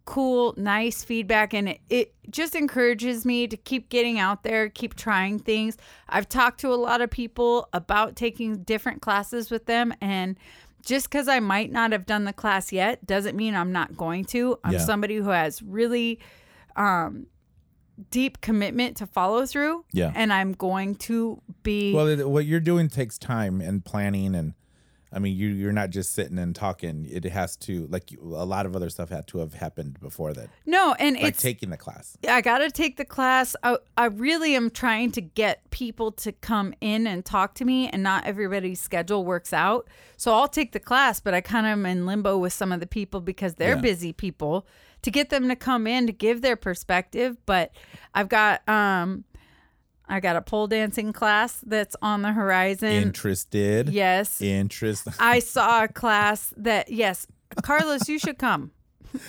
cool 0.04 0.52
nice 0.56 1.04
feedback 1.04 1.54
and 1.54 1.78
it, 1.88 2.12
just 2.30 2.54
encourages 2.56 3.24
me 3.24 3.46
to 3.46 3.56
keep 3.56 3.88
getting 3.88 4.18
out 4.18 4.42
there 4.42 4.68
keep 4.68 4.94
trying 4.94 5.38
things 5.38 5.76
i've 6.08 6.28
talked 6.28 6.58
to 6.60 6.72
a 6.72 6.74
lot 6.74 7.00
of 7.00 7.08
people 7.10 7.68
about 7.72 8.16
taking 8.16 8.62
different 8.64 9.00
classes 9.00 9.50
with 9.50 9.66
them 9.66 9.94
and 10.00 10.36
just 10.84 11.08
because 11.08 11.28
i 11.28 11.38
might 11.38 11.70
not 11.70 11.92
have 11.92 12.04
done 12.04 12.24
the 12.24 12.32
class 12.32 12.72
yet 12.72 13.04
doesn't 13.06 13.36
mean 13.36 13.54
i'm 13.54 13.70
not 13.70 13.96
going 13.96 14.24
to 14.24 14.58
i'm 14.64 14.72
Yeah. 14.72 14.78
somebody 14.80 15.16
who 15.16 15.28
has 15.30 15.62
really 15.62 16.18
um 16.74 17.26
deep 18.10 18.40
commitment 18.40 18.96
to 18.96 19.06
follow 19.06 19.46
through 19.46 19.84
Yeah. 19.92 20.10
and 20.16 20.32
i'm 20.32 20.52
going 20.52 20.96
to 20.96 21.40
be 21.62 21.94
Well, 21.94 22.16
what 22.28 22.44
you're 22.46 22.58
doing 22.58 22.88
takes 22.88 23.18
time 23.18 23.60
and 23.60 23.84
planning, 23.84 24.34
and 24.34 24.54
I 25.14 25.18
mean, 25.18 25.36
you 25.36 25.48
you're 25.48 25.72
not 25.72 25.90
just 25.90 26.14
sitting 26.14 26.38
and 26.38 26.54
talking. 26.56 27.06
It 27.10 27.24
has 27.24 27.54
to 27.58 27.86
like 27.88 28.10
you- 28.12 28.20
a 28.22 28.46
lot 28.46 28.64
of 28.64 28.74
other 28.74 28.88
stuff 28.88 29.10
had 29.10 29.26
to 29.28 29.38
have 29.38 29.54
happened 29.54 30.00
before 30.00 30.32
that, 30.32 30.48
no 30.64 30.94
and 30.98 31.16
like 31.16 31.24
it's 31.34 31.42
taking 31.42 31.68
the 31.70 31.76
class. 31.76 32.16
Yeah, 32.22 32.34
I 32.36 32.40
got 32.40 32.58
to 32.58 32.70
take 32.70 32.96
the 32.96 33.04
class. 33.04 33.54
I, 33.62 33.76
I 33.96 34.06
really 34.06 34.54
am 34.56 34.70
trying 34.70 35.12
to 35.12 35.20
get 35.20 35.68
people 35.70 36.12
to 36.12 36.32
come 36.32 36.72
in 36.80 37.06
and 37.06 37.24
talk 37.24 37.54
to 37.56 37.64
me, 37.66 37.88
and 37.90 38.02
not 38.02 38.24
everybody's 38.24 38.80
schedule 38.80 39.24
works 39.24 39.52
out. 39.52 39.86
So 40.16 40.32
I'll 40.32 40.48
take 40.48 40.72
the 40.72 40.80
class, 40.80 41.20
but 41.20 41.34
I 41.34 41.40
kind 41.42 41.66
of 41.66 41.72
am 41.72 41.84
in 41.86 42.06
limbo 42.06 42.38
with 42.38 42.52
some 42.54 42.72
of 42.72 42.80
the 42.80 42.86
people 42.86 43.20
because 43.20 43.56
they're 43.56 43.74
Yeah. 43.74 43.80
busy 43.82 44.12
people 44.12 44.66
to 45.02 45.10
get 45.10 45.30
them 45.30 45.48
to 45.48 45.56
come 45.56 45.86
in 45.86 46.06
to 46.06 46.12
give 46.12 46.42
their 46.42 46.56
perspective. 46.56 47.36
But 47.44 47.72
I've 48.14 48.28
got, 48.28 48.66
um, 48.68 49.24
I 50.08 50.20
got 50.20 50.36
a 50.36 50.42
pole 50.42 50.66
dancing 50.66 51.12
class 51.12 51.60
that's 51.66 51.96
on 52.02 52.22
the 52.22 52.32
horizon. 52.32 52.90
Interested? 52.90 53.88
yes. 53.88 54.40
Interest. 54.42 55.06
I 55.20 55.38
saw 55.38 55.84
a 55.84 55.88
class 55.88 56.52
that, 56.56 56.90
yes, 56.90 57.26
Carlos, 57.62 58.08
you 58.08 58.18
should 58.18 58.38
come. 58.38 58.72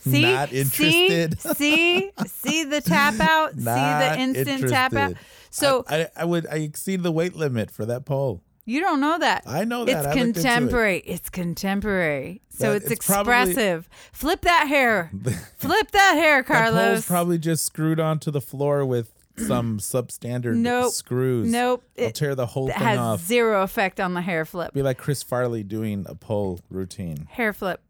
See, 0.00 0.22
Not 0.22 0.52
interested. 0.52 1.38
See, 1.40 1.54
see, 1.56 2.12
see 2.26 2.64
the 2.64 2.80
tap 2.82 3.18
out. 3.20 3.54
see 3.54 3.64
Not 3.64 4.16
the 4.16 4.20
instant 4.20 4.68
tap 4.68 4.92
out. 4.94 5.10
interested. 5.10 5.26
So 5.50 5.84
I, 5.88 6.02
I, 6.02 6.08
I 6.18 6.24
would 6.26 6.46
I 6.48 6.56
exceed 6.56 7.02
the 7.02 7.12
weight 7.12 7.34
limit 7.34 7.70
for 7.70 7.86
that 7.86 8.04
pole. 8.04 8.42
you 8.66 8.80
don't 8.80 9.00
know 9.00 9.18
that. 9.18 9.44
I 9.46 9.64
know 9.64 9.84
that. 9.86 9.96
It's 9.96 10.06
I 10.06 10.10
into 10.10 10.22
it. 10.30 10.34
contemporary. 10.34 10.98
It's 11.06 11.30
contemporary. 11.30 12.42
So 12.50 12.72
That- 12.74 12.82
it's, 12.82 12.90
it's 12.92 13.06
probably- 13.06 13.32
expressive. 13.32 13.88
Flip 14.12 14.40
that 14.42 14.68
hair. 14.68 15.10
Flip 15.56 15.90
that 15.92 16.14
hair, 16.16 16.42
That 16.42 16.46
pole's 16.46 16.72
Carlos. 16.72 17.06
probably 17.06 17.38
just 17.38 17.64
screwed 17.64 17.98
onto 18.00 18.30
the 18.30 18.40
floor 18.42 18.84
with 18.84 19.12
some 19.36 19.78
substandard 19.78 20.56
Nope. 20.56 20.92
screws. 20.92 21.50
Nope. 21.50 21.82
I'll 21.98 22.04
It, 22.06 22.14
tear 22.14 22.34
the 22.34 22.46
whole 22.46 22.68
thing 22.68 22.76
has 22.76 22.98
off. 22.98 23.20
zero 23.20 23.62
effect 23.62 23.98
on 24.00 24.14
the 24.14 24.20
hair 24.22 24.44
flip. 24.44 24.72
Be 24.72 24.82
like 24.82 24.98
Chris 24.98 25.22
Farley 25.22 25.62
doing 25.62 26.06
a 26.08 26.14
pole 26.14 26.60
routine. 26.70 27.26
hair 27.30 27.52
flip. 27.52 27.80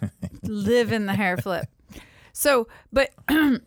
Live 0.42 0.92
in 0.92 1.06
the 1.06 1.14
hair 1.14 1.36
flip. 1.36 1.66
So, 2.32 2.68
but 2.92 3.10
I'm 3.28 3.60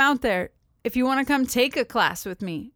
out 0.00 0.22
there. 0.22 0.50
If 0.84 0.96
you 0.96 1.04
want 1.04 1.26
to 1.26 1.32
come 1.32 1.46
take 1.46 1.76
a 1.76 1.84
class 1.84 2.26
with 2.26 2.42
me, 2.42 2.72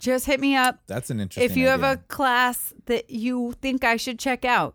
just 0.00 0.26
hit 0.26 0.40
me 0.40 0.56
up. 0.56 0.80
That's 0.88 1.10
an 1.10 1.20
interesting. 1.20 1.48
If 1.50 1.56
you 1.56 1.68
have 1.68 1.82
a 1.84 1.96
class 2.08 2.72
that 2.86 3.08
you 3.10 3.54
think 3.62 3.84
I 3.84 3.96
should 3.96 4.18
check 4.18 4.44
out, 4.44 4.74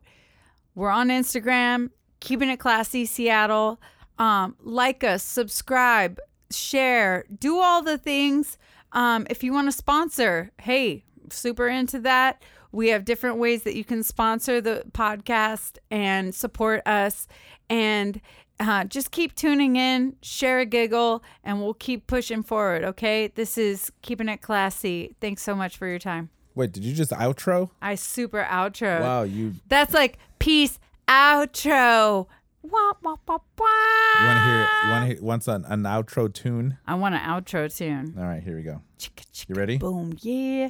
we're 0.73 0.89
on 0.89 1.09
Instagram, 1.09 1.89
keeping 2.21 2.49
it 2.49 2.57
classy, 2.57 3.05
Seattle. 3.05 3.79
Um, 4.19 4.55
like 4.61 5.03
us, 5.03 5.21
subscribe, 5.23 6.19
share, 6.51 7.25
do 7.39 7.59
all 7.59 7.81
the 7.81 7.97
things. 7.97 8.57
Um, 8.93 9.27
if 9.29 9.43
you 9.43 9.53
want 9.53 9.67
to 9.67 9.71
sponsor, 9.71 10.51
hey, 10.61 11.03
super 11.31 11.67
into 11.67 11.99
that. 11.99 12.41
We 12.71 12.89
have 12.89 13.05
different 13.05 13.37
ways 13.37 13.63
that 13.63 13.75
you 13.75 13.83
can 13.83 14.03
sponsor 14.03 14.61
the 14.61 14.83
podcast 14.91 15.77
and 15.89 16.35
support 16.35 16.81
us. 16.85 17.27
And 17.69 18.21
uh, 18.59 18.85
just 18.85 19.11
keep 19.11 19.35
tuning 19.35 19.75
in, 19.75 20.15
share 20.21 20.59
a 20.59 20.65
giggle, 20.65 21.23
and 21.43 21.61
we'll 21.61 21.73
keep 21.75 22.07
pushing 22.07 22.43
forward. 22.43 22.83
Okay. 22.83 23.27
This 23.27 23.57
is 23.57 23.91
keeping 24.01 24.29
it 24.29 24.41
classy. 24.41 25.15
Thanks 25.21 25.43
so 25.43 25.55
much 25.55 25.77
for 25.77 25.87
your 25.87 25.99
time. 25.99 26.29
wait, 26.55 26.71
did 26.71 26.83
you 26.83 26.93
just 26.93 27.11
outro? 27.11 27.69
I 27.81 27.95
super 27.95 28.45
outro. 28.49 29.01
Wow, 29.01 29.23
you 29.23 29.53
That's 29.67 29.93
like 29.93 30.17
peace 30.39 30.79
outro. 31.07 32.27
Wah, 32.69 32.93
wah, 33.01 33.15
wah, 33.27 33.37
wah. 33.57 33.65
you 34.19 34.25
want 34.25 34.37
to 34.39 34.43
hear 34.45 34.67
you 34.83 34.89
want 34.89 35.01
to 35.03 35.07
hear 35.15 35.23
once 35.23 35.47
an, 35.47 35.63
an 35.65 35.83
outro 35.83 36.33
tune? 36.33 36.77
I 36.85 36.95
want 36.95 37.15
an 37.15 37.21
outro 37.21 37.73
tune. 37.73 38.15
All 38.17 38.25
right, 38.25 38.43
here 38.43 38.57
we 38.57 38.63
go. 38.63 38.81
Chicka, 38.99 39.25
chicka, 39.31 39.49
You 39.49 39.55
ready? 39.55 39.77
Boom. 39.77 40.17
Yeah. 40.21 40.69